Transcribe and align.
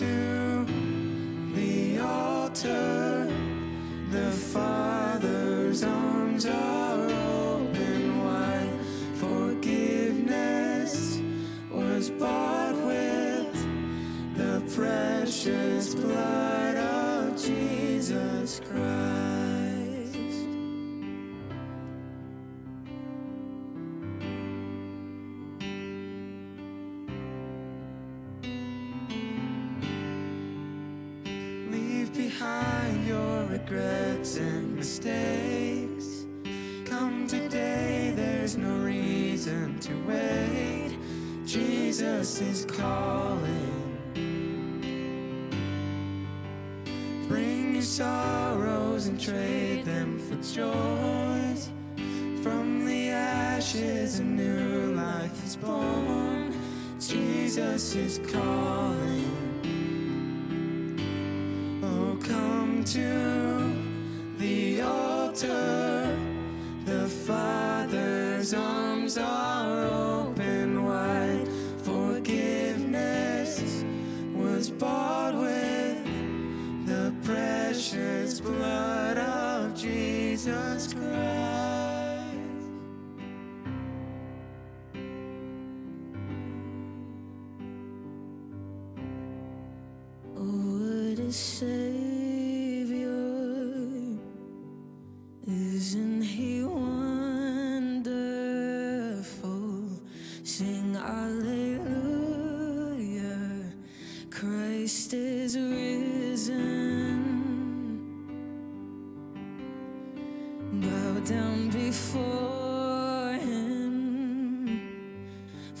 to 0.00 0.29
Is 57.80 58.20
calling. 58.30 59.24
Oh, 61.82 62.16
come 62.22 62.84
to 62.84 63.74
the 64.38 64.82
altar, 64.82 66.16
the 66.84 67.08
Father's 67.08 68.52
on. 68.52 68.79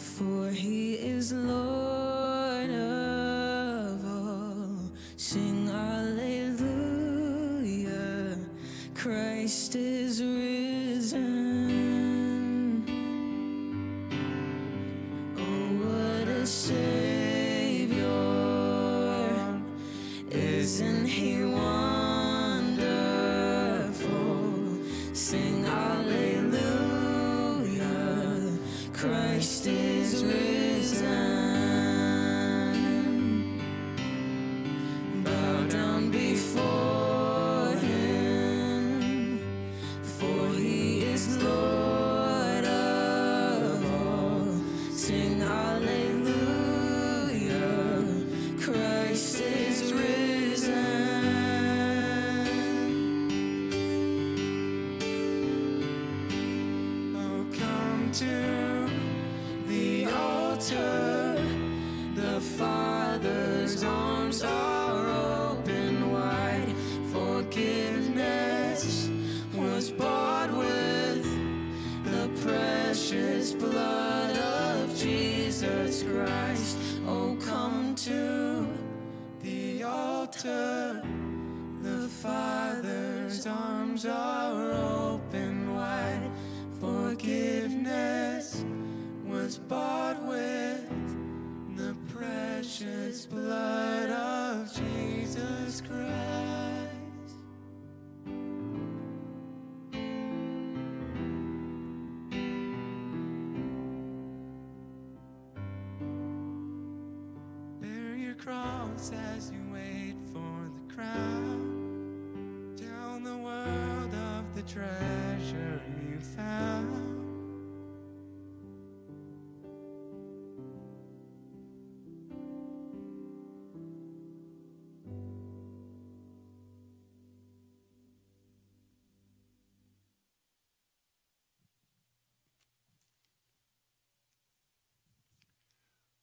for 0.00 0.29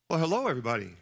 Well, 0.10 0.20
hello, 0.20 0.48
everybody. 0.48 0.94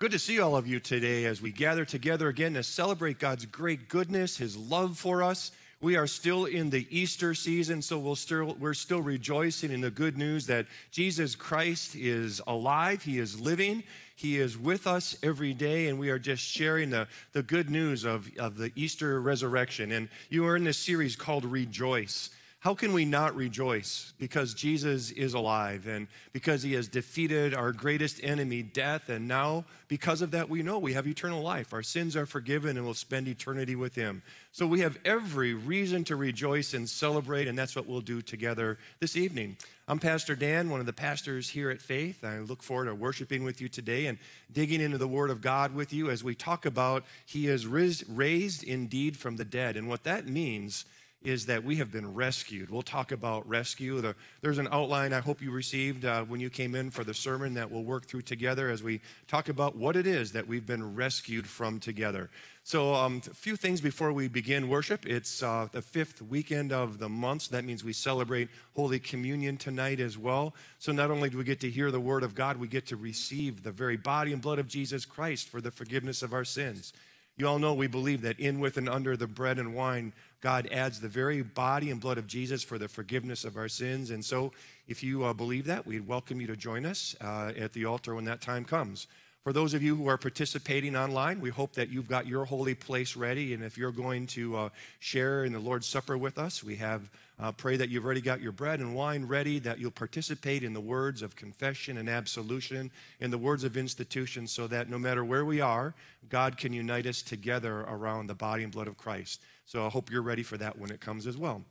Good 0.00 0.10
to 0.10 0.18
see 0.18 0.40
all 0.40 0.56
of 0.56 0.66
you 0.66 0.80
today 0.80 1.26
as 1.26 1.40
we 1.40 1.52
gather 1.52 1.84
together 1.84 2.26
again 2.26 2.54
to 2.54 2.64
celebrate 2.64 3.20
God's 3.20 3.46
great 3.46 3.88
goodness, 3.88 4.36
His 4.36 4.56
love 4.56 4.98
for 4.98 5.22
us. 5.22 5.52
We 5.80 5.94
are 5.94 6.08
still 6.08 6.46
in 6.46 6.70
the 6.70 6.88
Easter 6.90 7.34
season, 7.34 7.80
so 7.82 8.00
we'll 8.00 8.16
still, 8.16 8.56
we're 8.58 8.74
still 8.74 9.00
rejoicing 9.00 9.70
in 9.70 9.80
the 9.80 9.92
good 9.92 10.18
news 10.18 10.44
that 10.48 10.66
Jesus 10.90 11.36
Christ 11.36 11.94
is 11.94 12.42
alive, 12.48 13.04
He 13.04 13.20
is 13.20 13.40
living, 13.40 13.84
He 14.16 14.40
is 14.40 14.58
with 14.58 14.88
us 14.88 15.16
every 15.22 15.54
day, 15.54 15.86
and 15.86 15.96
we 15.96 16.10
are 16.10 16.18
just 16.18 16.42
sharing 16.42 16.90
the, 16.90 17.06
the 17.32 17.44
good 17.44 17.70
news 17.70 18.02
of, 18.02 18.28
of 18.40 18.56
the 18.56 18.72
Easter 18.74 19.20
resurrection. 19.20 19.92
And 19.92 20.08
you 20.30 20.44
are 20.46 20.56
in 20.56 20.64
this 20.64 20.78
series 20.78 21.14
called 21.14 21.44
Rejoice. 21.44 22.30
How 22.64 22.72
can 22.72 22.94
we 22.94 23.04
not 23.04 23.36
rejoice? 23.36 24.14
Because 24.18 24.54
Jesus 24.54 25.10
is 25.10 25.34
alive 25.34 25.86
and 25.86 26.08
because 26.32 26.62
he 26.62 26.72
has 26.72 26.88
defeated 26.88 27.52
our 27.52 27.72
greatest 27.72 28.24
enemy, 28.24 28.62
death. 28.62 29.10
And 29.10 29.28
now, 29.28 29.66
because 29.86 30.22
of 30.22 30.30
that, 30.30 30.48
we 30.48 30.62
know 30.62 30.78
we 30.78 30.94
have 30.94 31.06
eternal 31.06 31.42
life. 31.42 31.74
Our 31.74 31.82
sins 31.82 32.16
are 32.16 32.24
forgiven 32.24 32.78
and 32.78 32.86
we'll 32.86 32.94
spend 32.94 33.28
eternity 33.28 33.76
with 33.76 33.94
him. 33.94 34.22
So 34.52 34.66
we 34.66 34.80
have 34.80 34.96
every 35.04 35.52
reason 35.52 36.04
to 36.04 36.16
rejoice 36.16 36.72
and 36.72 36.88
celebrate, 36.88 37.48
and 37.48 37.58
that's 37.58 37.76
what 37.76 37.86
we'll 37.86 38.00
do 38.00 38.22
together 38.22 38.78
this 38.98 39.14
evening. 39.14 39.58
I'm 39.86 39.98
Pastor 39.98 40.34
Dan, 40.34 40.70
one 40.70 40.80
of 40.80 40.86
the 40.86 40.94
pastors 40.94 41.50
here 41.50 41.68
at 41.68 41.82
Faith. 41.82 42.24
I 42.24 42.38
look 42.38 42.62
forward 42.62 42.86
to 42.86 42.94
worshiping 42.94 43.44
with 43.44 43.60
you 43.60 43.68
today 43.68 44.06
and 44.06 44.16
digging 44.50 44.80
into 44.80 44.96
the 44.96 45.06
Word 45.06 45.28
of 45.28 45.42
God 45.42 45.74
with 45.74 45.92
you 45.92 46.08
as 46.08 46.24
we 46.24 46.34
talk 46.34 46.64
about 46.64 47.04
He 47.26 47.46
is 47.46 47.66
raised 47.66 48.64
indeed 48.64 49.18
from 49.18 49.36
the 49.36 49.44
dead. 49.44 49.76
And 49.76 49.86
what 49.86 50.04
that 50.04 50.26
means 50.26 50.86
is 51.24 51.46
that 51.46 51.64
we 51.64 51.76
have 51.76 51.90
been 51.90 52.14
rescued. 52.14 52.70
We'll 52.70 52.82
talk 52.82 53.10
about 53.10 53.48
rescue. 53.48 54.14
there's 54.42 54.58
an 54.58 54.68
outline 54.70 55.12
I 55.12 55.20
hope 55.20 55.40
you 55.40 55.50
received 55.50 56.04
uh, 56.04 56.22
when 56.24 56.38
you 56.38 56.50
came 56.50 56.74
in 56.74 56.90
for 56.90 57.02
the 57.02 57.14
sermon 57.14 57.54
that 57.54 57.70
we'll 57.70 57.82
work 57.82 58.06
through 58.06 58.22
together 58.22 58.68
as 58.68 58.82
we 58.82 59.00
talk 59.26 59.48
about 59.48 59.74
what 59.74 59.96
it 59.96 60.06
is 60.06 60.32
that 60.32 60.46
we've 60.46 60.66
been 60.66 60.94
rescued 60.94 61.46
from 61.46 61.80
together. 61.80 62.30
So, 62.66 62.94
um, 62.94 63.20
a 63.30 63.34
few 63.34 63.56
things 63.56 63.82
before 63.82 64.12
we 64.12 64.26
begin 64.26 64.70
worship. 64.70 65.04
It's 65.04 65.42
uh, 65.42 65.68
the 65.70 65.82
fifth 65.82 66.22
weekend 66.22 66.72
of 66.72 66.98
the 66.98 67.10
month, 67.10 67.42
so 67.42 67.56
that 67.56 67.64
means 67.64 67.84
we 67.84 67.92
celebrate 67.92 68.48
Holy 68.74 68.98
Communion 68.98 69.58
tonight 69.58 70.00
as 70.00 70.16
well. 70.16 70.54
So, 70.78 70.90
not 70.90 71.10
only 71.10 71.28
do 71.28 71.36
we 71.36 71.44
get 71.44 71.60
to 71.60 71.70
hear 71.70 71.90
the 71.90 72.00
Word 72.00 72.22
of 72.22 72.34
God, 72.34 72.56
we 72.56 72.66
get 72.66 72.86
to 72.86 72.96
receive 72.96 73.62
the 73.62 73.70
very 73.70 73.98
body 73.98 74.32
and 74.32 74.40
blood 74.40 74.58
of 74.58 74.66
Jesus 74.66 75.04
Christ 75.04 75.50
for 75.50 75.60
the 75.60 75.70
forgiveness 75.70 76.22
of 76.22 76.32
our 76.32 76.44
sins. 76.44 76.94
You 77.36 77.48
all 77.48 77.58
know 77.58 77.74
we 77.74 77.88
believe 77.88 78.22
that 78.22 78.38
in, 78.38 78.60
with, 78.60 78.76
and 78.76 78.88
under 78.88 79.16
the 79.16 79.26
bread 79.26 79.58
and 79.58 79.74
wine, 79.74 80.12
God 80.44 80.68
adds 80.70 81.00
the 81.00 81.08
very 81.08 81.40
body 81.40 81.90
and 81.90 81.98
blood 81.98 82.18
of 82.18 82.26
Jesus 82.26 82.62
for 82.62 82.76
the 82.76 82.86
forgiveness 82.86 83.46
of 83.46 83.56
our 83.56 83.66
sins. 83.66 84.10
And 84.10 84.22
so, 84.22 84.52
if 84.86 85.02
you 85.02 85.24
uh, 85.24 85.32
believe 85.32 85.64
that, 85.64 85.86
we'd 85.86 86.06
welcome 86.06 86.38
you 86.38 86.46
to 86.48 86.54
join 86.54 86.84
us 86.84 87.16
uh, 87.22 87.52
at 87.56 87.72
the 87.72 87.86
altar 87.86 88.14
when 88.14 88.26
that 88.26 88.42
time 88.42 88.66
comes. 88.66 89.06
For 89.42 89.54
those 89.54 89.72
of 89.72 89.82
you 89.82 89.96
who 89.96 90.06
are 90.06 90.18
participating 90.18 90.96
online, 90.96 91.40
we 91.40 91.48
hope 91.48 91.72
that 91.72 91.88
you've 91.88 92.10
got 92.10 92.26
your 92.26 92.44
holy 92.44 92.74
place 92.74 93.16
ready. 93.16 93.54
And 93.54 93.64
if 93.64 93.78
you're 93.78 93.90
going 93.90 94.26
to 94.28 94.56
uh, 94.56 94.68
share 95.00 95.46
in 95.46 95.54
the 95.54 95.58
Lord's 95.58 95.86
Supper 95.86 96.18
with 96.18 96.36
us, 96.36 96.62
we 96.62 96.76
have 96.76 97.08
uh, 97.40 97.50
pray 97.52 97.78
that 97.78 97.88
you've 97.88 98.04
already 98.04 98.20
got 98.20 98.42
your 98.42 98.52
bread 98.52 98.80
and 98.80 98.94
wine 98.94 99.24
ready, 99.24 99.58
that 99.60 99.78
you'll 99.78 99.92
participate 99.92 100.62
in 100.62 100.74
the 100.74 100.80
words 100.80 101.22
of 101.22 101.36
confession 101.36 101.96
and 101.96 102.10
absolution, 102.10 102.90
in 103.20 103.30
the 103.30 103.38
words 103.38 103.64
of 103.64 103.78
institution, 103.78 104.46
so 104.46 104.66
that 104.66 104.90
no 104.90 104.98
matter 104.98 105.24
where 105.24 105.46
we 105.46 105.62
are, 105.62 105.94
God 106.28 106.58
can 106.58 106.74
unite 106.74 107.06
us 107.06 107.22
together 107.22 107.80
around 107.88 108.26
the 108.26 108.34
body 108.34 108.62
and 108.62 108.70
blood 108.70 108.88
of 108.88 108.98
Christ. 108.98 109.40
So 109.66 109.86
I 109.86 109.88
hope 109.88 110.10
you're 110.10 110.22
ready 110.22 110.42
for 110.42 110.56
that 110.58 110.78
when 110.78 110.90
it 110.90 111.00
comes 111.00 111.26
as 111.26 111.36
well. 111.36 111.62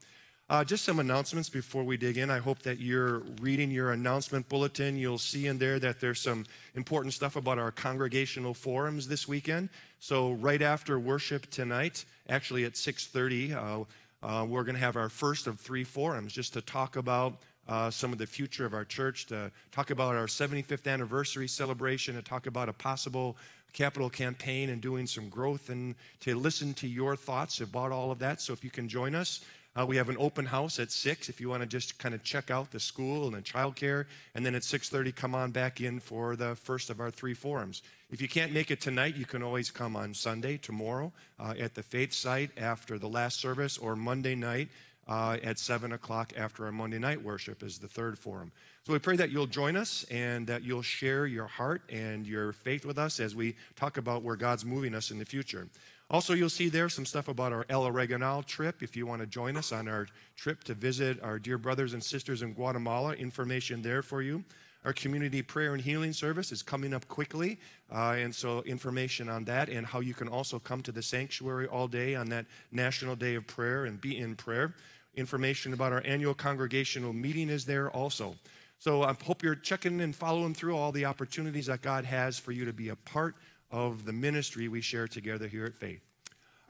Uh, 0.49 0.63
just 0.63 0.83
some 0.83 0.99
announcements 0.99 1.49
before 1.49 1.83
we 1.83 1.95
dig 1.95 2.17
in. 2.17 2.29
I 2.29 2.39
hope 2.39 2.59
that 2.63 2.79
you're 2.79 3.19
reading 3.41 3.71
your 3.71 3.91
announcement 3.93 4.47
bulletin. 4.49 4.97
You'll 4.97 5.17
see 5.17 5.47
in 5.47 5.57
there 5.57 5.79
that 5.79 6.01
there's 6.01 6.19
some 6.19 6.45
important 6.75 7.13
stuff 7.13 7.37
about 7.37 7.57
our 7.57 7.71
congregational 7.71 8.53
forums 8.53 9.07
this 9.07 9.27
weekend. 9.27 9.69
So 9.99 10.33
right 10.33 10.61
after 10.61 10.99
worship 10.99 11.49
tonight, 11.49 12.03
actually 12.27 12.65
at 12.65 12.73
6:30, 12.73 13.53
uh, 13.53 13.85
uh, 14.25 14.45
we're 14.45 14.63
going 14.63 14.75
to 14.75 14.81
have 14.81 14.97
our 14.97 15.09
first 15.09 15.47
of 15.47 15.59
three 15.59 15.83
forums 15.83 16.33
just 16.33 16.53
to 16.53 16.61
talk 16.61 16.97
about 16.97 17.37
uh, 17.67 17.89
some 17.89 18.11
of 18.11 18.17
the 18.17 18.27
future 18.27 18.65
of 18.65 18.73
our 18.73 18.85
church, 18.85 19.25
to 19.27 19.51
talk 19.71 19.89
about 19.89 20.15
our 20.15 20.27
75th 20.27 20.91
anniversary 20.91 21.47
celebration, 21.47 22.15
to 22.15 22.21
talk 22.21 22.47
about 22.47 22.69
a 22.69 22.73
possible 22.73 23.37
capital 23.73 24.09
campaign 24.09 24.69
and 24.69 24.81
doing 24.81 25.07
some 25.07 25.29
growth, 25.29 25.69
and 25.69 25.95
to 26.19 26.35
listen 26.35 26.73
to 26.75 26.87
your 26.87 27.15
thoughts 27.15 27.61
about 27.61 27.91
all 27.91 28.11
of 28.11 28.19
that. 28.19 28.41
So 28.41 28.53
if 28.53 28.63
you 28.63 28.69
can 28.69 28.87
join 28.87 29.15
us, 29.15 29.43
uh, 29.75 29.83
we 29.83 29.97
have 29.97 30.09
an 30.09 30.17
open 30.19 30.45
house 30.45 30.77
at 30.77 30.91
six 30.91 31.29
if 31.29 31.41
you 31.41 31.49
want 31.49 31.61
to 31.61 31.67
just 31.67 31.97
kind 31.97 32.13
of 32.13 32.23
check 32.23 32.51
out 32.51 32.69
the 32.69 32.79
school 32.79 33.25
and 33.25 33.35
the 33.35 33.41
childcare, 33.41 34.05
and 34.35 34.45
then 34.45 34.53
at 34.53 34.63
6:30 34.63 35.11
come 35.11 35.33
on 35.33 35.49
back 35.49 35.81
in 35.81 35.99
for 35.99 36.35
the 36.35 36.55
first 36.55 36.91
of 36.91 36.99
our 36.99 37.09
three 37.09 37.33
forums. 37.33 37.81
If 38.11 38.21
you 38.21 38.27
can't 38.27 38.51
make 38.51 38.69
it 38.69 38.79
tonight, 38.79 39.15
you 39.15 39.25
can 39.25 39.41
always 39.41 39.71
come 39.71 39.95
on 39.95 40.13
Sunday, 40.13 40.57
tomorrow, 40.57 41.11
uh, 41.39 41.55
at 41.57 41.73
the 41.73 41.81
Faith 41.81 42.13
site 42.13 42.51
after 42.55 42.99
the 42.99 43.09
last 43.09 43.39
service, 43.39 43.79
or 43.79 43.95
Monday 43.95 44.35
night 44.35 44.69
uh, 45.07 45.37
at 45.43 45.59
7 45.59 45.91
o'clock 45.91 46.33
after 46.37 46.65
our 46.65 46.71
Monday 46.71 46.99
night 46.99 47.21
worship 47.21 47.63
is 47.63 47.77
the 47.77 47.87
third 47.87 48.17
forum. 48.17 48.51
So 48.85 48.93
we 48.93 48.99
pray 48.99 49.15
that 49.17 49.31
you'll 49.31 49.47
join 49.47 49.75
us 49.75 50.05
and 50.11 50.45
that 50.47 50.63
you'll 50.63 50.81
share 50.81 51.25
your 51.25 51.47
heart 51.47 51.81
and 51.89 52.27
your 52.27 52.53
faith 52.53 52.85
with 52.85 52.97
us 52.97 53.19
as 53.19 53.35
we 53.35 53.55
talk 53.75 53.97
about 53.97 54.23
where 54.23 54.35
God's 54.35 54.65
moving 54.65 54.93
us 54.93 55.11
in 55.11 55.19
the 55.19 55.25
future. 55.25 55.67
Also, 56.09 56.33
you'll 56.33 56.49
see 56.49 56.69
there 56.69 56.89
some 56.89 57.05
stuff 57.05 57.27
about 57.27 57.53
our 57.53 57.65
El 57.69 57.85
Oregonal 57.85 58.43
trip. 58.43 58.83
If 58.83 58.95
you 58.95 59.07
want 59.07 59.21
to 59.21 59.27
join 59.27 59.57
us 59.57 59.71
on 59.71 59.87
our 59.87 60.07
trip 60.35 60.63
to 60.65 60.73
visit 60.73 61.21
our 61.23 61.39
dear 61.39 61.57
brothers 61.57 61.93
and 61.93 62.03
sisters 62.03 62.41
in 62.41 62.53
Guatemala, 62.53 63.13
information 63.13 63.81
there 63.81 64.03
for 64.03 64.21
you. 64.21 64.43
Our 64.85 64.91
community 64.91 65.41
prayer 65.41 65.73
and 65.73 65.81
healing 65.81 66.11
service 66.11 66.51
is 66.51 66.61
coming 66.61 66.93
up 66.93 67.07
quickly, 67.07 67.57
uh, 67.89 68.15
and 68.17 68.35
so 68.35 68.61
information 68.63 69.29
on 69.29 69.45
that 69.45 69.69
and 69.69 69.85
how 69.85 70.01
you 70.01 70.13
can 70.13 70.27
also 70.27 70.59
come 70.59 70.81
to 70.81 70.91
the 70.91 71.01
sanctuary 71.01 71.67
all 71.67 71.87
day 71.87 72.15
on 72.15 72.27
that 72.29 72.45
National 72.71 73.15
Day 73.15 73.35
of 73.35 73.47
Prayer 73.47 73.85
and 73.85 74.01
be 74.01 74.17
in 74.17 74.35
prayer. 74.35 74.75
Information 75.15 75.73
about 75.73 75.93
our 75.93 76.01
annual 76.05 76.33
congregational 76.33 77.13
meeting 77.13 77.49
is 77.49 77.65
there 77.65 77.89
also. 77.91 78.35
So 78.79 79.03
I 79.03 79.15
hope 79.23 79.43
you're 79.43 79.55
checking 79.55 80.01
and 80.01 80.15
following 80.15 80.53
through 80.53 80.75
all 80.75 80.91
the 80.91 81.05
opportunities 81.05 81.67
that 81.67 81.81
God 81.81 82.03
has 82.05 82.37
for 82.37 82.51
you 82.51 82.65
to 82.65 82.73
be 82.73 82.89
a 82.89 82.95
part 82.95 83.35
of 83.71 84.05
the 84.05 84.13
ministry 84.13 84.67
we 84.67 84.81
share 84.81 85.07
together 85.07 85.47
here 85.47 85.65
at 85.65 85.73
Faith. 85.73 86.01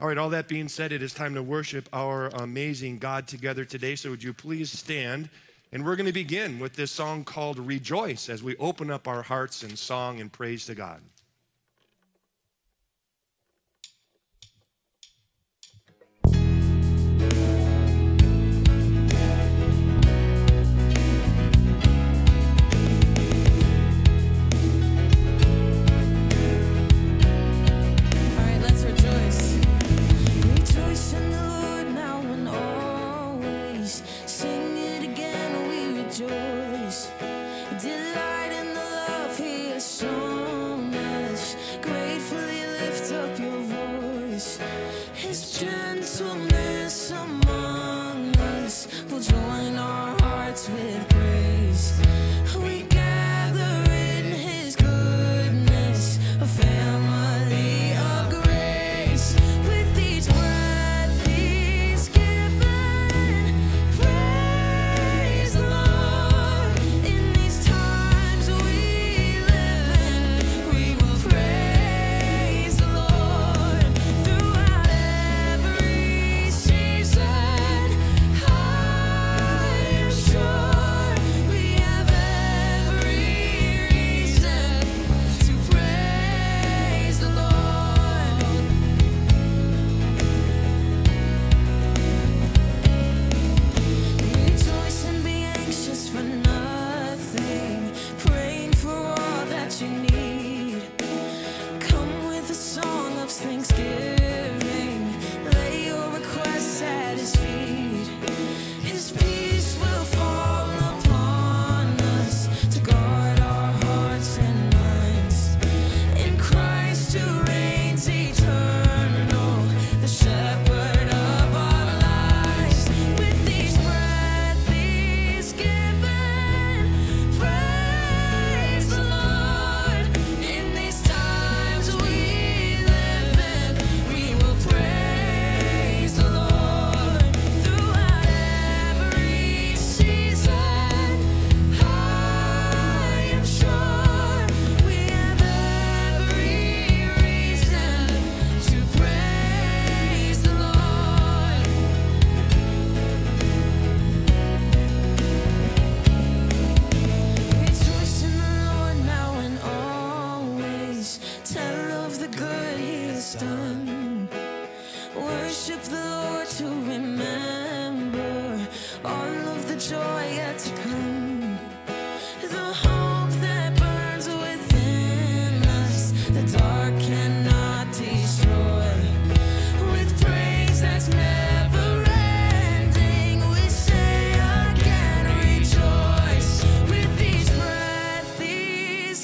All 0.00 0.08
right, 0.08 0.18
all 0.18 0.30
that 0.30 0.48
being 0.48 0.68
said, 0.68 0.92
it 0.92 1.02
is 1.02 1.14
time 1.14 1.34
to 1.34 1.42
worship 1.42 1.88
our 1.92 2.28
amazing 2.28 2.98
God 2.98 3.26
together 3.26 3.64
today. 3.64 3.96
So 3.96 4.10
would 4.10 4.22
you 4.22 4.32
please 4.32 4.70
stand? 4.70 5.30
And 5.72 5.84
we're 5.84 5.96
going 5.96 6.06
to 6.06 6.12
begin 6.12 6.58
with 6.58 6.74
this 6.74 6.90
song 6.90 7.24
called 7.24 7.58
Rejoice 7.58 8.28
as 8.28 8.42
we 8.42 8.56
open 8.58 8.90
up 8.90 9.08
our 9.08 9.22
hearts 9.22 9.62
in 9.62 9.74
song 9.76 10.20
and 10.20 10.30
praise 10.30 10.66
to 10.66 10.74
God. 10.74 11.00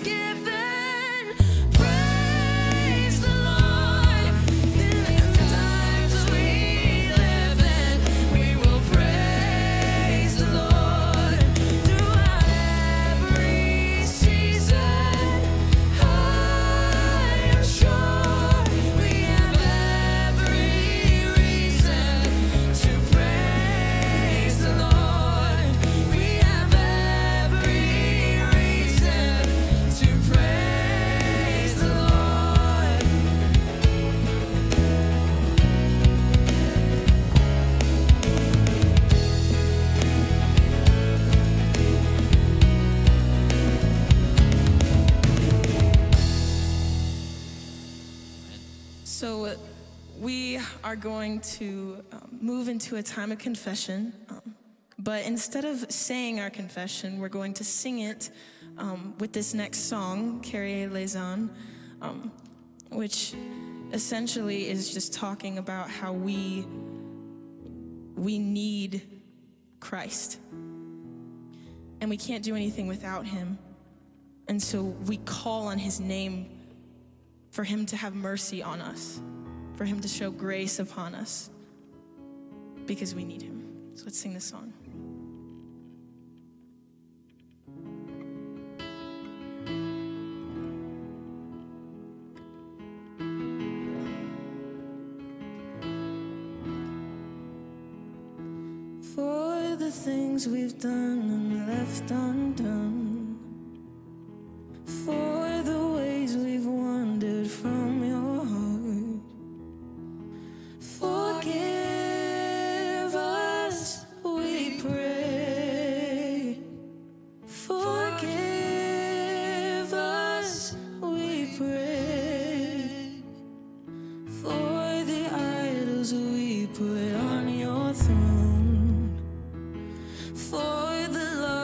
He's 0.02 0.29
going 51.30 51.40
to 51.40 52.02
um, 52.10 52.38
move 52.40 52.68
into 52.68 52.96
a 52.96 53.02
time 53.02 53.30
of 53.30 53.38
confession. 53.38 54.12
Um, 54.30 54.54
but 54.98 55.24
instead 55.24 55.64
of 55.64 55.90
saying 55.90 56.40
our 56.40 56.50
confession, 56.50 57.20
we're 57.20 57.28
going 57.28 57.54
to 57.54 57.64
sing 57.64 58.00
it 58.00 58.30
um, 58.78 59.14
with 59.18 59.32
this 59.32 59.54
next 59.54 59.88
song, 59.88 60.42
Kyrie 60.42 60.82
eleison, 60.84 61.50
um, 62.02 62.32
which 62.90 63.34
essentially 63.92 64.68
is 64.68 64.92
just 64.92 65.14
talking 65.14 65.58
about 65.58 65.88
how 65.88 66.12
we 66.12 66.66
we 68.16 68.38
need 68.38 69.22
Christ. 69.78 70.38
And 72.00 72.10
we 72.10 72.16
can't 72.16 72.42
do 72.42 72.56
anything 72.56 72.88
without 72.88 73.24
him. 73.24 73.56
And 74.48 74.60
so 74.60 74.82
we 74.82 75.18
call 75.18 75.68
on 75.68 75.78
his 75.78 76.00
name 76.00 76.50
for 77.52 77.62
him 77.62 77.86
to 77.86 77.96
have 77.96 78.14
mercy 78.14 78.62
on 78.62 78.80
us, 78.80 79.20
for 79.80 79.86
him 79.86 79.98
to 79.98 80.08
show 80.08 80.30
grace 80.30 80.78
upon 80.78 81.14
us, 81.14 81.48
because 82.84 83.14
we 83.14 83.24
need 83.24 83.40
him. 83.40 83.64
So 83.94 84.04
let's 84.04 84.18
sing 84.18 84.34
this 84.34 84.44
song. 84.44 84.74
For 99.14 99.76
the 99.76 99.90
things 99.90 100.46
we've 100.46 100.78
done 100.78 100.92
and 100.92 101.66
left 101.66 102.10
undone. 102.10 102.99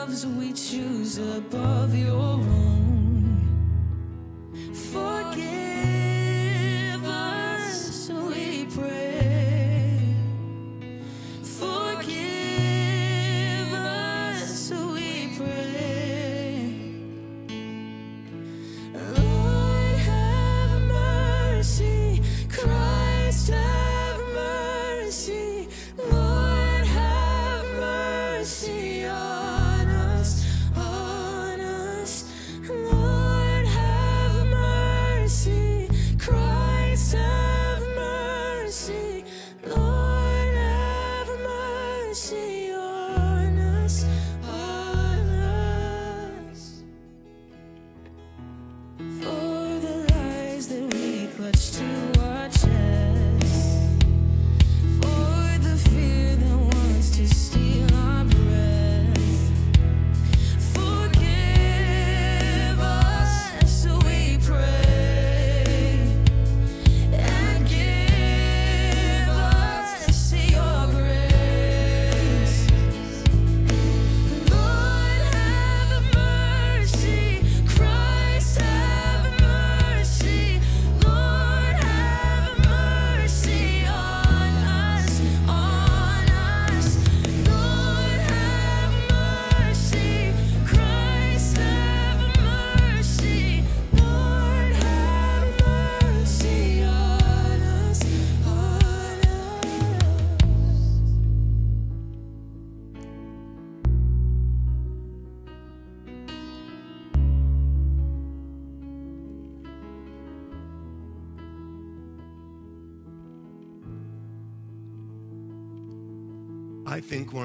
Loves 0.07 0.25
we 0.25 0.53
choose 0.53 1.17
above 1.17 1.93
your 1.93 2.15
own. 2.15 2.96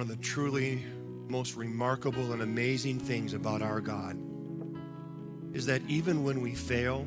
One 0.03 0.11
of 0.11 0.19
the 0.19 0.25
truly 0.25 0.85
most 1.29 1.55
remarkable 1.55 2.33
and 2.33 2.43
amazing 2.43 2.99
things 2.99 3.35
about 3.35 3.63
our 3.63 3.81
God 3.81 4.19
is 5.55 5.67
that 5.67 5.81
even 5.87 6.25
when 6.25 6.41
we 6.41 6.57
fail, 6.57 7.07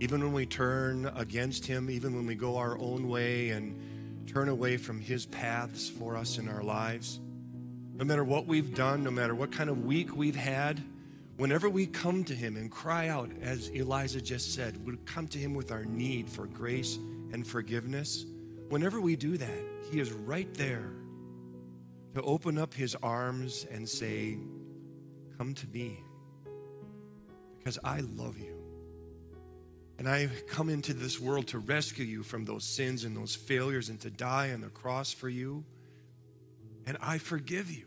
even 0.00 0.20
when 0.20 0.32
we 0.32 0.44
turn 0.44 1.06
against 1.14 1.64
Him, 1.64 1.88
even 1.88 2.16
when 2.16 2.26
we 2.26 2.34
go 2.34 2.56
our 2.56 2.76
own 2.80 3.08
way 3.08 3.50
and 3.50 4.26
turn 4.26 4.48
away 4.48 4.76
from 4.76 5.00
His 5.00 5.24
paths 5.24 5.88
for 5.88 6.16
us 6.16 6.36
in 6.36 6.48
our 6.48 6.64
lives, 6.64 7.20
no 7.94 8.04
matter 8.04 8.24
what 8.24 8.44
we've 8.44 8.74
done, 8.74 9.04
no 9.04 9.12
matter 9.12 9.36
what 9.36 9.52
kind 9.52 9.70
of 9.70 9.84
week 9.84 10.16
we've 10.16 10.34
had, 10.34 10.82
whenever 11.36 11.70
we 11.70 11.86
come 11.86 12.24
to 12.24 12.34
Him 12.34 12.56
and 12.56 12.72
cry 12.72 13.06
out, 13.06 13.30
as 13.40 13.70
Elijah 13.70 14.20
just 14.20 14.52
said, 14.52 14.84
we 14.84 14.96
come 15.04 15.28
to 15.28 15.38
Him 15.38 15.54
with 15.54 15.70
our 15.70 15.84
need 15.84 16.28
for 16.28 16.48
grace 16.48 16.96
and 17.32 17.46
forgiveness, 17.46 18.26
whenever 18.68 19.00
we 19.00 19.14
do 19.14 19.36
that, 19.36 19.62
He 19.92 20.00
is 20.00 20.10
right 20.10 20.52
there 20.54 20.90
to 22.14 22.22
open 22.22 22.58
up 22.58 22.74
His 22.74 22.94
arms 22.96 23.66
and 23.70 23.88
say, 23.88 24.38
Come 25.38 25.54
to 25.54 25.66
me, 25.68 26.02
because 27.58 27.78
I 27.82 28.00
love 28.00 28.38
you. 28.38 28.56
And 29.98 30.08
I 30.08 30.30
come 30.48 30.70
into 30.70 30.94
this 30.94 31.20
world 31.20 31.46
to 31.48 31.58
rescue 31.58 32.06
you 32.06 32.22
from 32.22 32.46
those 32.46 32.64
sins 32.64 33.04
and 33.04 33.14
those 33.14 33.34
failures 33.34 33.90
and 33.90 34.00
to 34.00 34.10
die 34.10 34.50
on 34.52 34.62
the 34.62 34.68
cross 34.68 35.12
for 35.12 35.28
you. 35.28 35.62
And 36.86 36.96
I 37.02 37.18
forgive 37.18 37.70
you. 37.70 37.84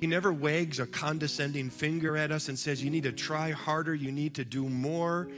He 0.00 0.06
never 0.06 0.32
wags 0.32 0.80
a 0.80 0.86
condescending 0.86 1.68
finger 1.68 2.16
at 2.16 2.32
us 2.32 2.48
and 2.48 2.58
says, 2.58 2.82
You 2.82 2.90
need 2.90 3.04
to 3.04 3.12
try 3.12 3.50
harder, 3.50 3.94
you 3.94 4.10
need 4.10 4.34
to 4.36 4.44
do 4.44 4.68
more. 4.68 5.28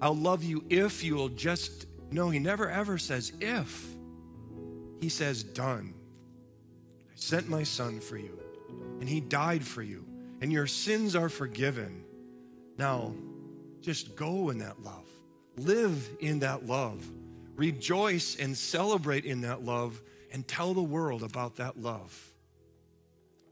I'll 0.00 0.16
love 0.16 0.42
you 0.42 0.64
if 0.68 1.02
you'll 1.04 1.30
just. 1.30 1.86
No, 2.10 2.30
he 2.30 2.38
never 2.38 2.68
ever 2.68 2.98
says 2.98 3.32
if. 3.40 3.86
He 5.00 5.08
says, 5.08 5.42
Done. 5.42 5.94
I 7.14 7.16
sent 7.16 7.48
my 7.48 7.62
son 7.62 8.00
for 8.00 8.16
you, 8.16 8.38
and 9.00 9.08
he 9.08 9.20
died 9.20 9.64
for 9.64 9.82
you, 9.82 10.04
and 10.40 10.52
your 10.52 10.66
sins 10.66 11.14
are 11.14 11.28
forgiven. 11.28 12.04
Now, 12.76 13.14
just 13.80 14.16
go 14.16 14.50
in 14.50 14.58
that 14.58 14.82
love, 14.82 15.06
live 15.56 16.08
in 16.20 16.40
that 16.40 16.66
love, 16.66 17.08
rejoice 17.54 18.36
and 18.36 18.56
celebrate 18.56 19.24
in 19.24 19.42
that 19.42 19.64
love, 19.64 20.02
and 20.32 20.46
tell 20.48 20.74
the 20.74 20.82
world 20.82 21.22
about 21.22 21.56
that 21.56 21.80
love. 21.80 22.32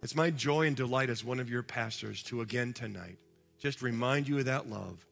It's 0.03 0.17
my 0.17 0.31
joy 0.31 0.67
and 0.67 0.75
delight 0.75 1.11
as 1.11 1.25
one 1.25 1.39
of 1.39 1.49
your 1.49 1.63
pastors 1.63 2.25
to 2.25 2.41
again 2.41 2.73
tonight 2.73 3.19
just 3.61 3.81
remind 3.81 4.27
you 4.27 4.41
of 4.41 4.47
that 4.47 4.69
love 4.69 5.07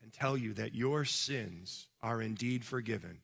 and 0.00 0.12
tell 0.12 0.36
you 0.36 0.54
that 0.54 0.76
your 0.76 1.04
sins 1.04 1.88
are 2.00 2.22
indeed 2.22 2.64
forgiven. 2.64 3.18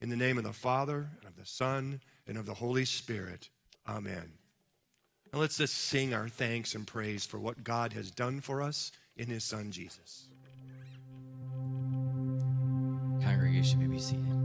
In 0.00 0.08
the 0.08 0.16
name 0.16 0.38
of 0.38 0.44
the 0.44 0.52
Father, 0.52 1.08
and 1.20 1.28
of 1.28 1.36
the 1.36 1.46
Son, 1.46 2.00
and 2.26 2.36
of 2.36 2.44
the 2.44 2.54
Holy 2.54 2.84
Spirit. 2.84 3.48
Amen. 3.88 4.32
And 5.32 5.40
let's 5.40 5.58
just 5.58 5.74
sing 5.74 6.14
our 6.14 6.28
thanks 6.28 6.74
and 6.74 6.86
praise 6.86 7.26
for 7.26 7.38
what 7.38 7.64
God 7.64 7.92
has 7.92 8.10
done 8.10 8.40
for 8.40 8.62
us 8.62 8.92
in 9.16 9.26
his 9.26 9.44
Son, 9.44 9.70
Jesus. 9.70 10.28
Congregation 13.20 13.80
may 13.80 13.86
be 13.86 13.98
seated. 13.98 14.43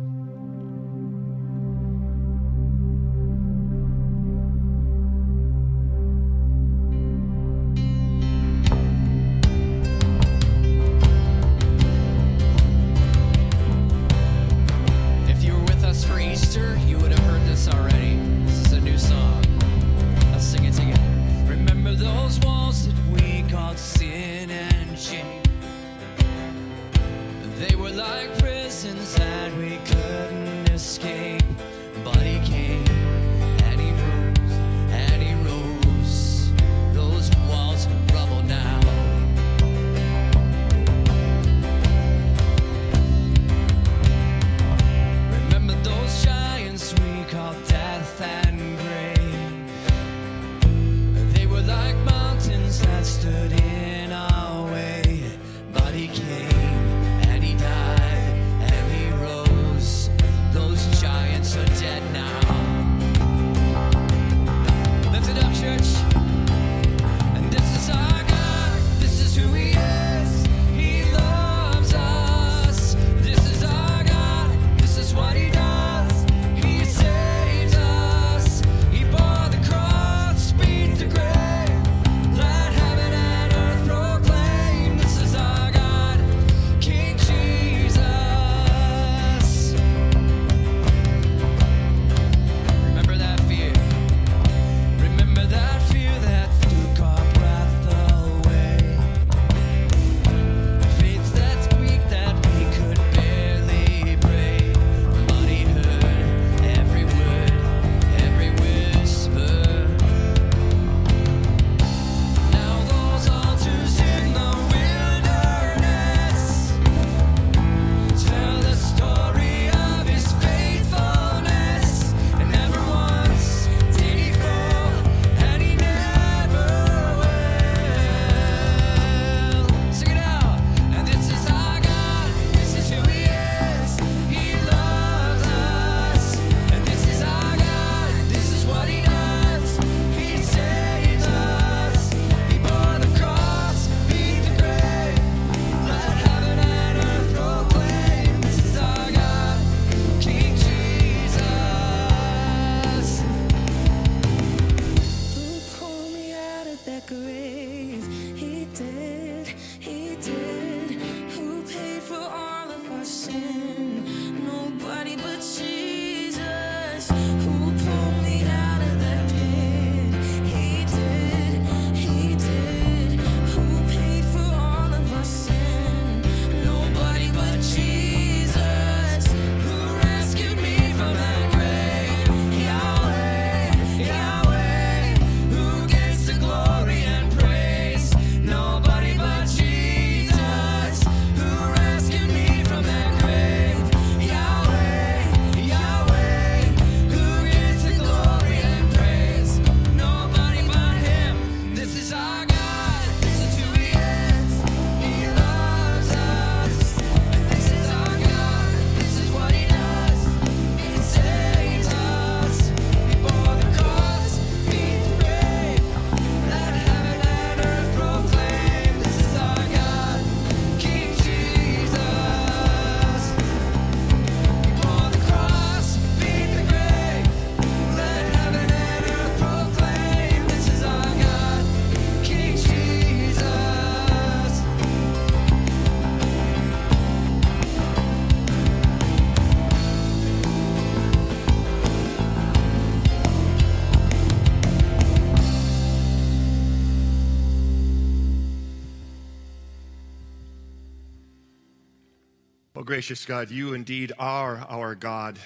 Gracious 252.89 253.23
God, 253.23 253.51
you 253.51 253.75
indeed 253.75 254.11
are 254.17 254.65
our 254.67 254.95
God. 254.95 255.37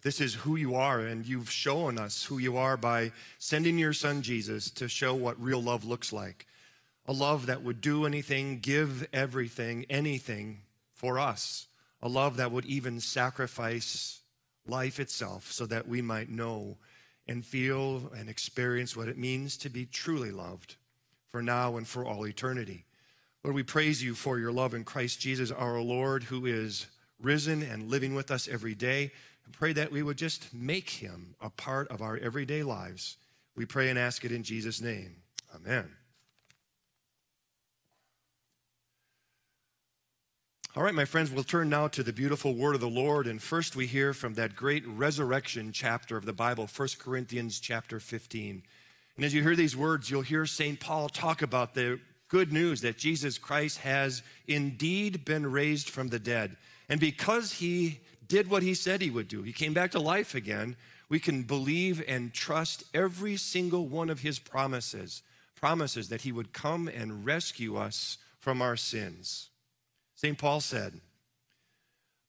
This 0.00 0.18
is 0.18 0.32
who 0.32 0.56
you 0.56 0.76
are, 0.76 1.00
and 1.00 1.26
you've 1.26 1.50
shown 1.50 1.98
us 1.98 2.24
who 2.24 2.38
you 2.38 2.56
are 2.56 2.78
by 2.78 3.12
sending 3.36 3.76
your 3.76 3.92
son 3.92 4.22
Jesus 4.22 4.70
to 4.70 4.88
show 4.88 5.14
what 5.14 5.38
real 5.38 5.62
love 5.62 5.84
looks 5.84 6.10
like. 6.10 6.46
A 7.04 7.12
love 7.12 7.44
that 7.44 7.62
would 7.62 7.82
do 7.82 8.06
anything, 8.06 8.60
give 8.60 9.06
everything, 9.12 9.84
anything 9.90 10.62
for 10.94 11.18
us. 11.18 11.66
A 12.00 12.08
love 12.08 12.38
that 12.38 12.50
would 12.50 12.64
even 12.64 12.98
sacrifice 13.00 14.22
life 14.66 14.98
itself 14.98 15.52
so 15.52 15.66
that 15.66 15.86
we 15.86 16.00
might 16.00 16.30
know 16.30 16.78
and 17.28 17.44
feel 17.44 18.10
and 18.16 18.30
experience 18.30 18.96
what 18.96 19.08
it 19.08 19.18
means 19.18 19.58
to 19.58 19.68
be 19.68 19.84
truly 19.84 20.30
loved 20.30 20.76
for 21.30 21.42
now 21.42 21.76
and 21.76 21.86
for 21.86 22.06
all 22.06 22.26
eternity. 22.26 22.86
Lord, 23.46 23.54
we 23.54 23.62
praise 23.62 24.02
you 24.02 24.16
for 24.16 24.40
your 24.40 24.50
love 24.50 24.74
in 24.74 24.82
Christ 24.82 25.20
Jesus, 25.20 25.52
our 25.52 25.78
Lord, 25.80 26.24
who 26.24 26.46
is 26.46 26.88
risen 27.22 27.62
and 27.62 27.88
living 27.88 28.16
with 28.16 28.32
us 28.32 28.48
every 28.48 28.74
day. 28.74 29.12
And 29.44 29.54
pray 29.54 29.72
that 29.74 29.92
we 29.92 30.02
would 30.02 30.16
just 30.18 30.52
make 30.52 30.90
him 30.90 31.36
a 31.40 31.48
part 31.48 31.86
of 31.86 32.02
our 32.02 32.16
everyday 32.16 32.64
lives. 32.64 33.18
We 33.54 33.64
pray 33.64 33.88
and 33.88 33.96
ask 33.96 34.24
it 34.24 34.32
in 34.32 34.42
Jesus' 34.42 34.80
name. 34.80 35.18
Amen. 35.54 35.88
All 40.74 40.82
right, 40.82 40.92
my 40.92 41.04
friends, 41.04 41.30
we'll 41.30 41.44
turn 41.44 41.68
now 41.68 41.86
to 41.86 42.02
the 42.02 42.12
beautiful 42.12 42.52
word 42.52 42.74
of 42.74 42.80
the 42.80 42.88
Lord. 42.88 43.28
And 43.28 43.40
first, 43.40 43.76
we 43.76 43.86
hear 43.86 44.12
from 44.12 44.34
that 44.34 44.56
great 44.56 44.84
resurrection 44.88 45.70
chapter 45.70 46.16
of 46.16 46.26
the 46.26 46.32
Bible, 46.32 46.68
1 46.76 46.88
Corinthians 46.98 47.60
chapter 47.60 48.00
15. 48.00 48.64
And 49.14 49.24
as 49.24 49.32
you 49.32 49.42
hear 49.44 49.54
these 49.54 49.76
words, 49.76 50.10
you'll 50.10 50.22
hear 50.22 50.46
St. 50.46 50.80
Paul 50.80 51.08
talk 51.08 51.42
about 51.42 51.74
the 51.74 52.00
good 52.28 52.52
news 52.52 52.80
that 52.80 52.98
Jesus 52.98 53.38
Christ 53.38 53.78
has 53.78 54.22
indeed 54.46 55.24
been 55.24 55.50
raised 55.50 55.90
from 55.90 56.08
the 56.08 56.18
dead. 56.18 56.56
And 56.88 57.00
because 57.00 57.52
he 57.52 58.00
did 58.26 58.48
what 58.48 58.62
he 58.62 58.74
said 58.74 59.00
he 59.00 59.10
would 59.10 59.28
do, 59.28 59.42
he 59.42 59.52
came 59.52 59.72
back 59.74 59.92
to 59.92 60.00
life 60.00 60.34
again, 60.34 60.76
we 61.08 61.20
can 61.20 61.42
believe 61.42 62.02
and 62.08 62.32
trust 62.32 62.84
every 62.92 63.36
single 63.36 63.86
one 63.86 64.10
of 64.10 64.20
his 64.20 64.38
promises 64.38 65.22
promises 65.56 66.10
that 66.10 66.20
he 66.20 66.30
would 66.30 66.52
come 66.52 66.86
and 66.86 67.24
rescue 67.24 67.76
us 67.76 68.18
from 68.38 68.62
our 68.62 68.76
sins. 68.76 69.48
St. 70.14 70.38
Paul 70.38 70.60
said, 70.60 71.00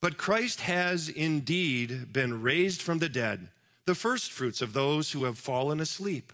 But 0.02 0.18
Christ 0.18 0.62
has 0.62 1.10
indeed 1.10 2.12
been 2.12 2.42
raised 2.42 2.82
from 2.82 3.00
the 3.00 3.10
dead, 3.10 3.50
the 3.86 3.96
firstfruits 3.96 4.62
of 4.62 4.74
those 4.74 5.12
who 5.12 5.26
have 5.26 5.38
fallen 5.38 5.80
asleep. 5.80 6.34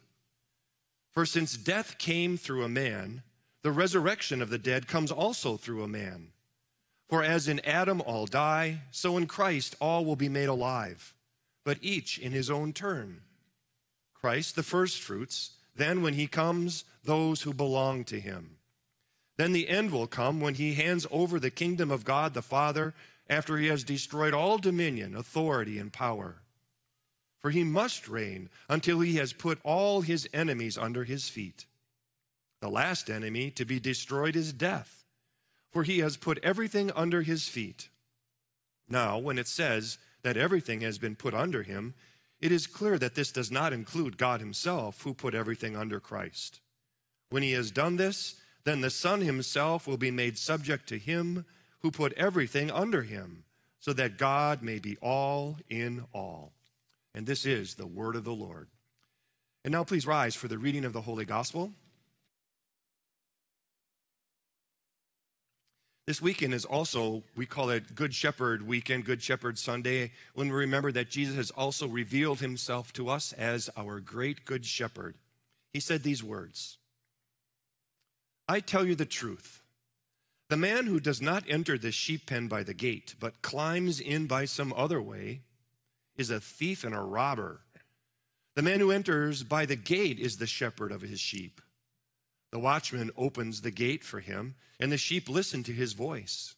For 1.12 1.26
since 1.26 1.58
death 1.58 1.98
came 1.98 2.38
through 2.38 2.64
a 2.64 2.70
man, 2.70 3.24
the 3.64 3.72
resurrection 3.72 4.42
of 4.42 4.50
the 4.50 4.58
dead 4.58 4.88
comes 4.88 5.12
also 5.12 5.58
through 5.58 5.84
a 5.84 5.88
man. 5.88 6.28
For 7.10 7.24
as 7.24 7.48
in 7.48 7.60
Adam 7.62 8.02
all 8.02 8.26
die, 8.26 8.82
so 8.92 9.18
in 9.18 9.26
Christ 9.26 9.76
all 9.80 10.06
will 10.06 10.16
be 10.16 10.30
made 10.30 10.50
alive, 10.50 11.14
but 11.64 11.78
each 11.82 12.20
in 12.20 12.32
his 12.32 12.50
own 12.50 12.74
turn. 12.74 13.22
Christ 14.14 14.56
the 14.56 14.64
firstfruits, 14.64 15.52
then 15.76 16.02
when 16.02 16.14
he 16.14 16.28
comes, 16.28 16.84
those 17.04 17.42
who 17.42 17.54
belong 17.54 18.04
to 18.06 18.20
him. 18.20 18.58
Then 19.38 19.54
the 19.54 19.70
end 19.70 19.92
will 19.92 20.08
come 20.08 20.40
when 20.40 20.56
he 20.56 20.76
hands 20.76 21.08
over 21.10 21.40
the 21.40 21.50
kingdom 21.50 21.90
of 21.90 22.06
God 22.06 22.34
the 22.34 22.42
Father 22.42 22.94
after 23.30 23.58
he 23.58 23.68
has 23.68 23.84
destroyed 23.84 24.34
all 24.34 24.58
dominion, 24.58 25.16
authority, 25.16 25.80
and 25.80 25.92
power. 25.92 26.36
For 27.40 27.50
he 27.50 27.64
must 27.64 28.08
reign 28.08 28.50
until 28.70 29.00
he 29.00 29.16
has 29.16 29.34
put 29.34 29.60
all 29.64 30.02
his 30.02 30.28
enemies 30.34 30.78
under 30.78 31.04
his 31.04 31.30
feet. 31.30 31.66
The 32.64 32.70
last 32.70 33.10
enemy 33.10 33.52
to 33.52 33.66
be 33.66 33.78
destroyed 33.78 34.38
is 34.38 34.54
death, 34.54 35.04
for 35.74 35.84
he 35.84 36.00
has 36.00 36.16
put 36.16 36.40
everything 36.42 36.92
under 36.96 37.22
his 37.22 37.46
feet. 37.46 37.90
Now, 38.88 39.18
when 39.18 39.38
it 39.38 39.50
says 39.50 39.98
that 40.22 40.38
everything 40.38 40.80
has 40.80 40.98
been 40.98 41.18
put 41.18 41.34
under 41.34 41.64
him, 41.64 41.94
it 42.40 42.54
is 42.54 42.66
clear 42.66 42.98
that 43.00 43.16
this 43.16 43.34
does 43.34 43.52
not 43.52 43.74
include 43.74 44.18
God 44.18 44.40
himself, 44.40 45.02
who 45.02 45.14
put 45.14 45.36
everything 45.36 45.76
under 45.76 46.00
Christ. 46.00 46.62
When 47.30 47.44
he 47.44 47.52
has 47.52 47.70
done 47.70 47.98
this, 47.98 48.36
then 48.64 48.80
the 48.80 48.90
Son 48.90 49.20
himself 49.20 49.86
will 49.86 49.98
be 49.98 50.10
made 50.10 50.38
subject 50.38 50.88
to 50.88 50.98
him 50.98 51.44
who 51.82 51.92
put 51.92 52.14
everything 52.14 52.72
under 52.72 53.02
him, 53.02 53.44
so 53.82 53.92
that 53.92 54.18
God 54.18 54.64
may 54.64 54.80
be 54.80 54.96
all 55.02 55.58
in 55.68 56.06
all. 56.14 56.54
And 57.14 57.28
this 57.28 57.46
is 57.46 57.76
the 57.76 57.88
word 57.88 58.16
of 58.16 58.24
the 58.24 58.32
Lord. 58.32 58.70
And 59.66 59.74
now 59.74 59.84
please 59.84 60.08
rise 60.08 60.34
for 60.34 60.48
the 60.48 60.58
reading 60.58 60.86
of 60.86 60.94
the 60.94 61.02
Holy 61.02 61.26
Gospel. 61.26 61.74
This 66.06 66.22
weekend 66.22 66.54
is 66.54 66.66
also, 66.66 67.24
we 67.38 67.46
call 67.46 67.70
it 67.70 67.96
Good 67.96 68.14
Shepherd 68.14 68.68
Weekend, 68.68 69.06
Good 69.06 69.24
Shepherd 69.24 69.58
Sunday, 69.58 70.12
when 70.34 70.50
we 70.50 70.54
remember 70.54 70.92
that 70.92 71.10
Jesus 71.10 71.38
has 71.38 71.50
also 71.52 71.88
revealed 71.88 72.40
himself 72.40 72.92
to 72.94 73.08
us 73.08 73.32
as 73.34 73.70
our 73.78 74.02
great 74.02 74.44
Good 74.44 74.66
Shepherd. 74.66 75.16
He 75.72 75.80
said 75.80 76.04
these 76.04 76.22
words 76.22 76.78
I 78.50 78.60
tell 78.60 78.86
you 78.86 78.96
the 78.96 79.06
truth. 79.06 79.62
The 80.50 80.58
man 80.58 80.88
who 80.88 81.00
does 81.00 81.22
not 81.22 81.46
enter 81.48 81.78
the 81.78 81.94
sheep 81.94 82.26
pen 82.26 82.50
by 82.50 82.64
the 82.64 82.74
gate, 82.74 83.16
but 83.18 83.42
climbs 83.42 84.02
in 84.02 84.28
by 84.28 84.44
some 84.44 84.74
other 84.76 85.02
way, 85.02 85.42
is 86.18 86.30
a 86.30 86.42
thief 86.42 86.84
and 86.84 86.94
a 86.94 87.00
robber. 87.00 87.62
The 88.56 88.62
man 88.62 88.82
who 88.82 88.92
enters 88.92 89.42
by 89.42 89.66
the 89.66 89.78
gate 89.78 90.20
is 90.20 90.38
the 90.38 90.46
shepherd 90.46 90.92
of 90.92 91.02
his 91.02 91.22
sheep. 91.22 91.62
The 92.54 92.60
watchman 92.60 93.12
opens 93.18 93.60
the 93.60 93.72
gate 93.72 94.06
for 94.06 94.22
him, 94.22 94.56
and 94.80 94.90
the 94.90 94.98
sheep 94.98 95.28
listen 95.28 95.64
to 95.64 95.74
his 95.74 95.92
voice. 95.92 96.56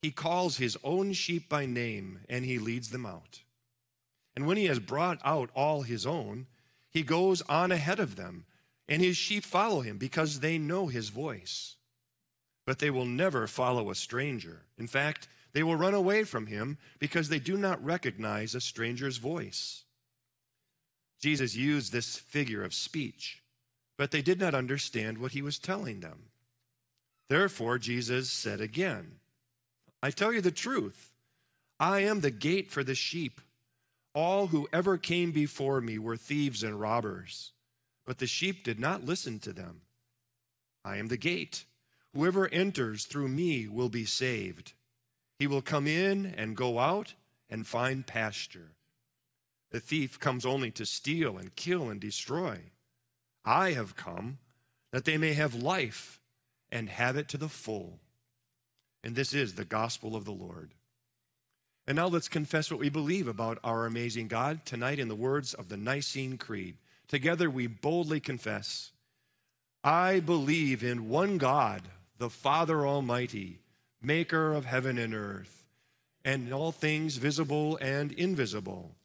He 0.00 0.12
calls 0.12 0.58
his 0.58 0.78
own 0.84 1.12
sheep 1.14 1.48
by 1.48 1.66
name, 1.66 2.20
and 2.28 2.44
he 2.44 2.60
leads 2.60 2.90
them 2.90 3.04
out. 3.04 3.40
And 4.36 4.46
when 4.46 4.56
he 4.56 4.66
has 4.66 4.78
brought 4.78 5.18
out 5.24 5.50
all 5.56 5.82
his 5.82 6.06
own, 6.06 6.46
he 6.90 7.02
goes 7.02 7.42
on 7.48 7.72
ahead 7.72 7.98
of 7.98 8.14
them 8.14 8.44
and 8.88 9.02
his 9.02 9.16
sheep 9.16 9.44
follow 9.44 9.80
him 9.80 9.98
because 9.98 10.40
they 10.40 10.58
know 10.58 10.86
his 10.86 11.08
voice. 11.08 11.76
But 12.64 12.78
they 12.78 12.90
will 12.90 13.06
never 13.06 13.46
follow 13.46 13.90
a 13.90 13.94
stranger. 13.94 14.62
In 14.78 14.86
fact, 14.86 15.28
they 15.52 15.62
will 15.62 15.76
run 15.76 15.94
away 15.94 16.24
from 16.24 16.46
him 16.46 16.78
because 16.98 17.28
they 17.28 17.38
do 17.38 17.56
not 17.56 17.84
recognize 17.84 18.54
a 18.54 18.60
stranger's 18.60 19.16
voice. 19.16 19.84
Jesus 21.20 21.56
used 21.56 21.92
this 21.92 22.16
figure 22.16 22.62
of 22.62 22.74
speech, 22.74 23.42
but 23.96 24.10
they 24.10 24.22
did 24.22 24.38
not 24.38 24.54
understand 24.54 25.18
what 25.18 25.32
he 25.32 25.42
was 25.42 25.58
telling 25.58 26.00
them. 26.00 26.30
Therefore, 27.28 27.78
Jesus 27.78 28.30
said 28.30 28.60
again, 28.60 29.16
I 30.02 30.10
tell 30.10 30.32
you 30.32 30.40
the 30.40 30.50
truth. 30.50 31.12
I 31.80 32.00
am 32.00 32.20
the 32.20 32.30
gate 32.30 32.70
for 32.70 32.84
the 32.84 32.94
sheep. 32.94 33.40
All 34.14 34.48
who 34.48 34.68
ever 34.72 34.96
came 34.96 35.32
before 35.32 35.80
me 35.80 35.98
were 35.98 36.16
thieves 36.16 36.62
and 36.62 36.80
robbers 36.80 37.52
but 38.06 38.18
the 38.18 38.26
sheep 38.26 38.64
did 38.64 38.78
not 38.78 39.04
listen 39.04 39.40
to 39.40 39.52
them. 39.52 39.82
I 40.84 40.96
am 40.96 41.08
the 41.08 41.16
gate. 41.16 41.64
Whoever 42.14 42.48
enters 42.48 43.04
through 43.04 43.28
me 43.28 43.66
will 43.66 43.88
be 43.88 44.06
saved. 44.06 44.72
He 45.38 45.46
will 45.46 45.60
come 45.60 45.86
in 45.86 46.24
and 46.24 46.56
go 46.56 46.78
out 46.78 47.14
and 47.50 47.66
find 47.66 48.06
pasture. 48.06 48.70
The 49.72 49.80
thief 49.80 50.18
comes 50.18 50.46
only 50.46 50.70
to 50.70 50.86
steal 50.86 51.36
and 51.36 51.54
kill 51.56 51.90
and 51.90 52.00
destroy. 52.00 52.60
I 53.46 53.72
have 53.72 53.96
come 53.96 54.38
that 54.92 55.04
they 55.04 55.16
may 55.16 55.34
have 55.34 55.54
life 55.54 56.20
and 56.70 56.88
have 56.88 57.16
it 57.16 57.28
to 57.28 57.38
the 57.38 57.48
full. 57.48 58.00
And 59.04 59.14
this 59.14 59.32
is 59.32 59.54
the 59.54 59.64
gospel 59.64 60.16
of 60.16 60.24
the 60.24 60.32
Lord. 60.32 60.72
And 61.86 61.96
now 61.96 62.08
let's 62.08 62.28
confess 62.28 62.70
what 62.70 62.80
we 62.80 62.88
believe 62.88 63.28
about 63.28 63.58
our 63.62 63.86
amazing 63.86 64.26
God 64.26 64.66
tonight 64.66 64.98
in 64.98 65.06
the 65.06 65.14
words 65.14 65.54
of 65.54 65.68
the 65.68 65.76
Nicene 65.76 66.36
Creed. 66.36 66.76
Together 67.06 67.48
we 67.48 67.68
boldly 67.68 68.18
confess 68.18 68.90
I 69.84 70.18
believe 70.18 70.82
in 70.82 71.08
one 71.08 71.38
God, 71.38 71.82
the 72.18 72.28
Father 72.28 72.84
Almighty, 72.84 73.60
maker 74.02 74.52
of 74.52 74.64
heaven 74.64 74.98
and 74.98 75.14
earth, 75.14 75.64
and 76.24 76.52
all 76.52 76.72
things 76.72 77.18
visible 77.18 77.76
and 77.80 78.10
invisible, 78.10 78.96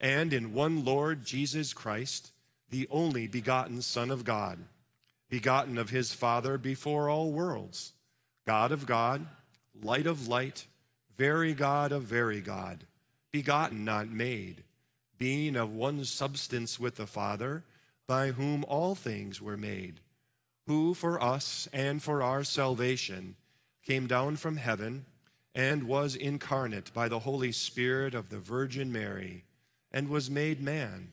and 0.00 0.32
in 0.32 0.54
one 0.54 0.82
Lord 0.82 1.26
Jesus 1.26 1.74
Christ, 1.74 2.32
the 2.70 2.88
only 2.90 3.26
begotten 3.26 3.82
Son 3.82 4.10
of 4.10 4.24
God, 4.24 4.58
begotten 5.28 5.78
of 5.78 5.90
his 5.90 6.12
Father 6.12 6.58
before 6.58 7.08
all 7.08 7.32
worlds, 7.32 7.92
God 8.46 8.72
of 8.72 8.86
God, 8.86 9.26
light 9.82 10.06
of 10.06 10.28
light, 10.28 10.66
very 11.16 11.54
God 11.54 11.92
of 11.92 12.02
very 12.02 12.40
God, 12.40 12.84
begotten, 13.30 13.84
not 13.84 14.08
made 14.08 14.64
being 15.18 15.56
of 15.56 15.74
one 15.74 16.04
substance 16.04 16.78
with 16.78 16.96
the 16.96 17.06
Father, 17.06 17.64
by 18.06 18.32
whom 18.32 18.64
all 18.64 18.94
things 18.94 19.40
were 19.40 19.56
made, 19.56 20.00
who 20.66 20.94
for 20.94 21.22
us 21.22 21.68
and 21.72 22.02
for 22.02 22.22
our 22.22 22.44
salvation 22.44 23.34
came 23.82 24.06
down 24.06 24.36
from 24.36 24.56
heaven 24.56 25.04
and 25.54 25.84
was 25.84 26.16
incarnate 26.16 26.92
by 26.92 27.08
the 27.08 27.20
Holy 27.20 27.52
Spirit 27.52 28.14
of 28.14 28.28
the 28.28 28.38
Virgin 28.38 28.90
Mary, 28.90 29.44
and 29.92 30.08
was 30.08 30.30
made 30.30 30.60
man, 30.60 31.12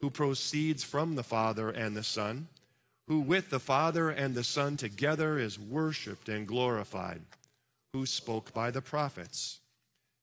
who 0.00 0.10
proceeds 0.10 0.84
from 0.84 1.14
the 1.14 1.22
Father 1.22 1.70
and 1.70 1.96
the 1.96 2.04
Son, 2.04 2.48
who 3.08 3.20
with 3.20 3.50
the 3.50 3.60
Father 3.60 4.10
and 4.10 4.34
the 4.34 4.44
Son 4.44 4.76
together 4.76 5.38
is 5.38 5.58
worshiped 5.58 6.28
and 6.28 6.46
glorified, 6.46 7.22
who 7.92 8.06
spoke 8.06 8.52
by 8.52 8.70
the 8.70 8.82
prophets. 8.82 9.60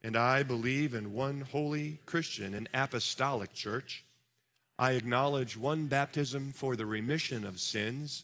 And 0.04 0.16
I 0.16 0.44
believe 0.44 0.94
in 0.94 1.14
one 1.14 1.42
holy 1.42 2.00
Christian 2.06 2.54
and 2.54 2.70
apostolic 2.74 3.54
church. 3.54 4.06
I 4.78 4.92
acknowledge 4.92 5.58
one 5.58 5.88
baptism 5.88 6.52
for 6.52 6.76
the 6.76 6.86
remission 6.86 7.46
of 7.46 7.60
sins, 7.60 8.24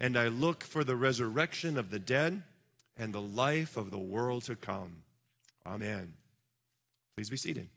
and 0.00 0.16
I 0.16 0.28
look 0.28 0.64
for 0.64 0.84
the 0.84 0.96
resurrection 0.96 1.76
of 1.76 1.90
the 1.90 1.98
dead 1.98 2.42
and 2.96 3.12
the 3.12 3.20
life 3.20 3.76
of 3.76 3.90
the 3.90 3.98
world 3.98 4.44
to 4.44 4.56
come. 4.56 5.02
Amen. 5.66 6.14
Please 7.14 7.30
be 7.30 7.36
seated. 7.36 7.68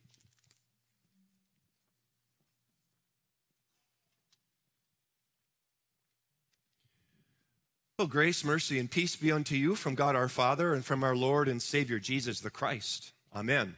Well, 8.01 8.07
grace, 8.07 8.43
mercy, 8.43 8.79
and 8.79 8.89
peace 8.89 9.15
be 9.15 9.31
unto 9.31 9.53
you 9.53 9.75
from 9.75 9.93
God 9.93 10.15
our 10.15 10.27
Father 10.27 10.73
and 10.73 10.83
from 10.83 11.03
our 11.03 11.15
Lord 11.15 11.47
and 11.47 11.61
Savior 11.61 11.99
Jesus 11.99 12.39
the 12.39 12.49
Christ. 12.49 13.11
Amen. 13.35 13.75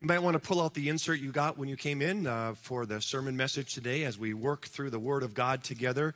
You 0.00 0.08
might 0.08 0.18
want 0.18 0.34
to 0.34 0.40
pull 0.40 0.60
out 0.60 0.74
the 0.74 0.88
insert 0.88 1.20
you 1.20 1.30
got 1.30 1.56
when 1.56 1.68
you 1.68 1.76
came 1.76 2.02
in 2.02 2.26
uh, 2.26 2.54
for 2.54 2.86
the 2.86 3.00
sermon 3.00 3.36
message 3.36 3.72
today 3.72 4.02
as 4.02 4.18
we 4.18 4.34
work 4.34 4.66
through 4.66 4.90
the 4.90 4.98
Word 4.98 5.22
of 5.22 5.32
God 5.32 5.62
together. 5.62 6.12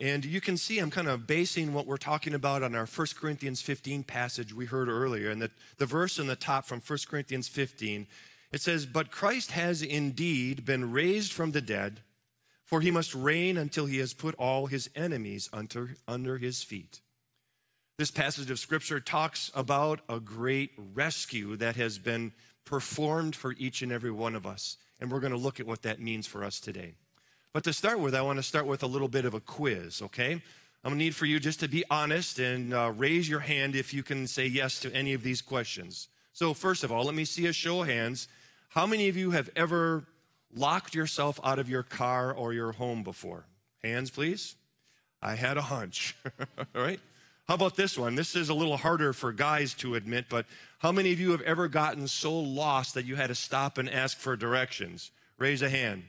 And 0.00 0.24
you 0.24 0.40
can 0.40 0.56
see 0.56 0.78
I'm 0.78 0.90
kind 0.90 1.08
of 1.08 1.26
basing 1.26 1.74
what 1.74 1.86
we're 1.86 1.98
talking 1.98 2.32
about 2.32 2.62
on 2.62 2.74
our 2.74 2.86
1 2.86 3.06
Corinthians 3.20 3.60
15 3.60 4.02
passage 4.04 4.54
we 4.54 4.64
heard 4.64 4.88
earlier. 4.88 5.28
And 5.28 5.42
the, 5.42 5.50
the 5.76 5.84
verse 5.84 6.18
in 6.18 6.26
the 6.26 6.36
top 6.36 6.64
from 6.64 6.80
1 6.80 7.00
Corinthians 7.06 7.48
15, 7.48 8.06
it 8.50 8.62
says, 8.62 8.86
But 8.86 9.10
Christ 9.10 9.50
has 9.50 9.82
indeed 9.82 10.64
been 10.64 10.90
raised 10.90 11.34
from 11.34 11.52
the 11.52 11.60
dead, 11.60 12.00
for 12.68 12.82
he 12.82 12.90
must 12.90 13.14
reign 13.14 13.56
until 13.56 13.86
he 13.86 13.96
has 13.96 14.12
put 14.12 14.34
all 14.34 14.66
his 14.66 14.90
enemies 14.94 15.48
under, 15.54 15.96
under 16.06 16.36
his 16.36 16.62
feet. 16.62 17.00
This 17.96 18.10
passage 18.10 18.50
of 18.50 18.58
scripture 18.58 19.00
talks 19.00 19.50
about 19.54 20.00
a 20.06 20.20
great 20.20 20.72
rescue 20.94 21.56
that 21.56 21.76
has 21.76 21.98
been 21.98 22.32
performed 22.66 23.34
for 23.34 23.54
each 23.56 23.80
and 23.80 23.90
every 23.90 24.10
one 24.10 24.34
of 24.34 24.46
us. 24.46 24.76
And 25.00 25.10
we're 25.10 25.18
going 25.20 25.32
to 25.32 25.38
look 25.38 25.60
at 25.60 25.66
what 25.66 25.80
that 25.82 25.98
means 25.98 26.26
for 26.26 26.44
us 26.44 26.60
today. 26.60 26.92
But 27.54 27.64
to 27.64 27.72
start 27.72 28.00
with, 28.00 28.14
I 28.14 28.20
want 28.20 28.38
to 28.38 28.42
start 28.42 28.66
with 28.66 28.82
a 28.82 28.86
little 28.86 29.08
bit 29.08 29.24
of 29.24 29.32
a 29.32 29.40
quiz, 29.40 30.02
okay? 30.02 30.32
I'm 30.32 30.90
going 30.90 30.98
to 30.98 31.04
need 31.04 31.14
for 31.14 31.24
you 31.24 31.40
just 31.40 31.60
to 31.60 31.68
be 31.68 31.84
honest 31.90 32.38
and 32.38 32.74
uh, 32.74 32.92
raise 32.94 33.30
your 33.30 33.40
hand 33.40 33.76
if 33.76 33.94
you 33.94 34.02
can 34.02 34.26
say 34.26 34.46
yes 34.46 34.78
to 34.80 34.94
any 34.94 35.14
of 35.14 35.22
these 35.22 35.40
questions. 35.40 36.08
So, 36.34 36.52
first 36.52 36.84
of 36.84 36.92
all, 36.92 37.04
let 37.04 37.14
me 37.14 37.24
see 37.24 37.46
a 37.46 37.52
show 37.54 37.80
of 37.80 37.88
hands. 37.88 38.28
How 38.68 38.86
many 38.86 39.08
of 39.08 39.16
you 39.16 39.30
have 39.30 39.48
ever 39.56 40.04
locked 40.54 40.94
yourself 40.94 41.38
out 41.44 41.58
of 41.58 41.68
your 41.68 41.82
car 41.82 42.32
or 42.32 42.52
your 42.52 42.72
home 42.72 43.02
before? 43.02 43.46
Hands, 43.82 44.10
please. 44.10 44.56
I 45.20 45.34
had 45.34 45.56
a 45.56 45.62
hunch, 45.62 46.16
all 46.74 46.82
right? 46.82 47.00
How 47.48 47.54
about 47.54 47.76
this 47.76 47.96
one? 47.96 48.14
This 48.14 48.36
is 48.36 48.50
a 48.50 48.54
little 48.54 48.76
harder 48.76 49.12
for 49.12 49.32
guys 49.32 49.74
to 49.74 49.94
admit, 49.94 50.26
but 50.28 50.46
how 50.78 50.92
many 50.92 51.12
of 51.12 51.18
you 51.18 51.30
have 51.30 51.40
ever 51.40 51.66
gotten 51.66 52.06
so 52.06 52.38
lost 52.38 52.94
that 52.94 53.06
you 53.06 53.16
had 53.16 53.28
to 53.28 53.34
stop 53.34 53.78
and 53.78 53.88
ask 53.88 54.18
for 54.18 54.36
directions? 54.36 55.10
Raise 55.38 55.62
a 55.62 55.68
hand. 55.68 56.04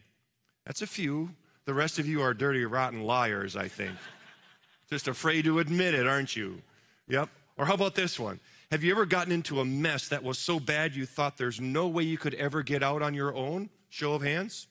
That's 0.65 0.81
a 0.81 0.87
few. 0.87 1.31
The 1.65 1.73
rest 1.73 1.97
of 1.97 2.07
you 2.07 2.21
are 2.21 2.33
dirty, 2.33 2.65
rotten 2.65 3.03
liars, 3.03 3.55
I 3.55 3.67
think. 3.67 3.95
Just 4.89 5.07
afraid 5.07 5.45
to 5.45 5.59
admit 5.59 5.93
it, 5.93 6.07
aren't 6.07 6.35
you? 6.35 6.61
Yep. 7.07 7.29
Or 7.57 7.65
how 7.65 7.73
about 7.73 7.95
this 7.95 8.19
one? 8.19 8.39
Have 8.71 8.83
you 8.83 8.91
ever 8.91 9.05
gotten 9.05 9.31
into 9.31 9.59
a 9.59 9.65
mess 9.65 10.09
that 10.09 10.23
was 10.23 10.37
so 10.37 10.59
bad 10.59 10.95
you 10.95 11.05
thought 11.05 11.37
there's 11.37 11.59
no 11.59 11.87
way 11.87 12.03
you 12.03 12.17
could 12.17 12.33
ever 12.35 12.63
get 12.63 12.83
out 12.83 13.01
on 13.01 13.13
your 13.13 13.33
own? 13.33 13.69
Show 13.89 14.13
of 14.13 14.21
hands. 14.21 14.67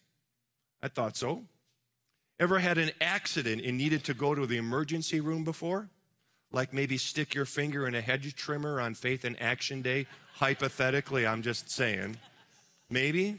I 0.82 0.88
thought 0.88 1.16
so. 1.16 1.44
Ever 2.40 2.60
had 2.60 2.78
an 2.78 2.92
accident 3.00 3.62
and 3.64 3.76
needed 3.76 4.04
to 4.04 4.14
go 4.14 4.34
to 4.34 4.46
the 4.46 4.56
emergency 4.56 5.20
room 5.20 5.44
before? 5.44 5.88
Like 6.52 6.72
maybe 6.72 6.96
stick 6.96 7.34
your 7.34 7.44
finger 7.44 7.86
in 7.86 7.94
a 7.94 8.00
hedge 8.00 8.34
trimmer 8.36 8.80
on 8.80 8.94
Faith 8.94 9.24
and 9.24 9.40
Action 9.42 9.82
Day? 9.82 10.06
Hypothetically, 10.34 11.26
I'm 11.26 11.42
just 11.42 11.70
saying. 11.70 12.16
Maybe? 12.88 13.38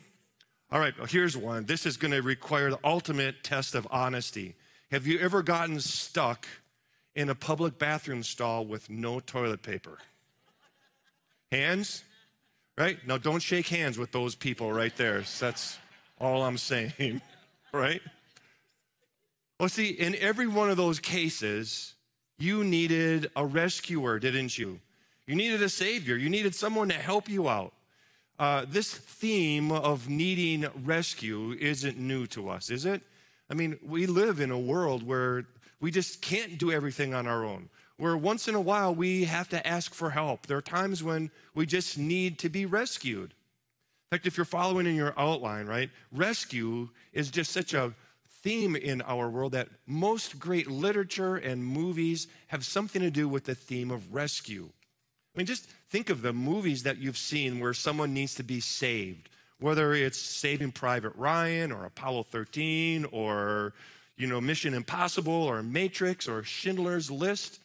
All 0.71 0.79
right, 0.79 0.95
well, 0.97 1.07
here's 1.07 1.35
one. 1.35 1.65
This 1.65 1.85
is 1.85 1.97
going 1.97 2.11
to 2.11 2.21
require 2.21 2.69
the 2.69 2.79
ultimate 2.83 3.43
test 3.43 3.73
of 3.73 3.87
honesty. 3.89 4.55
Have 4.91 5.07
you 5.07 5.17
ever 5.19 5.41
gotten 5.41 5.79
stuck 5.79 6.47
in 7.15 7.29
a 7.29 7.35
public 7.35 7.79
bathroom 7.79 8.21
stall 8.21 8.65
with 8.65 8.89
no 8.89 9.19
toilet 9.19 9.63
paper? 9.63 9.97
Hands? 11.51 12.03
Right? 12.79 12.97
Now, 13.05 13.17
don't 13.17 13.41
shake 13.41 13.67
hands 13.67 13.97
with 13.99 14.13
those 14.13 14.35
people 14.35 14.71
right 14.71 14.95
there. 14.95 15.21
That's 15.37 15.77
all 16.17 16.43
I'm 16.43 16.57
saying, 16.57 17.21
right? 17.73 18.01
Well, 19.59 19.67
see, 19.67 19.89
in 19.89 20.15
every 20.15 20.47
one 20.47 20.69
of 20.69 20.77
those 20.77 20.97
cases, 20.97 21.93
you 22.37 22.63
needed 22.63 23.29
a 23.35 23.45
rescuer, 23.45 24.17
didn't 24.17 24.57
you? 24.57 24.79
You 25.27 25.35
needed 25.35 25.61
a 25.61 25.67
savior. 25.67 26.15
You 26.15 26.29
needed 26.29 26.55
someone 26.55 26.87
to 26.87 26.95
help 26.95 27.27
you 27.27 27.49
out. 27.49 27.73
Uh, 28.39 28.63
this 28.65 28.93
theme 28.93 29.73
of 29.73 30.07
needing 30.07 30.65
rescue 30.85 31.57
isn't 31.59 31.97
new 31.97 32.25
to 32.27 32.47
us, 32.47 32.69
is 32.69 32.85
it? 32.85 33.01
I 33.49 33.55
mean, 33.55 33.77
we 33.85 34.05
live 34.05 34.39
in 34.39 34.51
a 34.51 34.57
world 34.57 35.03
where 35.03 35.43
we 35.81 35.91
just 35.91 36.21
can't 36.21 36.57
do 36.57 36.71
everything 36.71 37.13
on 37.13 37.27
our 37.27 37.43
own. 37.43 37.67
Where 37.99 38.15
once 38.15 38.47
in 38.47 38.55
a 38.55 38.61
while 38.61 38.95
we 38.95 39.25
have 39.25 39.49
to 39.49 39.67
ask 39.67 39.93
for 39.93 40.09
help. 40.09 40.47
There 40.47 40.57
are 40.57 40.61
times 40.61 41.03
when 41.03 41.31
we 41.53 41.65
just 41.65 41.97
need 41.97 42.39
to 42.39 42.47
be 42.47 42.65
rescued. 42.65 43.33
In 44.11 44.17
fact, 44.17 44.25
if 44.25 44.37
you're 44.37 44.45
following 44.45 44.87
in 44.87 44.95
your 44.95 45.13
outline, 45.17 45.67
right, 45.67 45.89
rescue 46.13 46.87
is 47.11 47.29
just 47.29 47.51
such 47.51 47.73
a 47.73 47.93
theme 48.41 48.77
in 48.77 49.01
our 49.01 49.29
world 49.29 49.51
that 49.51 49.67
most 49.85 50.39
great 50.39 50.71
literature 50.71 51.35
and 51.35 51.61
movies 51.61 52.27
have 52.47 52.63
something 52.63 53.01
to 53.01 53.11
do 53.11 53.27
with 53.27 53.43
the 53.43 53.53
theme 53.53 53.91
of 53.91 54.13
rescue. 54.13 54.69
I 55.35 55.37
mean, 55.37 55.45
just 55.45 55.65
think 55.89 56.09
of 56.09 56.21
the 56.21 56.31
movies 56.31 56.83
that 56.83 56.99
you've 56.99 57.17
seen 57.17 57.59
where 57.59 57.73
someone 57.73 58.13
needs 58.13 58.33
to 58.35 58.43
be 58.43 58.61
saved, 58.61 59.27
whether 59.59 59.93
it's 59.93 60.17
Saving 60.17 60.71
Private 60.71 61.13
Ryan 61.17 61.73
or 61.73 61.83
Apollo 61.83 62.23
13 62.23 63.07
or, 63.11 63.73
you 64.15 64.25
know, 64.25 64.39
Mission 64.39 64.73
Impossible 64.73 65.33
or 65.33 65.61
Matrix 65.61 66.29
or 66.29 66.43
Schindler's 66.43 67.11
List, 67.11 67.59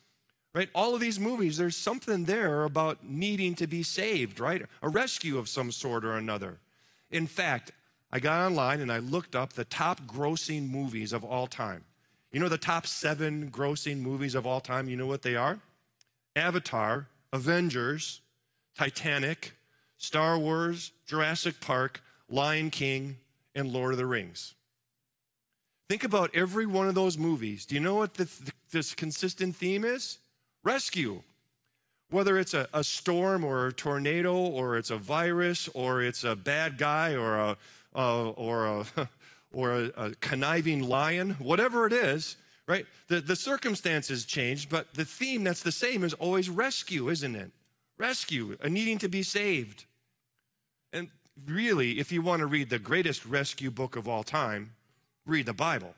right? 0.55 0.69
All 0.75 0.95
of 0.95 1.01
these 1.01 1.19
movies, 1.19 1.57
there's 1.57 1.77
something 1.77 2.25
there 2.25 2.65
about 2.65 3.05
needing 3.05 3.55
to 3.57 3.67
be 3.67 3.83
saved, 3.83 4.39
right? 4.39 4.63
A 4.83 4.89
rescue 4.89 5.37
of 5.37 5.49
some 5.49 5.73
sort 5.73 6.05
or 6.05 6.17
another. 6.17 6.59
In 7.11 7.27
fact, 7.27 7.73
I 8.13 8.21
got 8.21 8.47
online 8.47 8.81
and 8.81 8.93
I 8.93 8.99
looked 8.99 9.35
up 9.35 9.53
the 9.53 9.65
top 9.65 10.03
grossing 10.03 10.71
movies 10.71 11.13
of 11.13 11.25
all 11.25 11.49
time. 11.49 11.85
You 12.31 12.41
know 12.41 12.49
the 12.49 12.59
top 12.59 12.87
seven 12.87 13.51
grossing 13.51 13.99
movies 13.99 14.35
of 14.35 14.47
all 14.47 14.61
time? 14.61 14.89
You 14.89 14.97
know 14.97 15.07
what 15.07 15.23
they 15.23 15.37
are? 15.37 15.59
Avatar, 16.37 17.07
Avengers, 17.33 18.21
Titanic, 18.77 19.53
Star 19.97 20.39
Wars, 20.39 20.93
Jurassic 21.07 21.61
Park, 21.61 22.03
Lion 22.29 22.71
King, 22.71 23.17
and 23.55 23.73
Lord 23.73 23.93
of 23.93 23.99
the 23.99 24.07
Rings. 24.07 24.55
Think 25.89 26.03
about 26.03 26.35
every 26.35 26.67
one 26.67 26.89
of 26.89 26.95
those 26.95 27.17
movies. 27.19 27.67
Do 27.67 27.75
you 27.75 27.81
know 27.81 27.95
what 27.95 28.15
the, 28.15 28.29
this 28.73 28.95
consistent 28.95 29.55
theme 29.55 29.85
is? 29.85 30.19
Rescue. 30.65 31.23
Whether 32.11 32.39
it's 32.39 32.55
a, 32.55 32.69
a 32.73 32.83
storm 32.83 33.45
or 33.45 33.67
a 33.67 33.73
tornado 33.73 34.35
or 34.35 34.77
it's 34.77 34.91
a 34.91 34.97
virus 34.97 35.69
or 35.75 36.03
it's 36.03 36.25
a 36.25 36.35
bad 36.35 36.79
guy 36.79 37.15
or 37.15 37.37
a, 37.37 37.57
or, 37.95 38.67
a, 38.67 38.87
or 39.53 39.73
a, 39.73 39.85
a 39.97 40.11
conniving 40.21 40.83
lion, 40.83 41.31
whatever 41.39 41.87
it 41.87 41.93
is, 41.93 42.37
right? 42.67 42.87
The, 43.09 43.21
the 43.21 43.37
circumstances 43.37 44.25
change, 44.25 44.69
but 44.69 44.95
the 44.95 45.05
theme 45.05 45.45
that's 45.45 45.63
the 45.63 45.73
same 45.73 46.03
is 46.03 46.15
always 46.15 46.49
rescue, 46.49 47.11
isn't 47.11 47.37
it? 47.37 47.51
Rescue, 47.99 48.57
a 48.61 48.69
needing 48.69 48.99
to 48.99 49.09
be 49.09 49.23
saved. 49.23 49.85
And 50.93 51.09
really, 51.47 51.99
if 51.99 52.11
you 52.11 52.23
want 52.23 52.41
to 52.41 52.47
read 52.47 52.71
the 52.71 52.79
greatest 52.79 53.27
rescue 53.27 53.71
book 53.71 53.97
of 53.97 54.09
all 54.09 54.23
time, 54.23 54.73
read 55.27 55.47
the 55.47 55.53
Bible. 55.53 55.95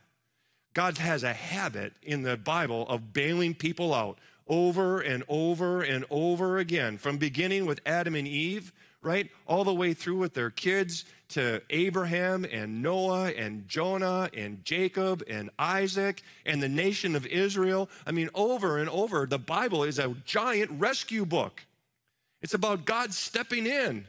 God 0.74 0.98
has 0.98 1.22
a 1.22 1.32
habit 1.32 1.94
in 2.02 2.22
the 2.22 2.36
Bible 2.36 2.86
of 2.88 3.12
bailing 3.14 3.54
people 3.54 3.94
out 3.94 4.18
over 4.48 5.00
and 5.00 5.24
over 5.28 5.82
and 5.82 6.04
over 6.10 6.58
again, 6.58 6.98
from 6.98 7.18
beginning 7.18 7.66
with 7.66 7.80
Adam 7.84 8.14
and 8.14 8.28
Eve, 8.28 8.72
right? 9.02 9.30
All 9.46 9.64
the 9.64 9.74
way 9.74 9.94
through 9.94 10.18
with 10.18 10.34
their 10.34 10.50
kids 10.50 11.04
to 11.28 11.60
Abraham 11.70 12.44
and 12.44 12.82
Noah 12.82 13.30
and 13.30 13.68
Jonah 13.68 14.28
and 14.34 14.64
Jacob 14.64 15.22
and 15.28 15.50
Isaac 15.58 16.22
and 16.44 16.62
the 16.62 16.68
nation 16.68 17.16
of 17.16 17.26
Israel. 17.26 17.88
I 18.06 18.12
mean, 18.12 18.30
over 18.34 18.78
and 18.78 18.88
over, 18.88 19.26
the 19.26 19.38
Bible 19.38 19.84
is 19.84 19.98
a 19.98 20.14
giant 20.24 20.70
rescue 20.72 21.24
book. 21.24 21.64
It's 22.42 22.54
about 22.54 22.84
God 22.84 23.12
stepping 23.12 23.66
in 23.66 24.06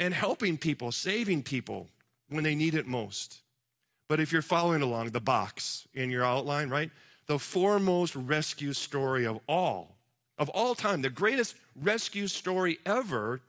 and 0.00 0.12
helping 0.12 0.58
people, 0.58 0.92
saving 0.92 1.42
people 1.42 1.88
when 2.28 2.44
they 2.44 2.54
need 2.54 2.74
it 2.74 2.86
most. 2.86 3.40
But 4.08 4.20
if 4.20 4.32
you're 4.32 4.42
following 4.42 4.82
along 4.82 5.10
the 5.10 5.20
box 5.20 5.86
in 5.94 6.10
your 6.10 6.24
outline, 6.24 6.68
right? 6.68 6.90
The 7.26 7.38
foremost 7.38 8.14
rescue 8.14 8.72
story 8.72 9.26
of 9.26 9.40
all, 9.48 9.96
of 10.38 10.48
all 10.50 10.74
time, 10.74 11.02
the 11.02 11.10
greatest 11.10 11.56
rescue 11.80 12.26
story 12.26 12.78
ever 12.84 13.40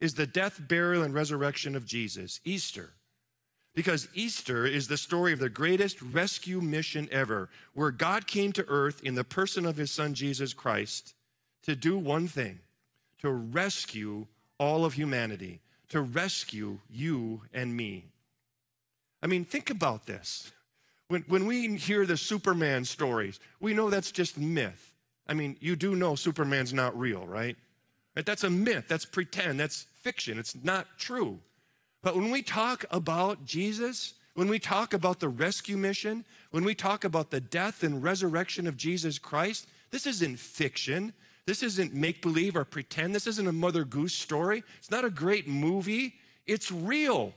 is 0.00 0.14
the 0.14 0.26
death, 0.26 0.60
burial, 0.68 1.02
and 1.02 1.12
resurrection 1.12 1.74
of 1.76 1.84
Jesus, 1.84 2.40
Easter. 2.44 2.90
Because 3.74 4.08
Easter 4.14 4.66
is 4.66 4.88
the 4.88 4.96
story 4.96 5.32
of 5.32 5.38
the 5.38 5.48
greatest 5.48 6.00
rescue 6.00 6.60
mission 6.60 7.08
ever, 7.12 7.48
where 7.74 7.90
God 7.90 8.26
came 8.26 8.52
to 8.52 8.64
earth 8.68 9.02
in 9.04 9.14
the 9.14 9.24
person 9.24 9.66
of 9.66 9.76
his 9.76 9.90
son 9.90 10.14
Jesus 10.14 10.52
Christ 10.52 11.14
to 11.62 11.76
do 11.76 11.98
one 11.98 12.28
thing 12.28 12.60
to 13.18 13.30
rescue 13.30 14.26
all 14.58 14.84
of 14.84 14.94
humanity, 14.94 15.60
to 15.88 16.00
rescue 16.00 16.78
you 16.88 17.42
and 17.52 17.76
me. 17.76 18.04
I 19.22 19.26
mean, 19.26 19.44
think 19.44 19.70
about 19.70 20.06
this. 20.06 20.52
When, 21.08 21.22
when 21.28 21.46
we 21.46 21.76
hear 21.76 22.06
the 22.06 22.16
Superman 22.16 22.84
stories, 22.84 23.40
we 23.60 23.74
know 23.74 23.90
that's 23.90 24.12
just 24.12 24.38
myth. 24.38 24.92
I 25.26 25.34
mean, 25.34 25.56
you 25.60 25.76
do 25.76 25.96
know 25.96 26.14
Superman's 26.14 26.72
not 26.72 26.98
real, 26.98 27.26
right? 27.26 27.56
That's 28.14 28.44
a 28.44 28.50
myth, 28.50 28.86
that's 28.88 29.04
pretend, 29.04 29.60
that's 29.60 29.86
fiction, 30.02 30.38
it's 30.38 30.56
not 30.62 30.86
true. 30.98 31.38
But 32.02 32.16
when 32.16 32.30
we 32.30 32.42
talk 32.42 32.84
about 32.90 33.44
Jesus, 33.44 34.14
when 34.34 34.48
we 34.48 34.58
talk 34.58 34.94
about 34.94 35.20
the 35.20 35.28
rescue 35.28 35.76
mission, 35.76 36.24
when 36.50 36.64
we 36.64 36.74
talk 36.74 37.04
about 37.04 37.30
the 37.30 37.40
death 37.40 37.82
and 37.82 38.02
resurrection 38.02 38.66
of 38.66 38.76
Jesus 38.76 39.18
Christ, 39.18 39.66
this 39.90 40.06
isn't 40.06 40.38
fiction. 40.38 41.12
This 41.46 41.62
isn't 41.62 41.94
make 41.94 42.22
believe 42.22 42.56
or 42.56 42.64
pretend. 42.64 43.14
This 43.14 43.26
isn't 43.26 43.48
a 43.48 43.52
Mother 43.52 43.84
Goose 43.84 44.12
story. 44.12 44.62
It's 44.78 44.90
not 44.90 45.04
a 45.04 45.10
great 45.10 45.48
movie. 45.48 46.14
It's 46.46 46.70
real 46.70 47.32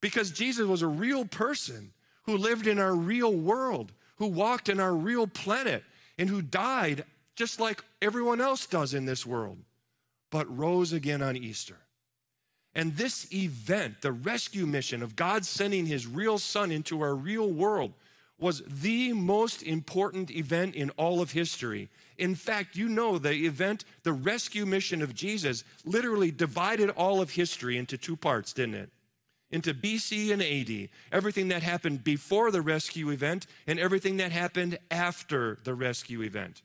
because 0.00 0.30
Jesus 0.30 0.66
was 0.66 0.82
a 0.82 0.86
real 0.86 1.24
person 1.24 1.92
who 2.26 2.36
lived 2.36 2.66
in 2.66 2.78
our 2.78 2.94
real 2.94 3.32
world, 3.32 3.92
who 4.16 4.26
walked 4.26 4.68
in 4.68 4.80
our 4.80 4.94
real 4.94 5.26
planet, 5.26 5.84
and 6.18 6.28
who 6.28 6.42
died 6.42 7.04
just 7.34 7.60
like 7.60 7.84
everyone 8.02 8.40
else 8.40 8.66
does 8.66 8.94
in 8.94 9.04
this 9.04 9.24
world, 9.24 9.58
but 10.30 10.56
rose 10.56 10.92
again 10.92 11.22
on 11.22 11.36
Easter. 11.36 11.76
And 12.74 12.96
this 12.96 13.32
event, 13.32 14.02
the 14.02 14.12
rescue 14.12 14.66
mission 14.66 15.02
of 15.02 15.16
God 15.16 15.44
sending 15.44 15.86
his 15.86 16.06
real 16.06 16.38
son 16.38 16.70
into 16.70 17.00
our 17.00 17.14
real 17.14 17.50
world, 17.50 17.92
was 18.38 18.62
the 18.66 19.12
most 19.14 19.62
important 19.62 20.30
event 20.30 20.74
in 20.74 20.90
all 20.90 21.22
of 21.22 21.30
history. 21.30 21.88
In 22.18 22.34
fact, 22.34 22.76
you 22.76 22.88
know 22.88 23.18
the 23.18 23.46
event, 23.46 23.84
the 24.02 24.12
rescue 24.12 24.66
mission 24.66 25.00
of 25.00 25.14
Jesus, 25.14 25.64
literally 25.84 26.30
divided 26.30 26.90
all 26.90 27.22
of 27.22 27.30
history 27.30 27.78
into 27.78 27.96
two 27.96 28.16
parts, 28.16 28.52
didn't 28.52 28.74
it? 28.74 28.90
Into 29.50 29.72
BC 29.72 30.32
and 30.32 30.42
AD, 30.42 30.88
everything 31.12 31.48
that 31.48 31.62
happened 31.62 32.02
before 32.02 32.50
the 32.50 32.60
rescue 32.60 33.10
event 33.10 33.46
and 33.66 33.78
everything 33.78 34.16
that 34.16 34.32
happened 34.32 34.78
after 34.90 35.58
the 35.62 35.74
rescue 35.74 36.22
event. 36.22 36.62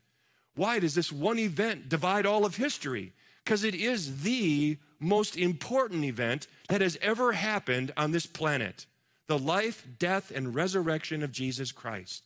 Why 0.56 0.80
does 0.80 0.96
this 0.96 1.12
one 1.12 1.40
event 1.40 1.90
divide 1.90 2.26
all 2.26 2.44
of 2.44 2.56
history? 2.56 3.14
Because 3.44 3.64
it 3.64 3.76
is 3.76 4.24
the 4.24 4.78
most 5.00 5.38
important 5.38 6.06
event 6.06 6.48
that 6.70 6.82
has 6.82 6.98
ever 7.02 7.34
happened 7.34 7.92
on 7.98 8.12
this 8.12 8.26
planet 8.26 8.86
the 9.28 9.38
life, 9.40 9.88
death, 9.98 10.30
and 10.36 10.54
resurrection 10.54 11.24
of 11.24 11.32
Jesus 11.32 11.72
Christ. 11.72 12.24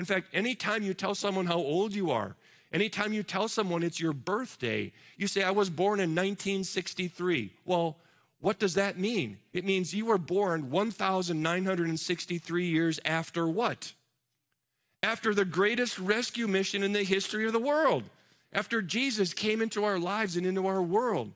In 0.00 0.04
fact, 0.04 0.26
anytime 0.32 0.82
you 0.82 0.92
tell 0.92 1.14
someone 1.14 1.46
how 1.46 1.58
old 1.58 1.94
you 1.94 2.10
are, 2.10 2.34
anytime 2.72 3.12
you 3.12 3.22
tell 3.22 3.46
someone 3.46 3.84
it's 3.84 4.00
your 4.00 4.12
birthday, 4.12 4.92
you 5.16 5.28
say, 5.28 5.44
I 5.44 5.52
was 5.52 5.70
born 5.70 6.00
in 6.00 6.10
1963. 6.10 7.52
Well, 7.64 7.96
what 8.42 8.58
does 8.58 8.74
that 8.74 8.98
mean? 8.98 9.38
It 9.52 9.64
means 9.64 9.94
you 9.94 10.06
were 10.06 10.18
born 10.18 10.68
1,963 10.72 12.66
years 12.66 12.98
after 13.04 13.48
what? 13.48 13.92
After 15.00 15.32
the 15.32 15.44
greatest 15.44 15.96
rescue 15.96 16.48
mission 16.48 16.82
in 16.82 16.92
the 16.92 17.04
history 17.04 17.46
of 17.46 17.52
the 17.52 17.60
world, 17.60 18.02
after 18.52 18.82
Jesus 18.82 19.32
came 19.32 19.62
into 19.62 19.84
our 19.84 19.96
lives 19.96 20.36
and 20.36 20.44
into 20.44 20.66
our 20.66 20.82
world. 20.82 21.30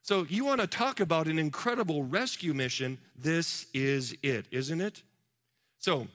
So, 0.00 0.24
you 0.26 0.46
want 0.46 0.62
to 0.62 0.66
talk 0.66 1.00
about 1.00 1.26
an 1.26 1.38
incredible 1.38 2.02
rescue 2.02 2.54
mission? 2.54 2.96
This 3.14 3.66
is 3.74 4.16
it, 4.22 4.46
isn't 4.50 4.80
it? 4.80 5.02
So, 5.78 6.08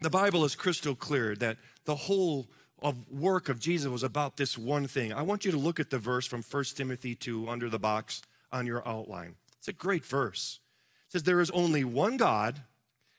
the 0.00 0.10
Bible 0.10 0.44
is 0.44 0.54
crystal 0.54 0.94
clear 0.94 1.34
that 1.36 1.56
the 1.86 1.96
whole 1.96 2.46
of 2.82 2.94
work 3.10 3.48
of 3.48 3.58
Jesus 3.58 3.90
was 3.90 4.04
about 4.04 4.36
this 4.36 4.56
one 4.56 4.86
thing. 4.86 5.12
I 5.12 5.22
want 5.22 5.44
you 5.44 5.50
to 5.50 5.58
look 5.58 5.80
at 5.80 5.90
the 5.90 5.98
verse 5.98 6.24
from 6.24 6.44
1 6.44 6.64
Timothy 6.76 7.16
2 7.16 7.48
under 7.48 7.68
the 7.68 7.80
box 7.80 8.22
on 8.52 8.64
your 8.64 8.86
outline. 8.86 9.34
It's 9.58 9.68
a 9.68 9.72
great 9.72 10.04
verse. 10.04 10.60
It 11.06 11.12
says, 11.12 11.22
There 11.24 11.40
is 11.40 11.50
only 11.50 11.84
one 11.84 12.16
God, 12.16 12.60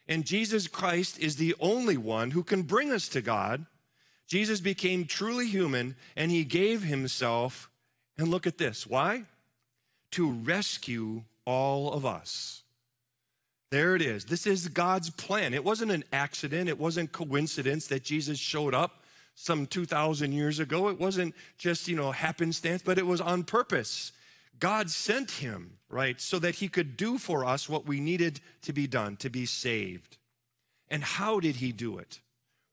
and 0.07 0.25
Jesus 0.25 0.67
Christ 0.67 1.19
is 1.19 1.35
the 1.35 1.55
only 1.59 1.97
one 1.97 2.31
who 2.31 2.43
can 2.43 2.63
bring 2.63 2.91
us 2.91 3.09
to 3.09 3.21
God. 3.21 3.65
Jesus 4.27 4.61
became 4.61 5.05
truly 5.05 5.47
human, 5.47 5.95
and 6.15 6.31
he 6.31 6.43
gave 6.43 6.83
himself. 6.83 7.69
And 8.17 8.29
look 8.29 8.47
at 8.47 8.57
this. 8.57 8.87
Why? 8.87 9.25
to 10.11 10.31
rescue 10.31 11.23
all 11.45 11.93
of 11.93 12.05
us. 12.05 12.63
There 13.69 13.95
it 13.95 14.01
is. 14.01 14.25
This 14.25 14.47
is 14.47 14.67
God's 14.69 15.09
plan. 15.09 15.53
It 15.53 15.63
wasn't 15.63 15.91
an 15.91 16.05
accident, 16.13 16.69
it 16.69 16.79
wasn't 16.79 17.11
coincidence 17.11 17.87
that 17.87 18.03
Jesus 18.03 18.39
showed 18.39 18.73
up 18.73 19.03
some 19.35 19.67
2,000 19.67 20.31
years 20.31 20.59
ago. 20.59 20.87
It 20.87 20.99
wasn't 20.99 21.35
just, 21.57 21.87
you 21.87 21.95
know, 21.95 22.11
happenstance, 22.11 22.81
but 22.81 22.97
it 22.97 23.05
was 23.05 23.21
on 23.21 23.43
purpose. 23.43 24.13
God 24.59 24.89
sent 24.89 25.31
him, 25.31 25.76
right, 25.89 26.19
so 26.19 26.39
that 26.39 26.55
he 26.55 26.67
could 26.67 26.97
do 26.97 27.17
for 27.17 27.45
us 27.45 27.69
what 27.69 27.85
we 27.85 27.99
needed 27.99 28.39
to 28.63 28.73
be 28.73 28.87
done, 28.87 29.15
to 29.17 29.29
be 29.29 29.45
saved. 29.45 30.17
And 30.89 31.03
how 31.03 31.39
did 31.39 31.57
he 31.57 31.71
do 31.71 31.97
it? 31.97 32.19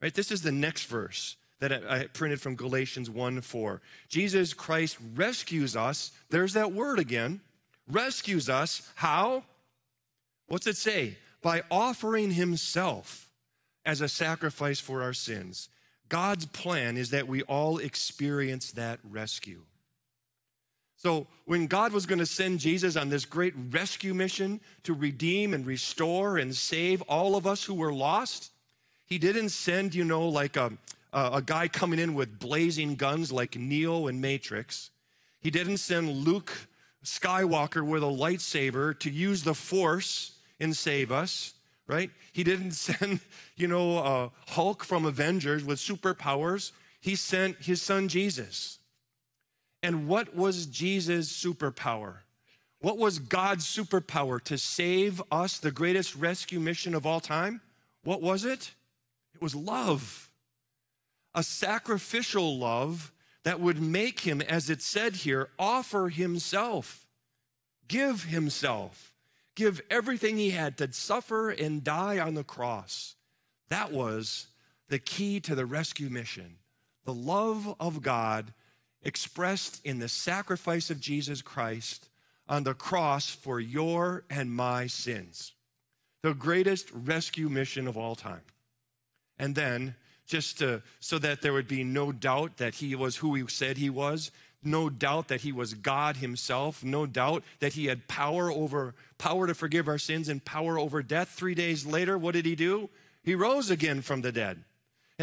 Right? 0.00 0.14
This 0.14 0.30
is 0.30 0.42
the 0.42 0.52
next 0.52 0.84
verse 0.84 1.36
that 1.60 1.72
I 1.88 2.06
printed 2.08 2.40
from 2.40 2.56
Galatians 2.56 3.08
1 3.08 3.40
4. 3.40 3.80
Jesus 4.08 4.52
Christ 4.52 4.98
rescues 5.14 5.76
us. 5.76 6.12
There's 6.30 6.52
that 6.54 6.72
word 6.72 6.98
again. 6.98 7.40
Rescues 7.88 8.48
us. 8.48 8.88
How? 8.96 9.44
What's 10.46 10.66
it 10.66 10.76
say? 10.76 11.16
By 11.42 11.62
offering 11.70 12.32
himself 12.32 13.30
as 13.84 14.00
a 14.00 14.08
sacrifice 14.08 14.80
for 14.80 15.02
our 15.02 15.12
sins. 15.12 15.68
God's 16.08 16.46
plan 16.46 16.96
is 16.96 17.10
that 17.10 17.28
we 17.28 17.42
all 17.42 17.78
experience 17.78 18.72
that 18.72 18.98
rescue. 19.02 19.62
So, 21.05 21.26
when 21.44 21.66
God 21.66 21.92
was 21.92 22.07
going 22.07 22.20
to 22.20 22.24
send 22.24 22.61
Jesus 22.61 22.96
on 22.96 23.11
this 23.11 23.26
great 23.26 23.52
rescue 23.70 24.14
mission 24.14 24.59
to 24.84 24.94
redeem 24.94 25.52
and 25.52 25.66
restore 25.66 26.38
and 26.38 26.57
save 26.57 27.02
all 27.02 27.36
of 27.36 27.46
us 27.46 27.62
who 27.62 27.74
were 27.74 27.92
lost, 27.92 28.52
He 29.05 29.18
didn't 29.18 29.50
send, 29.50 29.94
you 29.94 30.02
know, 30.02 30.26
like 30.26 30.57
a, 30.57 30.72
uh, 31.12 31.30
a 31.34 31.42
guy 31.42 31.68
coming 31.68 31.98
in 31.98 32.14
with 32.14 32.38
blazing 32.38 32.94
guns 32.94 33.30
like 33.30 33.55
Neo 33.55 34.07
and 34.07 34.18
Matrix. 34.18 34.92
He 35.42 35.50
didn't 35.50 35.76
send 35.76 36.09
Luke 36.11 36.50
Skywalker 37.05 37.86
with 37.86 38.02
a 38.02 38.07
lightsaber 38.07 38.98
to 39.00 39.11
use 39.11 39.44
the 39.44 39.55
Force 39.55 40.38
and 40.59 40.74
save 40.74 41.12
us, 41.12 41.52
right? 41.86 42.11
He 42.32 42.44
didn't 42.44 42.72
send, 42.72 43.20
you 43.57 43.68
know, 43.68 43.98
uh, 43.98 44.28
Hulk 44.46 44.82
from 44.82 45.05
Avengers 45.05 45.64
with 45.64 45.78
superpowers. 45.78 46.72
He 47.02 47.14
sent 47.14 47.59
his 47.59 47.82
son 47.82 48.09
Jesus. 48.09 48.78
And 49.85 50.09
what 50.09 50.35
was 50.35 50.64
Jesus' 50.64 51.30
superpower? 51.30 52.14
What 52.80 52.97
was 52.97 53.18
God's 53.18 53.66
superpower 53.66 54.43
to 54.45 54.57
save 54.57 55.22
us, 55.30 55.59
the 55.59 55.70
greatest 55.70 56.16
rescue 56.16 56.59
mission 56.59 56.95
of 56.95 57.05
all 57.05 57.20
time? 57.20 57.61
What 58.03 58.22
was 58.22 58.45
it? 58.45 58.72
It 59.35 59.43
was 59.43 59.55
love 59.55 60.30
a 61.35 61.43
sacrificial 61.43 62.57
love 62.57 63.12
that 63.43 63.61
would 63.61 63.82
make 63.82 64.20
him, 64.20 64.41
as 64.41 64.70
it 64.70 64.80
said 64.80 65.16
here, 65.16 65.49
offer 65.59 66.09
himself, 66.09 67.07
give 67.89 68.24
himself, 68.24 69.12
give 69.55 69.82
everything 69.91 70.37
he 70.37 70.51
had 70.51 70.78
to 70.78 70.93
suffer 70.93 71.51
and 71.51 71.85
die 71.85 72.18
on 72.18 72.35
the 72.35 72.45
cross. 72.45 73.16
That 73.68 73.93
was 73.93 74.47
the 74.89 74.99
key 74.99 75.41
to 75.41 75.55
the 75.55 75.66
rescue 75.66 76.09
mission. 76.09 76.57
The 77.05 77.14
love 77.14 77.74
of 77.80 78.01
God 78.01 78.55
expressed 79.05 79.80
in 79.84 79.98
the 79.98 80.09
sacrifice 80.09 80.90
of 80.90 81.00
Jesus 81.00 81.42
Christ 81.42 82.09
on 82.48 82.64
the 82.64 82.74
cross 82.74 83.30
for 83.30 83.61
your 83.61 84.24
and 84.28 84.50
my 84.50 84.86
sins. 84.86 85.52
The 86.22 86.34
greatest 86.34 86.90
rescue 86.92 87.48
mission 87.48 87.86
of 87.86 87.96
all 87.96 88.14
time. 88.14 88.42
And 89.38 89.55
then 89.55 89.94
just 90.26 90.59
to, 90.59 90.82
so 91.00 91.18
that 91.18 91.42
there 91.42 91.52
would 91.52 91.68
be 91.68 91.84
no 91.84 92.12
doubt 92.12 92.57
that 92.57 92.76
he 92.76 92.94
was 92.94 93.16
who 93.16 93.34
he 93.34 93.46
said 93.48 93.76
he 93.76 93.90
was, 93.90 94.30
no 94.62 94.88
doubt 94.88 95.28
that 95.28 95.42
he 95.42 95.52
was 95.52 95.74
God 95.74 96.16
himself, 96.16 96.82
no 96.82 97.05
doubt 97.05 97.44
that 97.61 97.74
he 97.74 97.86
had 97.86 98.09
power 98.09 98.50
over 98.50 98.94
power 99.18 99.46
to 99.46 99.55
forgive 99.55 99.86
our 99.86 99.98
sins 99.98 100.30
and 100.30 100.42
power 100.42 100.78
over 100.78 101.02
death. 101.02 101.28
3 101.28 101.55
days 101.55 101.84
later, 101.84 102.16
what 102.16 102.32
did 102.32 102.46
he 102.46 102.57
do? 102.57 102.88
He 103.22 103.34
rose 103.34 103.70
again 103.70 104.00
from 104.00 104.22
the 104.22 104.32
dead 104.32 104.64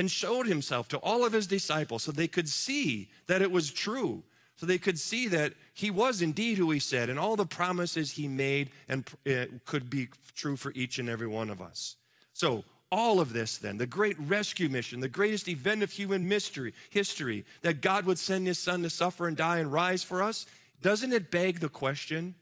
and 0.02 0.10
showed 0.10 0.48
himself 0.48 0.88
to 0.88 0.98
all 0.98 1.24
of 1.24 1.32
his 1.32 1.46
disciples 1.46 2.02
so 2.02 2.12
they 2.12 2.28
could 2.28 2.50
see 2.50 3.08
that 3.28 3.44
it 3.44 3.52
was 3.52 3.70
true, 3.70 4.24
So 4.56 4.66
they 4.66 4.80
could 4.80 4.98
see 4.98 5.28
that 5.28 5.54
he 5.76 5.92
was 5.92 6.24
indeed 6.24 6.58
who 6.58 6.72
he 6.72 6.80
said, 6.80 7.12
and 7.12 7.20
all 7.20 7.36
the 7.36 7.46
promises 7.46 8.12
he 8.12 8.28
made 8.28 8.72
and 8.90 9.08
uh, 9.30 9.46
could 9.64 9.92
be 9.92 10.10
true 10.36 10.56
for 10.56 10.72
each 10.74 10.98
and 10.98 11.08
every 11.08 11.28
one 11.28 11.52
of 11.52 11.62
us. 11.62 11.98
So, 12.34 12.64
all 12.92 13.20
of 13.20 13.32
this, 13.32 13.60
then, 13.60 13.78
the 13.78 13.86
great 13.86 14.20
rescue 14.20 14.70
mission, 14.70 15.02
the 15.02 15.08
greatest 15.08 15.48
event 15.48 15.84
of 15.84 15.92
human 15.92 16.28
mystery, 16.28 16.74
history, 16.90 17.46
that 17.62 17.82
God 17.82 18.06
would 18.08 18.18
send 18.18 18.48
his 18.48 18.58
son 18.58 18.82
to 18.82 18.90
suffer 18.90 19.28
and 19.28 19.38
die 19.38 19.60
and 19.60 19.72
rise 19.72 20.02
for 20.02 20.24
us, 20.24 20.48
doesn't 20.82 21.14
it 21.14 21.30
beg 21.30 21.60
the 21.60 21.70
question 21.70 22.34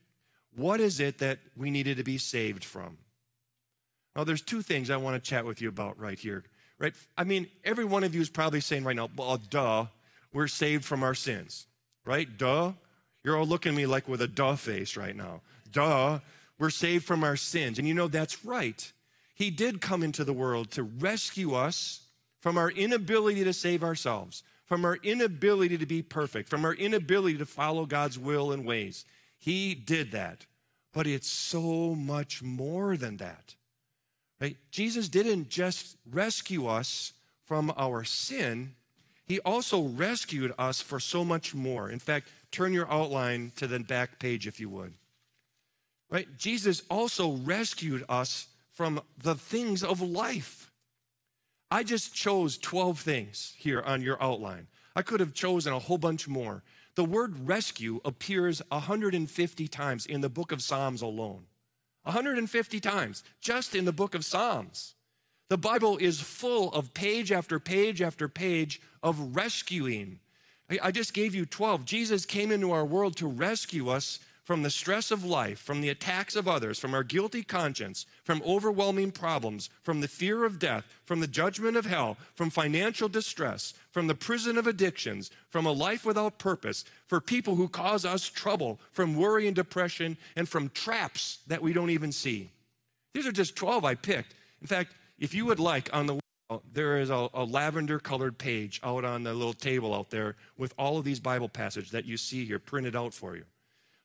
what 0.56 0.80
is 0.80 1.02
it 1.02 1.18
that 1.18 1.40
we 1.58 1.72
needed 1.72 1.98
to 1.98 2.04
be 2.06 2.18
saved 2.18 2.64
from? 2.64 2.98
Now, 4.16 4.24
there's 4.24 4.42
two 4.42 4.62
things 4.62 4.90
I 4.90 4.98
want 4.98 5.22
to 5.22 5.30
chat 5.30 5.46
with 5.46 5.62
you 5.62 5.68
about 5.68 6.00
right 6.00 6.18
here. 6.18 6.46
Right? 6.80 6.94
I 7.18 7.26
mean, 7.26 7.48
every 7.64 7.86
one 7.86 8.04
of 8.04 8.16
you 8.16 8.22
is 8.22 8.30
probably 8.30 8.62
saying 8.62 8.86
right 8.86 8.96
now, 8.96 9.10
well, 9.16 9.38
duh, 9.38 9.88
we're 10.34 10.48
saved 10.48 10.86
from 10.86 11.04
our 11.04 11.14
sins. 11.14 11.68
Right? 12.06 12.38
Duh. 12.38 12.72
You're 13.24 13.38
all 13.38 13.46
looking 13.46 13.74
at 13.74 13.78
me 13.78 13.86
like 13.86 14.08
with 14.08 14.22
a 14.22 14.28
duh 14.28 14.56
face 14.56 14.96
right 14.96 15.16
now. 15.16 15.42
Duh, 15.72 16.20
we're 16.58 16.70
saved 16.70 17.06
from 17.06 17.24
our 17.24 17.36
sins. 17.36 17.78
And 17.78 17.88
you 17.88 17.94
know, 17.94 18.08
that's 18.08 18.46
right. 18.46 18.92
He 19.36 19.50
did 19.50 19.82
come 19.82 20.04
into 20.04 20.24
the 20.24 20.34
world 20.34 20.72
to 20.72 20.84
rescue 20.84 21.54
us 21.54 22.02
from 22.40 22.58
our 22.58 22.72
inability 22.72 23.44
to 23.44 23.54
save 23.54 23.84
ourselves, 23.84 24.44
from 24.66 24.86
our 24.86 24.96
inability 25.04 25.78
to 25.78 25.86
be 25.86 26.02
perfect, 26.02 26.50
from 26.50 26.64
our 26.64 26.74
inability 26.74 27.38
to 27.38 27.46
follow 27.46 27.86
God's 27.86 28.18
will 28.18 28.52
and 28.52 28.66
ways. 28.66 29.06
He 29.38 29.76
did 29.76 30.12
that. 30.12 30.46
But 30.94 31.08
it's 31.08 31.30
so 31.30 31.94
much 31.94 32.42
more 32.42 32.98
than 32.98 33.18
that. 33.18 33.56
Right? 34.40 34.58
Jesus 34.72 35.10
didn't 35.10 35.50
just 35.50 35.98
rescue 36.10 36.68
us 36.68 37.14
from 37.46 37.74
our 37.78 38.04
sin, 38.04 38.76
he 39.26 39.40
also 39.42 39.84
rescued 39.84 40.54
us 40.58 40.82
for 40.82 41.00
so 41.00 41.24
much 41.24 41.54
more. 41.54 41.90
In 41.90 42.00
fact, 42.00 42.30
turn 42.52 42.74
your 42.74 42.92
outline 42.92 43.52
to 43.58 43.68
the 43.68 43.80
back 43.80 44.20
page 44.20 44.48
if 44.48 44.60
you 44.60 44.70
would. 44.70 44.94
Right? 46.10 46.28
Jesus 46.38 46.82
also 46.90 47.34
rescued 47.34 48.04
us 48.10 48.48
from 48.72 49.02
the 49.22 49.36
things 49.36 49.84
of 49.84 50.02
life. 50.02 50.72
I 51.70 51.84
just 51.84 52.16
chose 52.16 52.58
12 52.58 53.00
things 53.00 53.54
here 53.58 53.82
on 53.82 54.02
your 54.02 54.22
outline. 54.22 54.68
I 54.96 55.04
could 55.04 55.20
have 55.20 55.36
chosen 55.36 55.74
a 55.74 55.80
whole 55.80 56.00
bunch 56.00 56.28
more. 56.28 56.64
The 56.96 57.06
word 57.06 57.48
rescue 57.48 58.02
appears 58.04 58.62
150 58.70 59.68
times 59.68 60.06
in 60.08 60.22
the 60.22 60.30
book 60.30 60.52
of 60.52 60.64
Psalms 60.64 61.04
alone. 61.04 61.46
150 62.10 62.80
times 62.80 63.24
just 63.40 63.76
in 63.76 63.86
the 63.86 63.92
book 63.92 64.16
of 64.16 64.26
Psalms. 64.26 64.96
The 65.50 65.60
Bible 65.60 65.98
is 65.98 66.20
full 66.20 66.72
of 66.74 66.94
page 66.96 67.32
after 67.32 67.60
page 67.60 68.02
after 68.02 68.28
page 68.28 68.82
of 69.04 69.36
rescuing. 69.36 70.20
I 70.82 70.90
just 70.92 71.14
gave 71.14 71.36
you 71.36 71.46
12. 71.46 71.86
Jesus 71.86 72.26
came 72.26 72.52
into 72.52 72.72
our 72.72 72.86
world 72.86 73.16
to 73.18 73.28
rescue 73.28 73.90
us 73.90 74.20
from 74.50 74.64
the 74.64 74.70
stress 74.72 75.12
of 75.12 75.24
life, 75.24 75.60
from 75.60 75.80
the 75.80 75.90
attacks 75.90 76.36
of 76.36 76.48
others, 76.48 76.80
from 76.80 76.96
our 76.96 77.04
guilty 77.04 77.44
conscience, 77.44 78.08
from 78.24 78.42
overwhelming 78.44 79.12
problems, 79.12 79.70
from 79.84 80.02
the 80.02 80.08
fear 80.08 80.44
of 80.44 80.58
death, 80.58 80.88
from 81.06 81.20
the 81.20 81.28
judgment 81.28 81.78
of 81.78 81.86
hell, 81.86 82.18
from 82.34 82.50
financial 82.50 83.08
distress, 83.08 83.76
from 83.92 84.08
the 84.08 84.16
prison 84.16 84.58
of 84.58 84.66
addictions, 84.66 85.30
from 85.50 85.68
a 85.68 85.72
life 85.72 86.04
without 86.04 86.40
purpose, 86.40 86.84
for 87.06 87.22
people 87.22 87.54
who 87.54 87.68
cause 87.68 88.06
us 88.06 88.28
trouble, 88.28 88.80
from 88.92 89.16
worry 89.16 89.46
and 89.46 89.56
depression, 89.56 90.18
and 90.36 90.50
from 90.50 90.70
traps 90.70 91.42
that 91.46 91.62
we 91.62 91.72
don't 91.72 91.92
even 91.92 92.12
see. 92.12 92.50
These 93.14 93.28
are 93.28 93.32
just 93.32 93.56
12 93.56 93.86
I 93.86 93.94
picked. 93.94 94.34
In 94.62 94.68
fact, 94.68 94.96
if 95.20 95.36
you 95.36 95.46
would 95.46 95.60
like, 95.60 95.96
on 95.96 96.08
the 96.08 96.14
wall, 96.50 96.64
there 96.74 96.98
is 96.98 97.12
a, 97.12 97.30
a 97.36 97.44
lavender 97.44 98.00
colored 98.00 98.40
page 98.40 98.82
out 98.84 99.06
on 99.06 99.22
the 99.22 99.32
little 99.32 99.54
table 99.54 99.94
out 99.94 100.10
there 100.10 100.38
with 100.58 100.74
all 100.76 100.98
of 100.98 101.06
these 101.06 101.20
Bible 101.20 101.50
passages 101.50 101.92
that 101.92 102.06
you 102.06 102.18
see 102.18 102.46
here 102.46 102.58
printed 102.58 102.96
out 102.96 103.14
for 103.14 103.36
you. 103.36 103.44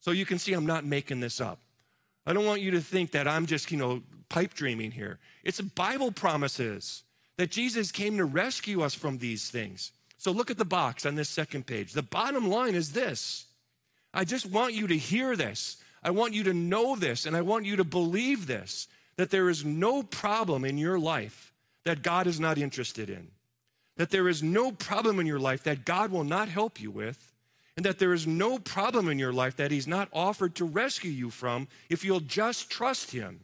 So 0.04 0.10
you 0.10 0.26
can 0.26 0.38
see 0.38 0.52
I'm 0.52 0.66
not 0.66 0.84
making 0.84 1.20
this 1.20 1.40
up. 1.40 1.60
I 2.26 2.34
don't 2.34 2.44
want 2.44 2.60
you 2.60 2.70
to 2.72 2.80
think 2.82 3.12
that 3.12 3.26
I'm 3.26 3.46
just, 3.46 3.72
you 3.72 3.78
know, 3.78 4.02
pipe 4.28 4.52
dreaming 4.52 4.90
here. 4.90 5.18
It's 5.44 5.62
Bible 5.62 6.12
promises 6.12 7.04
that 7.38 7.50
Jesus 7.50 7.90
came 7.90 8.18
to 8.18 8.26
rescue 8.26 8.82
us 8.82 8.92
from 8.92 9.16
these 9.16 9.48
things. 9.48 9.92
So 10.18 10.30
look 10.30 10.50
at 10.50 10.58
the 10.58 10.64
box 10.66 11.06
on 11.06 11.14
this 11.14 11.30
second 11.30 11.66
page. 11.66 11.94
The 11.94 12.02
bottom 12.02 12.50
line 12.50 12.74
is 12.74 12.92
this 12.92 13.46
I 14.12 14.26
just 14.26 14.44
want 14.44 14.74
you 14.74 14.86
to 14.88 14.96
hear 14.98 15.36
this. 15.36 15.78
I 16.02 16.10
want 16.10 16.34
you 16.34 16.44
to 16.44 16.52
know 16.52 16.96
this, 16.96 17.24
and 17.24 17.34
I 17.34 17.40
want 17.40 17.64
you 17.64 17.76
to 17.76 17.84
believe 17.84 18.46
this 18.46 18.88
that 19.16 19.30
there 19.30 19.48
is 19.48 19.64
no 19.64 20.02
problem 20.02 20.66
in 20.66 20.76
your 20.76 20.98
life 20.98 21.50
that 21.84 22.02
God 22.02 22.26
is 22.26 22.38
not 22.38 22.58
interested 22.58 23.08
in, 23.08 23.28
that 23.96 24.10
there 24.10 24.28
is 24.28 24.42
no 24.42 24.70
problem 24.70 25.18
in 25.18 25.24
your 25.24 25.38
life 25.38 25.62
that 25.62 25.86
God 25.86 26.10
will 26.10 26.24
not 26.24 26.50
help 26.50 26.78
you 26.78 26.90
with, 26.90 27.33
and 27.76 27.84
that 27.84 27.98
there 27.98 28.12
is 28.12 28.26
no 28.26 28.58
problem 28.58 29.08
in 29.08 29.18
your 29.18 29.32
life 29.32 29.56
that 29.56 29.70
He's 29.70 29.86
not 29.86 30.08
offered 30.12 30.54
to 30.56 30.64
rescue 30.64 31.10
you 31.10 31.30
from 31.30 31.68
if 31.90 32.04
you'll 32.04 32.20
just 32.20 32.70
trust 32.70 33.10
Him. 33.10 33.40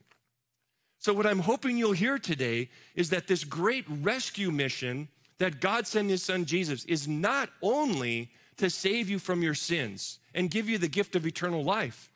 So, 0.99 1.12
what 1.12 1.26
I'm 1.26 1.41
hoping 1.41 1.76
you'll 1.76 1.93
hear 1.93 2.18
today 2.18 2.68
is 2.95 3.11
that 3.11 3.26
this 3.26 3.45
great 3.45 3.85
rescue 3.89 4.51
mission 4.51 5.09
that 5.39 5.61
God 5.61 5.87
sent 5.87 6.11
His 6.11 6.22
Son 6.22 6.45
Jesus 6.45 6.85
is 6.85 7.09
not 7.09 7.51
only 7.62 8.31
to 8.59 8.68
save 8.68 9.09
you 9.09 9.18
from 9.18 9.43
your 9.43 9.55
sins 9.55 10.18
and 10.35 10.51
give 10.51 10.68
you 10.68 10.78
the 10.78 10.89
gift 10.89 11.16
of 11.16 11.26
eternal 11.26 11.64
life, 11.64 12.12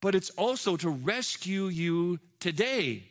but 0.00 0.14
it's 0.14 0.30
also 0.30 0.76
to 0.76 0.90
rescue 0.90 1.66
you 1.66 2.20
today 2.38 3.04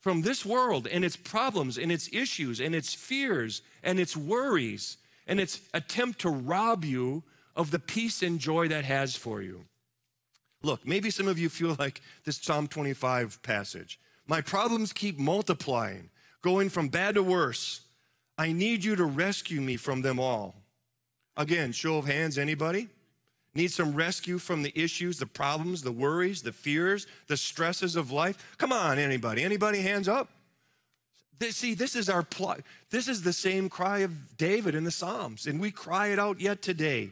from 0.00 0.22
this 0.22 0.46
world 0.46 0.86
and 0.86 1.04
its 1.04 1.16
problems 1.16 1.78
and 1.78 1.92
its 1.92 2.08
issues 2.12 2.60
and 2.60 2.74
its 2.74 2.94
fears 2.94 3.62
and 3.82 4.00
its 4.00 4.16
worries 4.16 4.96
and 5.26 5.38
its 5.38 5.60
attempt 5.74 6.20
to 6.20 6.30
rob 6.30 6.84
you 6.84 7.22
of 7.56 7.70
the 7.70 7.78
peace 7.78 8.22
and 8.22 8.38
joy 8.38 8.68
that 8.68 8.84
has 8.84 9.16
for 9.16 9.42
you. 9.42 9.64
Look, 10.62 10.86
maybe 10.86 11.10
some 11.10 11.28
of 11.28 11.38
you 11.38 11.48
feel 11.48 11.76
like 11.78 12.00
this 12.24 12.36
Psalm 12.36 12.68
25 12.68 13.42
passage. 13.42 13.98
My 14.26 14.40
problems 14.40 14.92
keep 14.92 15.18
multiplying, 15.18 16.10
going 16.42 16.68
from 16.68 16.88
bad 16.88 17.14
to 17.14 17.22
worse. 17.22 17.82
I 18.38 18.52
need 18.52 18.84
you 18.84 18.96
to 18.96 19.04
rescue 19.04 19.60
me 19.60 19.76
from 19.76 20.02
them 20.02 20.18
all. 20.18 20.54
Again, 21.36 21.72
show 21.72 21.98
of 21.98 22.06
hands, 22.06 22.38
anybody? 22.38 22.88
Need 23.54 23.70
some 23.72 23.94
rescue 23.94 24.38
from 24.38 24.62
the 24.62 24.72
issues, 24.78 25.18
the 25.18 25.26
problems, 25.26 25.82
the 25.82 25.92
worries, 25.92 26.42
the 26.42 26.52
fears, 26.52 27.06
the 27.26 27.36
stresses 27.36 27.96
of 27.96 28.10
life? 28.10 28.54
Come 28.58 28.72
on, 28.72 28.98
anybody. 28.98 29.42
Anybody 29.42 29.80
hands 29.80 30.08
up? 30.08 30.28
See, 31.40 31.74
this 31.74 31.96
is 31.96 32.08
our 32.08 32.22
plot. 32.22 32.60
This 32.90 33.08
is 33.08 33.22
the 33.22 33.32
same 33.32 33.68
cry 33.68 34.00
of 34.00 34.36
David 34.36 34.74
in 34.74 34.84
the 34.84 34.90
Psalms, 34.90 35.46
and 35.46 35.60
we 35.60 35.70
cry 35.70 36.08
it 36.08 36.18
out 36.18 36.40
yet 36.40 36.60
today. 36.62 37.10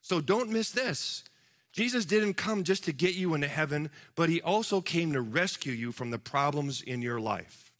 So 0.00 0.20
don't 0.20 0.50
miss 0.50 0.70
this. 0.70 1.24
Jesus 1.72 2.04
didn't 2.04 2.34
come 2.34 2.64
just 2.64 2.84
to 2.84 2.92
get 2.92 3.14
you 3.14 3.34
into 3.34 3.46
heaven, 3.46 3.90
but 4.16 4.28
he 4.28 4.42
also 4.42 4.80
came 4.80 5.12
to 5.12 5.20
rescue 5.20 5.72
you 5.72 5.92
from 5.92 6.10
the 6.10 6.18
problems 6.18 6.82
in 6.82 7.00
your 7.00 7.20
life. 7.20 7.70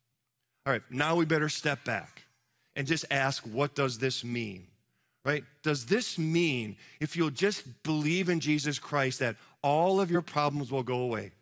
All 0.64 0.72
right, 0.72 0.82
now 0.90 1.16
we 1.16 1.24
better 1.24 1.48
step 1.48 1.84
back 1.84 2.24
and 2.76 2.86
just 2.86 3.04
ask 3.10 3.42
what 3.44 3.74
does 3.74 3.98
this 3.98 4.22
mean? 4.22 4.66
Right? 5.24 5.44
Does 5.62 5.86
this 5.86 6.18
mean 6.18 6.76
if 7.00 7.16
you'll 7.16 7.30
just 7.30 7.82
believe 7.82 8.28
in 8.28 8.40
Jesus 8.40 8.78
Christ 8.78 9.18
that 9.18 9.36
all 9.62 10.00
of 10.00 10.10
your 10.10 10.22
problems 10.22 10.70
will 10.70 10.82
go 10.82 11.00
away? 11.00 11.32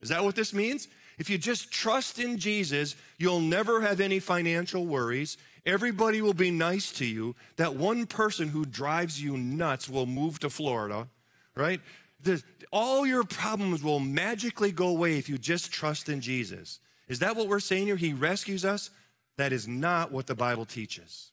Is 0.00 0.08
that 0.08 0.24
what 0.24 0.34
this 0.34 0.52
means? 0.52 0.88
If 1.18 1.30
you 1.30 1.38
just 1.38 1.70
trust 1.70 2.18
in 2.18 2.38
Jesus, 2.38 2.96
you'll 3.18 3.40
never 3.40 3.80
have 3.80 4.00
any 4.00 4.18
financial 4.18 4.86
worries. 4.86 5.36
Everybody 5.64 6.22
will 6.22 6.34
be 6.34 6.50
nice 6.50 6.90
to 6.92 7.04
you. 7.04 7.36
That 7.56 7.76
one 7.76 8.06
person 8.06 8.48
who 8.48 8.64
drives 8.64 9.22
you 9.22 9.36
nuts 9.36 9.88
will 9.88 10.06
move 10.06 10.40
to 10.40 10.50
Florida, 10.50 11.08
right? 11.54 11.80
The, 12.22 12.42
all 12.72 13.06
your 13.06 13.24
problems 13.24 13.82
will 13.82 14.00
magically 14.00 14.72
go 14.72 14.88
away 14.88 15.18
if 15.18 15.28
you 15.28 15.38
just 15.38 15.72
trust 15.72 16.08
in 16.08 16.20
Jesus. 16.20 16.80
Is 17.08 17.20
that 17.20 17.36
what 17.36 17.48
we're 17.48 17.60
saying 17.60 17.86
here? 17.86 17.96
He 17.96 18.12
rescues 18.12 18.64
us? 18.64 18.90
That 19.36 19.52
is 19.52 19.68
not 19.68 20.12
what 20.12 20.26
the 20.26 20.34
Bible 20.34 20.64
teaches, 20.64 21.30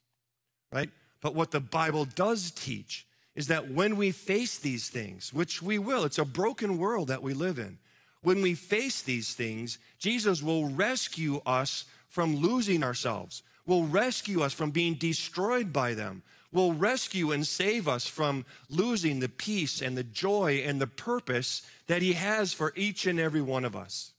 right? 0.72 0.90
But 1.20 1.34
what 1.34 1.50
the 1.50 1.60
Bible 1.60 2.04
does 2.04 2.50
teach 2.50 3.06
is 3.34 3.48
that 3.48 3.70
when 3.70 3.96
we 3.96 4.10
face 4.10 4.58
these 4.58 4.88
things, 4.88 5.32
which 5.32 5.62
we 5.62 5.78
will, 5.78 6.04
it's 6.04 6.18
a 6.18 6.24
broken 6.24 6.78
world 6.78 7.08
that 7.08 7.22
we 7.22 7.34
live 7.34 7.58
in. 7.58 7.78
When 8.22 8.42
we 8.42 8.54
face 8.54 9.02
these 9.02 9.34
things, 9.34 9.78
Jesus 9.98 10.42
will 10.42 10.68
rescue 10.68 11.40
us 11.46 11.84
from 12.08 12.36
losing 12.36 12.82
ourselves, 12.82 13.42
will 13.66 13.86
rescue 13.86 14.42
us 14.42 14.52
from 14.52 14.70
being 14.70 14.94
destroyed 14.94 15.72
by 15.72 15.94
them, 15.94 16.22
will 16.52 16.72
rescue 16.72 17.32
and 17.32 17.46
save 17.46 17.86
us 17.86 18.06
from 18.06 18.44
losing 18.68 19.20
the 19.20 19.28
peace 19.28 19.80
and 19.80 19.96
the 19.96 20.04
joy 20.04 20.62
and 20.66 20.80
the 20.80 20.86
purpose 20.86 21.62
that 21.86 22.02
He 22.02 22.14
has 22.14 22.52
for 22.52 22.72
each 22.76 23.06
and 23.06 23.20
every 23.20 23.42
one 23.42 23.64
of 23.64 23.76
us. 23.76 24.12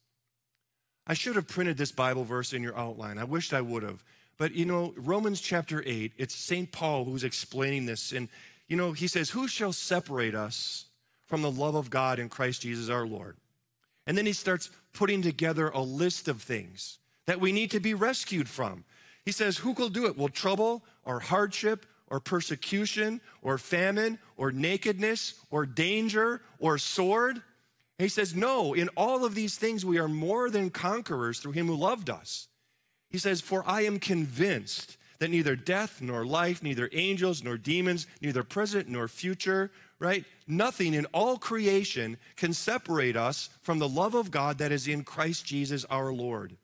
I 1.08 1.14
should 1.14 1.36
have 1.36 1.48
printed 1.48 1.78
this 1.78 1.92
Bible 1.92 2.24
verse 2.24 2.54
in 2.54 2.64
your 2.64 2.78
outline. 2.78 3.18
I 3.18 3.24
wished 3.24 3.54
I 3.54 3.62
would 3.62 3.84
have. 3.84 4.04
But 4.38 4.54
you 4.54 4.66
know, 4.66 4.94
Romans 4.96 5.42
chapter 5.42 5.84
8, 5.86 6.14
it's 6.18 6.36
St. 6.36 6.72
Paul 6.72 7.06
who's 7.06 7.24
explaining 7.24 7.86
this. 7.86 8.12
And 8.12 8.30
you 8.68 8.78
know, 8.78 8.94
he 8.94 9.08
says, 9.08 9.30
Who 9.30 9.48
shall 9.48 9.74
separate 9.74 10.36
us 10.36 10.86
from 11.28 11.42
the 11.42 11.52
love 11.52 11.76
of 11.76 11.90
God 11.90 12.20
in 12.20 12.30
Christ 12.30 12.62
Jesus 12.62 12.90
our 12.90 13.06
Lord? 13.06 13.36
And 14.08 14.18
then 14.18 14.26
he 14.26 14.34
starts 14.34 14.70
putting 14.94 15.22
together 15.22 15.70
a 15.70 15.82
list 15.82 16.28
of 16.28 16.42
things 16.42 16.98
that 17.28 17.40
we 17.40 17.52
need 17.52 17.72
to 17.72 17.80
be 17.80 17.94
rescued 17.94 18.50
from. 18.50 18.84
He 19.26 19.32
says, 19.32 19.58
Who 19.58 19.72
will 19.72 19.90
do 19.90 20.06
it? 20.06 20.18
Will 20.18 20.30
trouble 20.30 20.84
or 21.06 21.20
hardship 21.20 21.86
or 22.08 22.20
persecution 22.20 23.22
or 23.42 23.58
famine 23.58 24.20
or 24.38 24.52
nakedness 24.52 25.36
or 25.50 25.66
danger 25.66 26.42
or 26.60 26.78
sword? 26.78 27.42
he 27.98 28.10
says, 28.10 28.36
No, 28.36 28.74
in 28.74 28.90
all 28.98 29.24
of 29.24 29.36
these 29.36 29.56
things 29.58 29.86
we 29.86 30.00
are 30.00 30.08
more 30.08 30.50
than 30.50 30.70
conquerors 30.70 31.40
through 31.40 31.52
him 31.52 31.68
who 31.68 31.76
loved 31.76 32.10
us. 32.10 32.48
He 33.10 33.18
says, 33.18 33.42
For 33.42 33.64
I 33.68 33.82
am 33.82 34.00
convinced 34.00 34.98
that 35.20 35.30
neither 35.30 35.56
death 35.56 36.02
nor 36.02 36.26
life, 36.26 36.64
neither 36.64 36.90
angels 36.94 37.44
nor 37.44 37.58
demons, 37.58 38.08
neither 38.22 38.44
present 38.44 38.90
nor 38.90 39.08
future, 39.08 39.70
right? 40.00 40.26
Nothing 40.48 40.96
in 40.96 41.06
all 41.14 41.38
creation 41.38 42.18
can 42.36 42.54
separate 42.54 43.16
us 43.16 43.50
from 43.62 43.78
the 43.78 43.88
love 43.88 44.16
of 44.16 44.32
God 44.32 44.58
that 44.58 44.72
is 44.72 44.88
in 44.88 45.04
Christ 45.04 45.46
Jesus 45.46 45.86
our 45.86 46.12
Lord. 46.12 46.58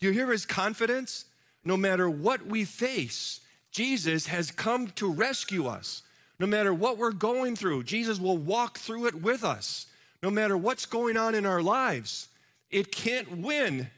Do 0.00 0.06
you 0.06 0.12
hear 0.12 0.32
his 0.32 0.46
confidence? 0.46 1.26
No 1.64 1.76
matter 1.76 2.08
what 2.08 2.46
we 2.46 2.64
face, 2.64 3.40
Jesus 3.70 4.26
has 4.26 4.50
come 4.50 4.88
to 4.96 5.10
rescue 5.10 5.66
us. 5.66 6.02
No 6.38 6.46
matter 6.46 6.74
what 6.74 6.98
we're 6.98 7.12
going 7.12 7.56
through, 7.56 7.84
Jesus 7.84 8.18
will 8.18 8.36
walk 8.36 8.78
through 8.78 9.06
it 9.06 9.14
with 9.14 9.44
us. 9.44 9.86
No 10.22 10.30
matter 10.30 10.56
what's 10.56 10.86
going 10.86 11.16
on 11.16 11.34
in 11.34 11.46
our 11.46 11.62
lives, 11.62 12.28
it 12.70 12.90
can't 12.90 13.38
win 13.38 13.88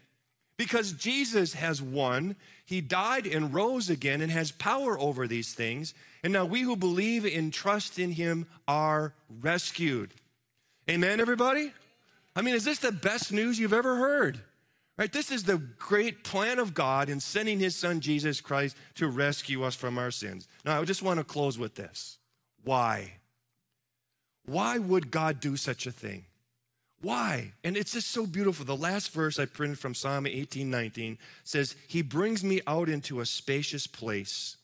because 0.57 0.93
Jesus 0.93 1.55
has 1.55 1.81
won. 1.81 2.37
He 2.65 2.81
died 2.81 3.27
and 3.27 3.55
rose 3.55 3.91
again 3.91 4.21
and 4.21 4.31
has 4.31 4.51
power 4.51 4.99
over 4.99 5.27
these 5.27 5.55
things. 5.55 5.95
And 6.23 6.33
now 6.33 6.45
we 6.45 6.63
who 6.63 6.77
believe 6.77 7.25
and 7.25 7.53
trust 7.53 7.99
in 7.99 8.13
him 8.13 8.47
are 8.67 9.15
rescued. 9.41 10.13
Amen, 10.91 11.21
everybody? 11.21 11.73
I 12.35 12.43
mean, 12.43 12.55
is 12.55 12.65
this 12.65 12.79
the 12.79 12.93
best 12.93 13.33
news 13.33 13.59
you've 13.59 13.73
ever 13.73 13.97
heard? 13.97 14.41
Right? 14.99 15.13
This 15.13 15.31
is 15.31 15.45
the 15.45 15.59
great 15.79 16.25
plan 16.25 16.59
of 16.59 16.73
God 16.73 17.11
in 17.11 17.21
sending 17.21 17.59
his 17.59 17.77
son 17.77 18.01
Jesus 18.01 18.41
Christ 18.41 18.77
to 18.95 19.09
rescue 19.09 19.63
us 19.63 19.75
from 19.75 19.99
our 19.99 20.11
sins. 20.11 20.49
Now, 20.65 20.81
I 20.81 20.85
just 20.85 21.03
want 21.03 21.19
to 21.19 21.25
close 21.25 21.59
with 21.59 21.75
this. 21.75 22.19
Why? 22.65 23.13
Why 24.47 24.79
would 24.79 25.11
God 25.11 25.41
do 25.41 25.57
such 25.57 25.87
a 25.87 25.93
thing? 25.93 26.25
Why? 27.03 27.53
And 27.63 27.77
it's 27.77 27.93
just 27.93 28.11
so 28.11 28.27
beautiful. 28.27 28.65
The 28.65 28.75
last 28.75 29.13
verse 29.13 29.39
I 29.39 29.45
printed 29.45 29.79
from 29.79 29.95
Psalm 29.95 30.27
18 30.27 30.71
19 30.71 31.19
says, 31.45 31.77
He 31.89 32.01
brings 32.01 32.43
me 32.43 32.63
out 32.67 32.89
into 32.89 33.21
a 33.21 33.27
spacious 33.27 33.87
place. 33.87 34.57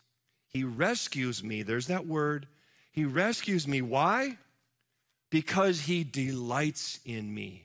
He 0.48 0.64
rescues 0.64 1.44
me. 1.44 1.62
There's 1.62 1.88
that 1.88 2.06
word. 2.06 2.46
He 2.90 3.04
rescues 3.04 3.68
me. 3.68 3.82
Why? 3.82 4.38
Because 5.30 5.82
He 5.82 6.04
delights 6.04 7.00
in 7.04 7.34
me. 7.34 7.64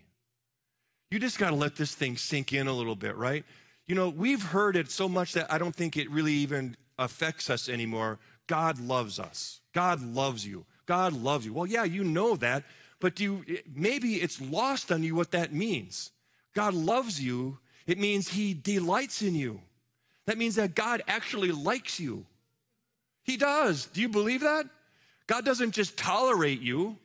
You 1.10 1.20
just 1.20 1.39
got 1.39 1.49
to 1.51 1.55
let 1.55 1.76
this 1.76 1.95
thing 1.95 2.18
sink 2.18 2.53
in 2.53 2.68
a 2.68 2.74
little 2.74 2.95
bit, 2.95 3.16
right? 3.16 3.45
You 3.88 3.95
know, 3.95 4.10
we've 4.10 4.41
heard 4.41 4.76
it 4.76 4.91
so 4.91 5.08
much 5.08 5.34
that 5.34 5.51
I 5.51 5.58
don't 5.58 5.76
think 5.76 5.95
it 5.95 6.10
really 6.12 6.34
even 6.34 6.76
affects 6.99 7.49
us 7.49 7.70
anymore. 7.70 8.20
God 8.47 8.80
loves 8.80 9.20
us. 9.20 9.62
God 9.74 10.01
loves 10.01 10.45
you. 10.45 10.66
God 10.86 11.14
loves 11.14 11.45
you. 11.45 11.53
Well, 11.53 11.66
yeah, 11.66 11.84
you 11.84 12.03
know 12.03 12.36
that, 12.38 12.64
but 12.99 13.16
do 13.16 13.24
you, 13.24 13.60
maybe 13.74 14.16
it's 14.16 14.41
lost 14.41 14.91
on 14.91 15.03
you 15.03 15.16
what 15.16 15.32
that 15.32 15.53
means. 15.53 16.12
God 16.53 16.74
loves 16.74 17.22
you. 17.22 17.60
It 17.86 17.99
means 17.99 18.30
he 18.30 18.53
delights 18.53 19.22
in 19.22 19.36
you. 19.36 19.62
That 20.26 20.38
means 20.38 20.55
that 20.55 20.76
God 20.76 21.03
actually 21.08 21.51
likes 21.51 21.99
you. 21.99 22.26
He 23.24 23.38
does. 23.38 23.86
Do 23.86 24.01
you 24.01 24.10
believe 24.10 24.41
that? 24.41 24.66
God 25.28 25.45
doesn't 25.45 25.72
just 25.72 25.97
tolerate 25.97 26.62
you. 26.62 26.97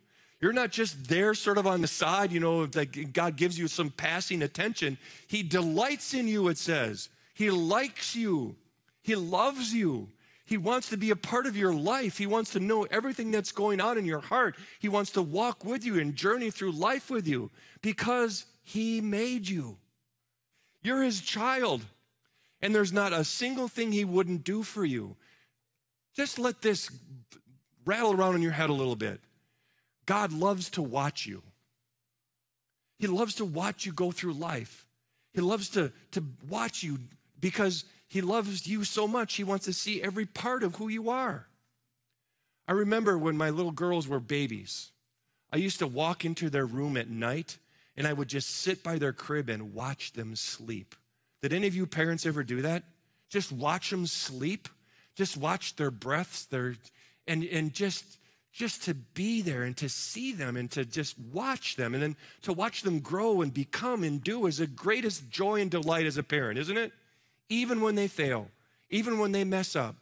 You're 0.43 0.53
not 0.53 0.72
just 0.72 1.09
there 1.09 1.34
sort 1.34 1.57
of 1.57 1.68
on 1.68 1.82
the 1.82 1.86
side, 1.86 2.32
you 2.32 2.40
know, 2.40 2.68
like 2.74 3.12
God 3.12 3.36
gives 3.36 3.57
you 3.57 3.68
some 3.68 3.90
passing 3.90 4.43
attention. 4.43 4.99
He 5.28 5.45
delights 5.45 6.14
in 6.14 6.26
you, 6.26 6.49
it 6.49 6.59
says. 6.59 7.11
He 7.32 7.49
likes 7.49 8.16
you. 8.16 8.57
He 9.03 9.14
loves 9.14 9.72
you. 9.72 10.09
He 10.45 10.59
wants 10.59 10.88
to 10.88 10.97
be 10.97 11.11
a 11.11 11.16
part 11.16 11.47
of 11.47 11.57
your 11.57 11.72
life. 11.72 12.18
He 12.18 12.26
wants 12.26 12.51
to 12.53 12.61
know 12.61 12.82
everything 12.90 13.30
that's 13.30 13.53
going 13.53 13.80
on 13.80 13.97
in 13.99 14.05
your 14.05 14.20
heart. 14.20 14.57
He 14.80 14.88
wants 14.88 15.12
to 15.12 15.22
walk 15.22 15.64
with 15.64 15.84
you 15.84 16.01
and 16.01 16.16
journey 16.16 16.51
through 16.51 16.72
life 16.72 17.09
with 17.09 17.28
you 17.28 17.53
because 17.80 18.45
He 18.64 19.01
made 19.01 19.49
you. 19.49 19.76
You're 20.82 21.05
His 21.05 21.20
child, 21.20 21.86
and 22.61 22.74
there's 22.74 22.93
not 22.93 23.12
a 23.12 23.22
single 23.22 23.68
thing 23.68 23.93
He 23.93 24.05
wouldn't 24.05 24.43
do 24.43 24.64
for 24.64 24.84
you. 24.84 25.14
Just 26.16 26.40
let 26.40 26.62
this 26.62 26.90
rattle 27.86 28.12
around 28.12 28.34
in 28.34 28.43
your 28.43 28.51
head 28.51 28.70
a 28.70 28.74
little 28.74 28.97
bit. 28.97 29.20
God 30.07 30.33
loves 30.33 30.71
to 30.71 30.83
watch 30.83 31.27
you. 31.27 31.43
He 32.99 33.07
loves 33.07 33.35
to 33.37 33.45
watch 33.45 33.87
you 33.87 33.93
go 33.93 34.11
through 34.13 34.35
life. 34.35 34.87
He 35.33 35.41
loves 35.41 35.69
to, 35.71 35.93
to 36.13 36.25
watch 36.49 36.83
you 36.83 36.99
because 37.41 37.85
he 38.09 38.21
loves 38.21 38.67
you 38.67 38.85
so 38.85 39.09
much, 39.09 39.35
he 39.35 39.45
wants 39.45 39.65
to 39.65 39.73
see 39.73 40.03
every 40.03 40.27
part 40.27 40.63
of 40.63 40.77
who 40.77 40.89
you 40.89 41.11
are. 41.11 41.47
I 42.69 42.73
remember 42.73 43.19
when 43.19 43.37
my 43.37 43.51
little 43.51 43.73
girls 43.73 44.07
were 44.07 44.21
babies, 44.21 44.93
I 45.53 45.57
used 45.57 45.79
to 45.81 45.87
walk 45.87 46.25
into 46.25 46.49
their 46.49 46.67
room 46.67 46.97
at 46.97 47.11
night 47.11 47.59
and 47.97 48.07
I 48.07 48.13
would 48.13 48.29
just 48.29 48.49
sit 48.49 48.83
by 48.83 48.99
their 48.99 49.13
crib 49.13 49.49
and 49.49 49.75
watch 49.75 50.13
them 50.13 50.37
sleep. 50.37 50.95
Did 51.43 51.53
any 51.53 51.67
of 51.67 51.75
you 51.75 51.87
parents 51.87 52.25
ever 52.25 52.45
do 52.45 52.63
that? 52.63 52.85
Just 53.29 53.51
watch 53.51 53.91
them 53.91 54.07
sleep? 54.07 54.69
Just 55.15 55.37
watch 55.37 55.77
their 55.77 55.91
breaths, 55.91 56.47
their 56.47 56.77
and 57.27 57.45
and 57.45 57.73
just 57.73 58.19
just 58.53 58.85
to 58.85 58.95
be 58.95 59.43
there 59.43 59.63
and 59.63 59.77
to 59.79 59.89
see 59.89 60.33
them 60.33 60.57
and 60.57 60.71
to 60.71 60.85
just 60.85 61.19
watch 61.33 61.77
them 61.77 61.95
and 61.95 62.03
then 62.03 62.17
to 62.43 62.53
watch 62.53 62.83
them 62.83 63.01
grow 63.01 63.41
and 63.41 63.55
become 63.55 64.05
and 64.05 64.23
do 64.23 64.47
is 64.47 64.59
the 64.59 64.67
greatest 64.67 65.31
joy 65.31 65.61
and 65.61 65.71
delight 65.71 66.07
as 66.07 66.19
a 66.19 66.23
parent, 66.23 66.59
isn't 66.59 66.77
it? 66.77 66.93
even 67.53 67.83
when 67.83 67.95
they 67.95 68.09
fail, 68.09 68.49
even 68.91 69.19
when 69.19 69.33
they 69.33 69.45
mess 69.45 69.77
up, 69.77 69.97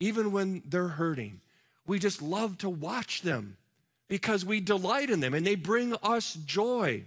even 0.00 0.32
when 0.32 0.62
they're 0.66 0.88
hurting. 0.88 1.40
We 1.86 1.98
just 1.98 2.20
love 2.20 2.58
to 2.58 2.68
watch 2.68 3.22
them 3.22 3.56
because 4.08 4.44
we 4.44 4.60
delight 4.60 5.08
in 5.08 5.20
them 5.20 5.32
and 5.32 5.46
they 5.46 5.54
bring 5.54 5.94
us 6.02 6.34
joy. 6.46 7.04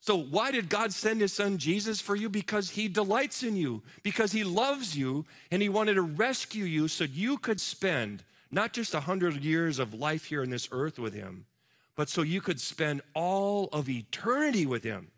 So, 0.00 0.16
why 0.16 0.52
did 0.52 0.68
God 0.68 0.92
send 0.92 1.20
his 1.20 1.32
son 1.32 1.58
Jesus 1.58 2.00
for 2.00 2.14
you? 2.14 2.28
Because 2.28 2.70
he 2.70 2.88
delights 2.88 3.42
in 3.42 3.56
you, 3.56 3.82
because 4.02 4.32
he 4.32 4.44
loves 4.44 4.96
you, 4.96 5.24
and 5.50 5.62
he 5.62 5.70
wanted 5.70 5.94
to 5.94 6.02
rescue 6.02 6.64
you 6.64 6.88
so 6.88 7.04
you 7.04 7.38
could 7.38 7.58
spend 7.58 8.22
not 8.50 8.72
just 8.72 8.94
a 8.94 9.00
hundred 9.00 9.42
years 9.44 9.78
of 9.78 9.94
life 9.94 10.26
here 10.26 10.42
on 10.42 10.50
this 10.50 10.68
earth 10.72 10.98
with 10.98 11.14
him, 11.14 11.46
but 11.96 12.08
so 12.08 12.22
you 12.22 12.40
could 12.40 12.60
spend 12.60 13.02
all 13.14 13.68
of 13.72 13.88
eternity 13.88 14.66
with 14.66 14.84
him. 14.84 15.08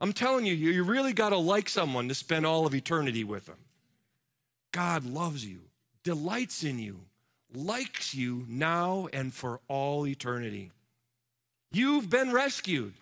I'm 0.00 0.12
telling 0.12 0.46
you, 0.46 0.54
you 0.54 0.82
really 0.82 1.12
got 1.12 1.30
to 1.30 1.36
like 1.36 1.68
someone 1.68 2.08
to 2.08 2.14
spend 2.14 2.44
all 2.44 2.66
of 2.66 2.74
eternity 2.74 3.24
with 3.24 3.46
them. 3.46 3.58
God 4.72 5.04
loves 5.04 5.44
you, 5.44 5.60
delights 6.02 6.64
in 6.64 6.78
you, 6.78 7.00
likes 7.54 8.14
you 8.14 8.44
now 8.48 9.08
and 9.12 9.32
for 9.32 9.60
all 9.68 10.06
eternity. 10.06 10.72
You've 11.70 12.10
been 12.10 12.32
rescued. 12.32 12.94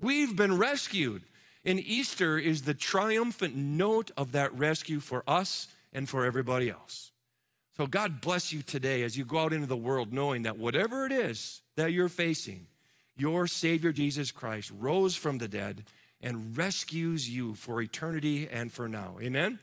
We've 0.00 0.36
been 0.36 0.56
rescued. 0.56 1.22
And 1.64 1.80
Easter 1.80 2.38
is 2.38 2.62
the 2.62 2.74
triumphant 2.74 3.56
note 3.56 4.10
of 4.16 4.32
that 4.32 4.56
rescue 4.56 5.00
for 5.00 5.24
us 5.26 5.68
and 5.92 6.08
for 6.08 6.24
everybody 6.24 6.70
else. 6.70 7.10
So, 7.76 7.86
God 7.86 8.22
bless 8.22 8.52
you 8.52 8.62
today 8.62 9.02
as 9.02 9.18
you 9.18 9.24
go 9.24 9.38
out 9.38 9.52
into 9.52 9.66
the 9.66 9.76
world 9.76 10.12
knowing 10.12 10.44
that 10.44 10.56
whatever 10.56 11.04
it 11.04 11.12
is 11.12 11.60
that 11.76 11.92
you're 11.92 12.08
facing, 12.08 12.66
your 13.18 13.46
Savior 13.46 13.92
Jesus 13.92 14.32
Christ 14.32 14.72
rose 14.78 15.14
from 15.14 15.36
the 15.38 15.48
dead 15.48 15.84
and 16.22 16.56
rescues 16.56 17.28
you 17.28 17.54
for 17.54 17.82
eternity 17.82 18.48
and 18.50 18.72
for 18.72 18.88
now. 18.88 19.16
Amen? 19.20 19.58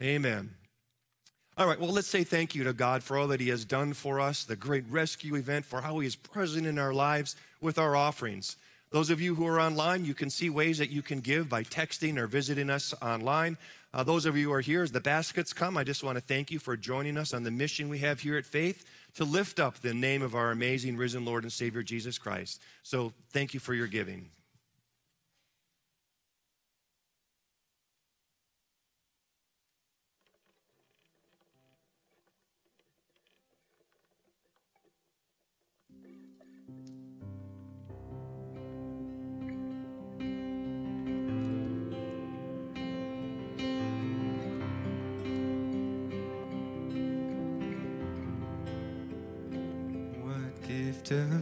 Amen. 0.00 0.54
All 1.58 1.66
right, 1.66 1.78
well, 1.78 1.90
let's 1.90 2.08
say 2.08 2.24
thank 2.24 2.54
you 2.54 2.64
to 2.64 2.72
God 2.72 3.02
for 3.02 3.18
all 3.18 3.28
that 3.28 3.40
He 3.40 3.50
has 3.50 3.66
done 3.66 3.92
for 3.92 4.18
us, 4.18 4.44
the 4.44 4.56
great 4.56 4.84
rescue 4.88 5.34
event, 5.34 5.66
for 5.66 5.82
how 5.82 5.98
He 5.98 6.06
is 6.06 6.16
present 6.16 6.66
in 6.66 6.78
our 6.78 6.94
lives 6.94 7.36
with 7.60 7.78
our 7.78 7.94
offerings. 7.94 8.56
Those 8.90 9.10
of 9.10 9.20
you 9.20 9.34
who 9.34 9.46
are 9.46 9.60
online, 9.60 10.06
you 10.06 10.14
can 10.14 10.30
see 10.30 10.48
ways 10.48 10.78
that 10.78 10.90
you 10.90 11.02
can 11.02 11.20
give 11.20 11.50
by 11.50 11.62
texting 11.62 12.16
or 12.16 12.26
visiting 12.26 12.70
us 12.70 12.94
online. 13.02 13.58
Uh, 13.94 14.02
those 14.02 14.24
of 14.24 14.36
you 14.36 14.48
who 14.48 14.52
are 14.52 14.60
here, 14.60 14.82
as 14.82 14.92
the 14.92 15.00
baskets 15.00 15.52
come, 15.52 15.76
I 15.76 15.84
just 15.84 16.02
want 16.02 16.16
to 16.16 16.22
thank 16.22 16.50
you 16.50 16.58
for 16.58 16.76
joining 16.78 17.18
us 17.18 17.34
on 17.34 17.42
the 17.42 17.50
mission 17.50 17.90
we 17.90 17.98
have 17.98 18.20
here 18.20 18.38
at 18.38 18.46
Faith 18.46 18.84
to 19.14 19.24
lift 19.24 19.60
up 19.60 19.80
the 19.80 19.92
name 19.92 20.22
of 20.22 20.34
our 20.34 20.50
amazing 20.50 20.96
risen 20.96 21.26
Lord 21.26 21.42
and 21.42 21.52
Savior 21.52 21.82
Jesus 21.82 22.16
Christ. 22.16 22.62
So 22.82 23.12
thank 23.30 23.52
you 23.52 23.60
for 23.60 23.74
your 23.74 23.86
giving. 23.86 24.30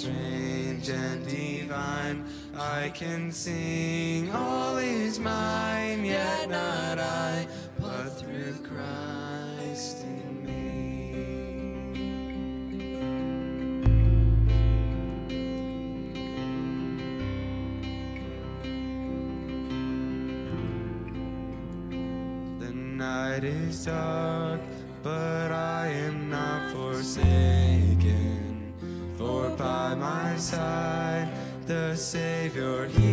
strange 0.00 0.88
and 0.88 1.26
divine. 1.26 2.24
I 2.56 2.88
can 2.94 3.30
sing, 3.30 4.32
all 4.32 4.78
is 4.78 5.18
mine, 5.18 6.06
yet 6.06 6.48
not 6.48 6.98
I, 6.98 7.46
but 7.78 8.08
through 8.18 8.54
Christ 8.62 10.04
in 10.04 10.44
me. 10.46 11.90
The 22.58 22.72
night 22.72 23.44
is 23.44 23.84
dark, 23.84 24.62
but 25.02 25.52
I 25.52 25.88
am 25.88 26.30
not 26.30 26.72
forsaken 26.72 27.49
the 31.66 31.94
Savior. 31.94 32.86
He 32.86 33.09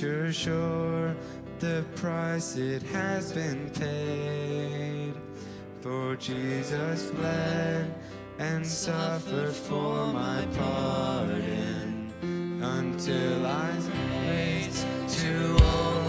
future 0.00 0.32
sure 0.32 1.14
the 1.58 1.84
price 1.94 2.56
it 2.56 2.82
has 2.84 3.32
been 3.32 3.68
paid. 3.68 5.12
For 5.82 6.16
Jesus 6.16 7.10
bled 7.10 7.94
and 8.38 8.66
suffered 8.66 9.52
for 9.52 10.06
my 10.06 10.46
pardon 10.56 12.10
until 12.62 13.44
I 13.44 13.72
wait 14.24 14.72
to 15.08 15.64
all. 15.64 15.99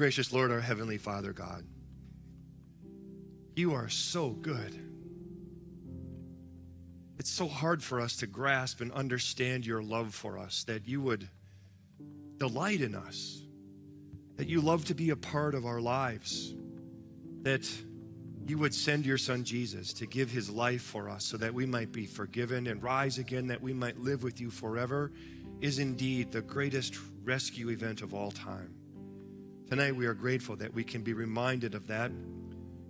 gracious 0.00 0.32
Lord, 0.32 0.50
our 0.50 0.62
Heavenly 0.62 0.96
Father, 0.96 1.34
God, 1.34 1.62
you 3.54 3.74
are 3.74 3.90
so 3.90 4.30
good. 4.30 4.74
It's 7.18 7.30
so 7.30 7.46
hard 7.46 7.82
for 7.82 8.00
us 8.00 8.16
to 8.16 8.26
grasp 8.26 8.80
and 8.80 8.90
understand 8.92 9.66
your 9.66 9.82
love 9.82 10.14
for 10.14 10.38
us 10.38 10.64
that 10.64 10.88
you 10.88 11.02
would 11.02 11.28
delight 12.38 12.80
in 12.80 12.94
us, 12.94 13.42
that 14.36 14.48
you 14.48 14.62
love 14.62 14.86
to 14.86 14.94
be 14.94 15.10
a 15.10 15.16
part 15.16 15.54
of 15.54 15.66
our 15.66 15.82
lives, 15.82 16.54
that 17.42 17.70
you 18.46 18.56
would 18.56 18.74
send 18.74 19.04
your 19.04 19.18
son 19.18 19.44
Jesus 19.44 19.92
to 19.92 20.06
give 20.06 20.30
his 20.30 20.48
life 20.48 20.80
for 20.80 21.10
us 21.10 21.26
so 21.26 21.36
that 21.36 21.52
we 21.52 21.66
might 21.66 21.92
be 21.92 22.06
forgiven 22.06 22.68
and 22.68 22.82
rise 22.82 23.18
again, 23.18 23.48
that 23.48 23.60
we 23.60 23.74
might 23.74 23.98
live 23.98 24.22
with 24.22 24.40
you 24.40 24.48
forever, 24.48 25.12
is 25.60 25.78
indeed 25.78 26.32
the 26.32 26.40
greatest 26.40 26.96
rescue 27.22 27.68
event 27.68 28.00
of 28.00 28.14
all 28.14 28.30
time. 28.30 28.79
Tonight, 29.70 29.94
we 29.94 30.06
are 30.06 30.14
grateful 30.14 30.56
that 30.56 30.74
we 30.74 30.82
can 30.82 31.02
be 31.02 31.12
reminded 31.12 31.76
of 31.76 31.86
that 31.86 32.10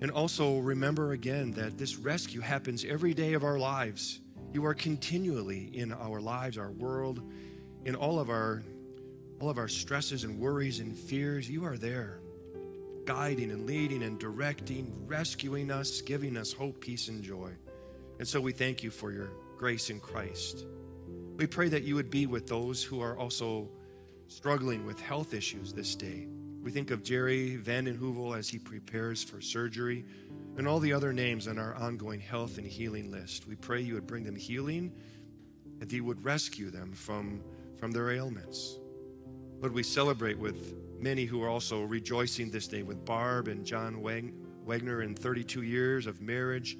and 0.01 0.11
also 0.11 0.61
remember 0.61 1.13
again 1.13 1.53
that 1.53 1.77
this 1.77 1.97
rescue 1.97 2.41
happens 2.41 2.87
every 2.87 3.13
day 3.13 3.35
of 3.35 3.45
our 3.45 3.59
lives. 3.59 4.21
You 4.55 4.65
are 4.65 4.73
continually 4.73 5.71
in 5.75 5.93
our 5.93 6.23
lives, 6.23 6.57
our 6.57 6.71
world, 6.71 7.21
in 7.85 7.95
all 7.95 8.19
of 8.19 8.31
our 8.31 8.63
all 9.43 9.51
of 9.51 9.59
our 9.59 9.69
stresses 9.69 10.25
and 10.25 10.41
worries 10.41 10.81
and 10.81 10.97
fears. 10.97 11.51
You 11.51 11.67
are 11.67 11.77
there, 11.77 12.21
guiding 13.05 13.51
and 13.51 13.67
leading 13.67 14.03
and 14.03 14.19
directing, 14.19 14.91
rescuing 15.07 15.71
us, 15.71 16.01
giving 16.01 16.35
us 16.35 16.51
hope, 16.51 16.81
peace, 16.81 17.09
and 17.09 17.23
joy. 17.23 17.51
And 18.19 18.27
so 18.27 18.41
we 18.41 18.53
thank 18.53 18.83
you 18.83 18.91
for 18.91 19.13
your 19.13 19.29
grace 19.59 19.91
in 19.91 20.01
Christ. 20.01 20.65
We 21.37 21.47
pray 21.47 21.69
that 21.69 21.83
you 21.83 21.95
would 21.97 22.11
be 22.11 22.25
with 22.25 22.47
those 22.47 22.83
who 22.83 23.03
are 23.03 23.19
also 23.19 23.69
struggling 24.29 24.87
with 24.87 24.99
health 24.99 25.35
issues 25.35 25.75
this 25.75 25.95
day. 25.95 26.27
We 26.63 26.71
think 26.71 26.91
of 26.91 27.03
Jerry 27.03 27.57
Vanden 27.57 27.97
Heuvel 27.97 28.37
as 28.37 28.47
he 28.47 28.59
prepares 28.59 29.25
for 29.25 29.41
surgery 29.41 30.05
and 30.59 30.69
all 30.69 30.79
the 30.79 30.93
other 30.93 31.11
names 31.11 31.49
on 31.49 31.59
our 31.59 31.75
ongoing 31.75 32.21
health 32.21 32.59
and 32.59 32.67
healing 32.67 33.11
list. 33.11 33.47
We 33.47 33.57
pray 33.57 33.81
you 33.81 33.95
would 33.95 34.07
bring 34.07 34.25
them 34.25 34.37
healing 34.37 34.93
and 35.81 35.89
that 35.89 35.95
you 35.95 36.05
would 36.05 36.23
rescue 36.23 36.69
them 36.69 36.93
from, 36.93 37.43
from 37.79 37.93
their 37.93 38.11
ailments. 38.11 38.79
Lord, 39.61 39.73
we 39.73 39.83
celebrate 39.83 40.39
with 40.39 40.75
many 40.99 41.25
who 41.25 41.43
are 41.43 41.49
also 41.49 41.83
rejoicing 41.83 42.51
this 42.51 42.69
day 42.69 42.83
with 42.83 43.07
Barb 43.07 43.49
and 43.49 43.65
John 43.65 44.03
Wagner 44.03 45.01
in 45.01 45.15
32 45.15 45.63
years 45.63 46.07
of 46.07 46.21
marriage. 46.21 46.77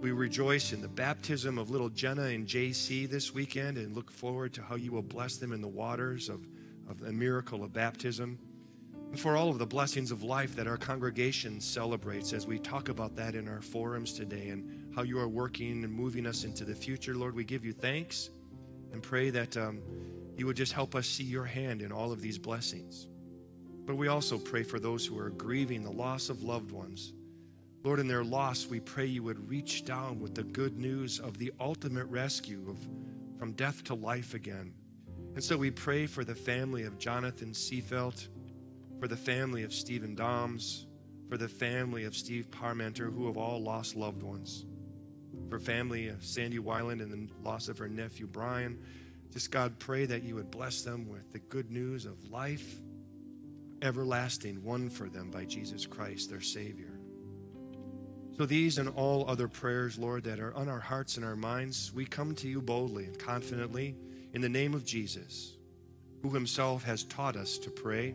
We 0.00 0.10
rejoice 0.10 0.72
in 0.72 0.82
the 0.82 0.88
baptism 0.88 1.58
of 1.58 1.70
little 1.70 1.90
Jenna 1.90 2.24
and 2.24 2.44
JC 2.44 3.08
this 3.08 3.32
weekend 3.32 3.78
and 3.78 3.94
look 3.94 4.10
forward 4.10 4.52
to 4.54 4.62
how 4.62 4.74
you 4.74 4.90
will 4.90 5.02
bless 5.02 5.36
them 5.36 5.52
in 5.52 5.60
the 5.60 5.68
waters 5.68 6.28
of, 6.28 6.44
of 6.90 6.98
the 6.98 7.12
miracle 7.12 7.62
of 7.62 7.72
baptism 7.72 8.36
for 9.16 9.36
all 9.36 9.50
of 9.50 9.58
the 9.58 9.66
blessings 9.66 10.10
of 10.10 10.22
life 10.22 10.56
that 10.56 10.66
our 10.66 10.78
congregation 10.78 11.60
celebrates 11.60 12.32
as 12.32 12.46
we 12.46 12.58
talk 12.58 12.88
about 12.88 13.14
that 13.16 13.34
in 13.34 13.46
our 13.46 13.60
forums 13.60 14.14
today 14.14 14.48
and 14.48 14.94
how 14.94 15.02
you 15.02 15.18
are 15.18 15.28
working 15.28 15.84
and 15.84 15.92
moving 15.92 16.26
us 16.26 16.44
into 16.44 16.64
the 16.64 16.74
future. 16.74 17.14
Lord, 17.14 17.34
we 17.34 17.44
give 17.44 17.64
you 17.64 17.72
thanks 17.72 18.30
and 18.92 19.02
pray 19.02 19.30
that 19.30 19.56
um, 19.56 19.82
you 20.36 20.46
would 20.46 20.56
just 20.56 20.72
help 20.72 20.94
us 20.94 21.06
see 21.06 21.24
your 21.24 21.44
hand 21.44 21.82
in 21.82 21.92
all 21.92 22.10
of 22.10 22.22
these 22.22 22.38
blessings. 22.38 23.06
But 23.84 23.96
we 23.96 24.08
also 24.08 24.38
pray 24.38 24.62
for 24.62 24.78
those 24.78 25.04
who 25.04 25.18
are 25.18 25.30
grieving 25.30 25.82
the 25.82 25.90
loss 25.90 26.28
of 26.28 26.42
loved 26.42 26.70
ones. 26.70 27.12
Lord, 27.84 27.98
in 27.98 28.06
their 28.06 28.24
loss, 28.24 28.66
we 28.66 28.80
pray 28.80 29.06
you 29.06 29.24
would 29.24 29.48
reach 29.48 29.84
down 29.84 30.20
with 30.20 30.34
the 30.34 30.44
good 30.44 30.78
news 30.78 31.18
of 31.18 31.36
the 31.36 31.52
ultimate 31.60 32.06
rescue 32.06 32.64
of, 32.68 32.78
from 33.38 33.52
death 33.52 33.82
to 33.84 33.94
life 33.94 34.34
again. 34.34 34.72
And 35.34 35.42
so 35.42 35.56
we 35.56 35.70
pray 35.70 36.06
for 36.06 36.24
the 36.24 36.34
family 36.34 36.84
of 36.84 36.98
Jonathan 36.98 37.52
Seafelt 37.52 38.28
for 39.02 39.08
the 39.08 39.16
family 39.16 39.64
of 39.64 39.74
Stephen 39.74 40.14
Doms, 40.14 40.86
for 41.28 41.36
the 41.36 41.48
family 41.48 42.04
of 42.04 42.14
Steve 42.14 42.48
Parmenter, 42.52 43.12
who 43.12 43.26
have 43.26 43.36
all 43.36 43.60
lost 43.60 43.96
loved 43.96 44.22
ones, 44.22 44.64
for 45.50 45.58
family 45.58 46.06
of 46.06 46.24
Sandy 46.24 46.60
Weiland 46.60 47.02
and 47.02 47.10
the 47.10 47.28
loss 47.42 47.66
of 47.66 47.78
her 47.78 47.88
nephew 47.88 48.28
Brian. 48.28 48.78
Just 49.32 49.50
God, 49.50 49.80
pray 49.80 50.06
that 50.06 50.22
you 50.22 50.36
would 50.36 50.52
bless 50.52 50.82
them 50.82 51.08
with 51.08 51.32
the 51.32 51.40
good 51.40 51.72
news 51.72 52.06
of 52.06 52.30
life, 52.30 52.76
everlasting, 53.82 54.62
won 54.62 54.88
for 54.88 55.08
them 55.08 55.32
by 55.32 55.46
Jesus 55.46 55.84
Christ, 55.84 56.30
their 56.30 56.40
Savior. 56.40 57.00
So, 58.38 58.46
these 58.46 58.78
and 58.78 58.88
all 58.90 59.28
other 59.28 59.48
prayers, 59.48 59.98
Lord, 59.98 60.22
that 60.22 60.38
are 60.38 60.54
on 60.54 60.68
our 60.68 60.78
hearts 60.78 61.16
and 61.16 61.26
our 61.26 61.34
minds, 61.34 61.90
we 61.92 62.04
come 62.04 62.36
to 62.36 62.46
you 62.46 62.62
boldly 62.62 63.06
and 63.06 63.18
confidently 63.18 63.96
in 64.32 64.42
the 64.42 64.48
name 64.48 64.74
of 64.74 64.84
Jesus, 64.84 65.56
who 66.22 66.30
himself 66.30 66.84
has 66.84 67.02
taught 67.02 67.34
us 67.34 67.58
to 67.58 67.68
pray. 67.68 68.14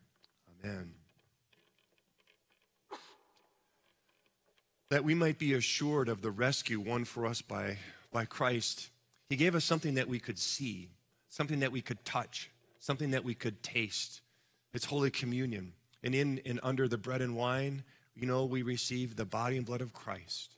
Amen. 0.63 0.93
That 4.89 5.03
we 5.03 5.15
might 5.15 5.39
be 5.39 5.53
assured 5.53 6.09
of 6.09 6.21
the 6.21 6.31
rescue 6.31 6.79
won 6.79 7.05
for 7.05 7.25
us 7.25 7.41
by, 7.41 7.77
by 8.11 8.25
Christ, 8.25 8.89
He 9.29 9.35
gave 9.35 9.55
us 9.55 9.63
something 9.63 9.95
that 9.95 10.07
we 10.07 10.19
could 10.19 10.37
see, 10.37 10.89
something 11.29 11.61
that 11.61 11.71
we 11.71 11.81
could 11.81 12.03
touch, 12.03 12.51
something 12.79 13.11
that 13.11 13.23
we 13.23 13.33
could 13.33 13.63
taste. 13.63 14.21
It's 14.73 14.85
Holy 14.85 15.09
Communion. 15.09 15.73
And 16.03 16.13
in 16.13 16.41
and 16.45 16.59
under 16.63 16.87
the 16.87 16.97
bread 16.97 17.21
and 17.21 17.35
wine, 17.35 17.83
you 18.15 18.27
know, 18.27 18.45
we 18.45 18.63
receive 18.63 19.15
the 19.15 19.25
body 19.25 19.55
and 19.57 19.65
blood 19.65 19.81
of 19.81 19.93
Christ. 19.93 20.55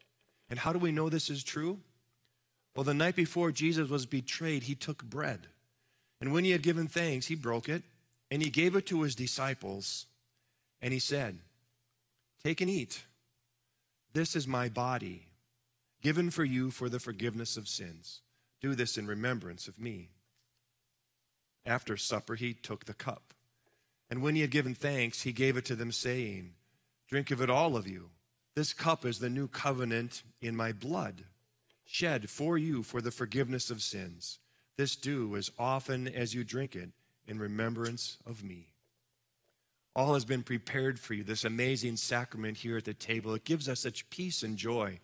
And 0.50 0.58
how 0.58 0.74
do 0.74 0.80
we 0.80 0.92
know 0.92 1.10
this 1.10 1.30
is 1.30 1.44
true? 1.44 1.80
Well, 2.76 2.84
the 2.84 2.94
night 2.94 3.16
before 3.16 3.52
Jesus 3.52 3.90
was 3.90 4.06
betrayed, 4.06 4.64
he 4.64 4.74
took 4.74 5.04
bread. 5.04 5.48
And 6.20 6.34
when 6.34 6.44
he 6.44 6.52
had 6.52 6.64
given 6.64 6.88
thanks, 6.88 7.28
he 7.28 7.36
broke 7.36 7.70
it 7.70 7.84
and 8.34 8.42
he 8.42 8.50
gave 8.50 8.76
it 8.76 8.88
to 8.88 9.04
his 9.04 9.14
disciples, 9.14 10.08
and 10.82 10.92
he 10.92 10.98
said, 10.98 11.38
Take 12.44 12.62
and 12.62 12.70
eat. 12.70 13.04
This 14.14 14.36
is 14.36 14.48
my 14.48 14.70
body, 14.70 15.28
given 16.02 16.32
for 16.32 16.44
you 16.44 16.72
for 16.72 16.90
the 16.90 17.00
forgiveness 17.00 17.58
of 17.58 17.68
sins. 17.68 18.22
Do 18.60 18.74
this 18.74 18.98
in 18.98 19.06
remembrance 19.06 19.68
of 19.68 19.80
me. 19.80 20.10
After 21.64 21.96
supper, 21.96 22.34
he 22.34 22.56
took 22.56 22.86
the 22.86 22.96
cup. 22.96 23.36
And 24.10 24.24
when 24.24 24.34
he 24.34 24.42
had 24.42 24.50
given 24.50 24.74
thanks, 24.74 25.22
he 25.22 25.32
gave 25.32 25.56
it 25.56 25.66
to 25.66 25.76
them, 25.76 25.92
saying, 25.92 26.56
Drink 27.08 27.30
of 27.30 27.40
it, 27.40 27.52
all 27.52 27.78
of 27.78 27.88
you. 27.88 28.10
This 28.56 28.74
cup 28.74 29.06
is 29.06 29.20
the 29.20 29.30
new 29.30 29.48
covenant 29.48 30.24
in 30.42 30.56
my 30.56 30.72
blood, 30.72 31.26
shed 31.86 32.32
for 32.32 32.58
you 32.58 32.82
for 32.82 33.00
the 33.00 33.12
forgiveness 33.12 33.70
of 33.70 33.84
sins. 33.84 34.40
This 34.76 34.96
do 34.96 35.36
as 35.36 35.52
often 35.60 36.08
as 36.08 36.34
you 36.34 36.44
drink 36.44 36.76
it 36.76 36.90
in 37.28 37.40
remembrance 37.40 38.18
of 38.26 38.44
me. 38.44 38.68
All 39.96 40.16
has 40.16 40.26
been 40.26 40.44
prepared 40.44 41.00
for 41.00 41.14
you, 41.14 41.24
this 41.24 41.46
amazing 41.46 41.98
sacrament 41.98 42.58
here 42.58 42.78
at 42.78 42.86
the 42.86 42.94
table. 42.94 43.34
It 43.36 43.44
gives 43.44 43.70
us 43.70 43.82
such 43.82 44.10
peace 44.10 44.42
and 44.42 44.58
joy. 44.58 45.00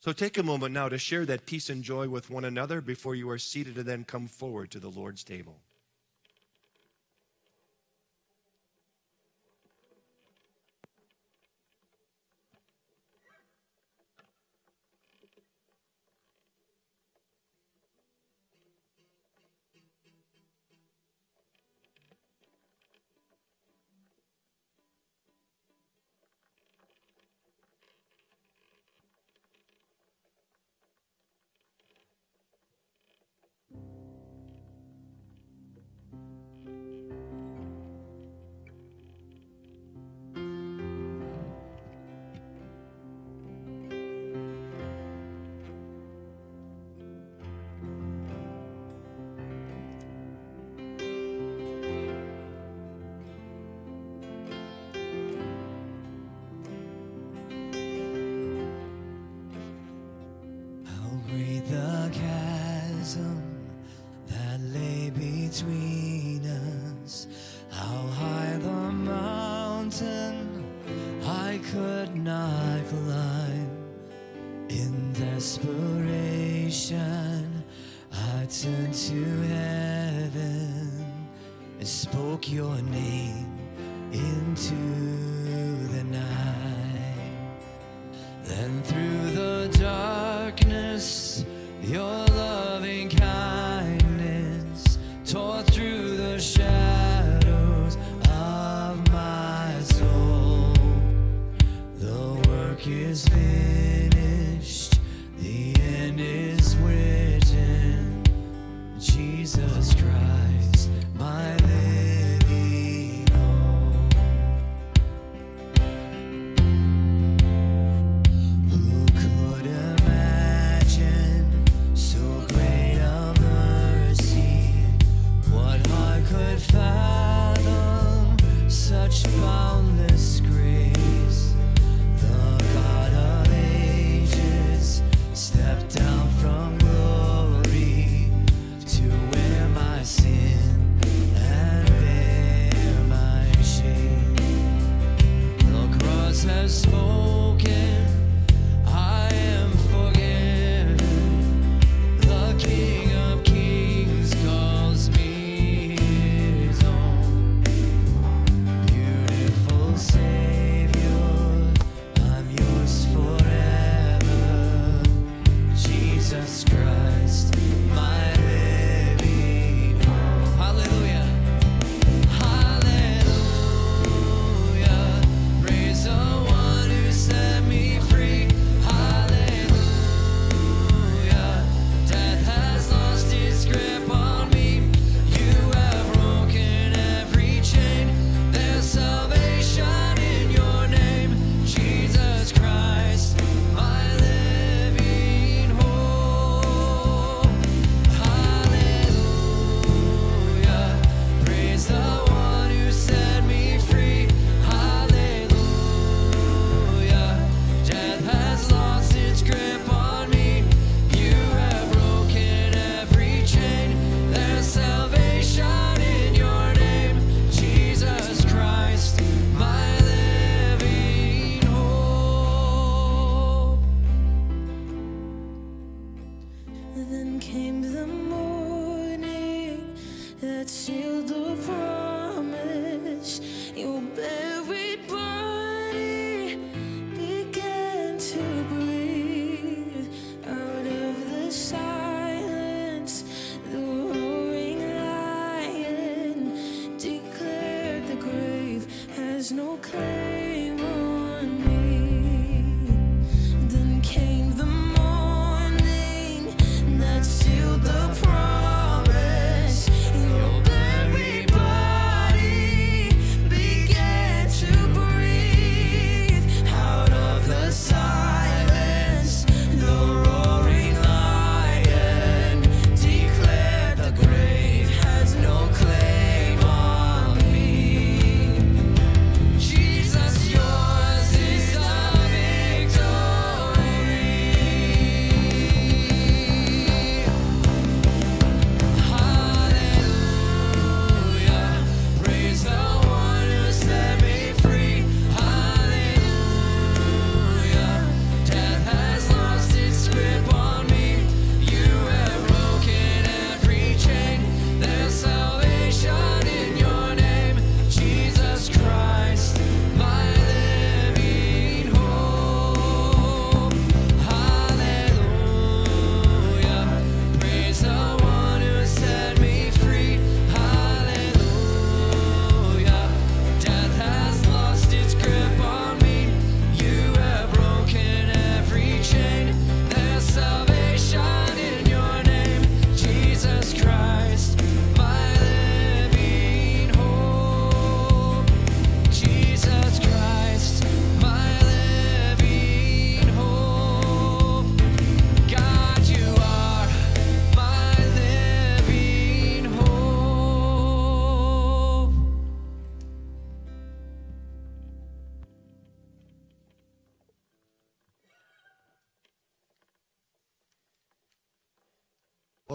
So 0.00 0.12
take 0.12 0.36
a 0.36 0.42
moment 0.42 0.74
now 0.74 0.88
to 0.88 0.98
share 0.98 1.24
that 1.26 1.46
peace 1.46 1.70
and 1.70 1.82
joy 1.82 2.08
with 2.08 2.30
one 2.30 2.44
another 2.44 2.80
before 2.80 3.14
you 3.14 3.30
are 3.30 3.38
seated 3.38 3.78
and 3.78 3.86
then 3.86 4.04
come 4.04 4.26
forward 4.26 4.70
to 4.72 4.80
the 4.80 4.90
Lord's 4.90 5.24
table. 5.24 5.60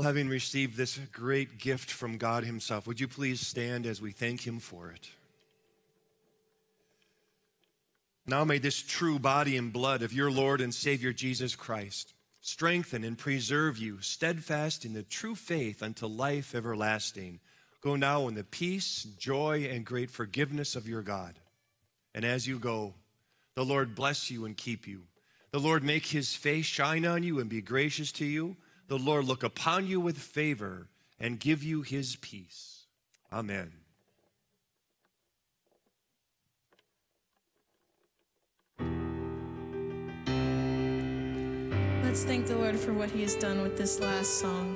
Having 0.10 0.28
received 0.28 0.76
this 0.76 0.98
great 1.12 1.60
gift 1.60 1.92
from 1.92 2.18
God 2.18 2.44
Himself, 2.44 2.88
would 2.88 3.00
you 3.00 3.08
please 3.08 3.46
stand 3.46 3.86
as 3.86 4.02
we 4.02 4.12
thank 4.12 4.42
Him 4.42 4.60
for 4.60 4.90
it? 4.90 5.08
Now 8.26 8.44
may 8.44 8.58
this 8.58 8.82
true 8.82 9.20
body 9.20 9.56
and 9.56 9.72
blood 9.72 10.02
of 10.02 10.12
your 10.12 10.32
Lord 10.32 10.62
and 10.62 10.74
Savior 10.74 11.14
Jesus 11.14 11.56
Christ 11.56 12.16
strengthen 12.42 13.04
and 13.04 13.20
preserve 13.20 13.78
you 13.78 14.02
steadfast 14.02 14.84
in 14.84 14.94
the 14.94 15.04
true 15.04 15.36
faith 15.36 15.84
unto 15.84 16.08
life 16.08 16.56
everlasting. 16.56 17.40
Go 17.80 17.96
now 17.96 18.28
in 18.28 18.34
the 18.34 18.44
peace, 18.44 19.04
joy, 19.20 19.70
and 19.72 19.86
great 19.86 20.10
forgiveness 20.10 20.76
of 20.76 20.90
your 20.90 21.04
God. 21.04 21.36
And 22.16 22.26
as 22.26 22.48
you 22.48 22.58
go, 22.58 22.96
the 23.54 23.64
Lord 23.64 23.94
bless 23.94 24.32
you 24.32 24.46
and 24.46 24.58
keep 24.58 24.88
you. 24.88 25.04
The 25.52 25.60
Lord 25.60 25.84
make 25.84 26.08
his 26.08 26.34
face 26.34 26.66
shine 26.66 27.06
on 27.06 27.22
you 27.22 27.40
and 27.40 27.48
be 27.48 27.62
gracious 27.62 28.12
to 28.14 28.26
you. 28.26 28.58
The 28.90 28.98
Lord 28.98 29.26
look 29.26 29.44
upon 29.44 29.86
you 29.86 30.00
with 30.00 30.18
favor 30.18 30.88
and 31.20 31.40
give 31.40 31.62
you 31.62 31.84
his 31.84 32.16
peace. 32.16 32.88
Amen. 33.32 33.72
Let's 42.04 42.24
thank 42.24 42.48
the 42.48 42.58
Lord 42.58 42.80
for 42.80 42.92
what 42.94 43.12
he 43.12 43.22
has 43.22 43.36
done 43.36 43.62
with 43.62 43.78
this 43.78 44.00
last 44.00 44.40
song. 44.40 44.76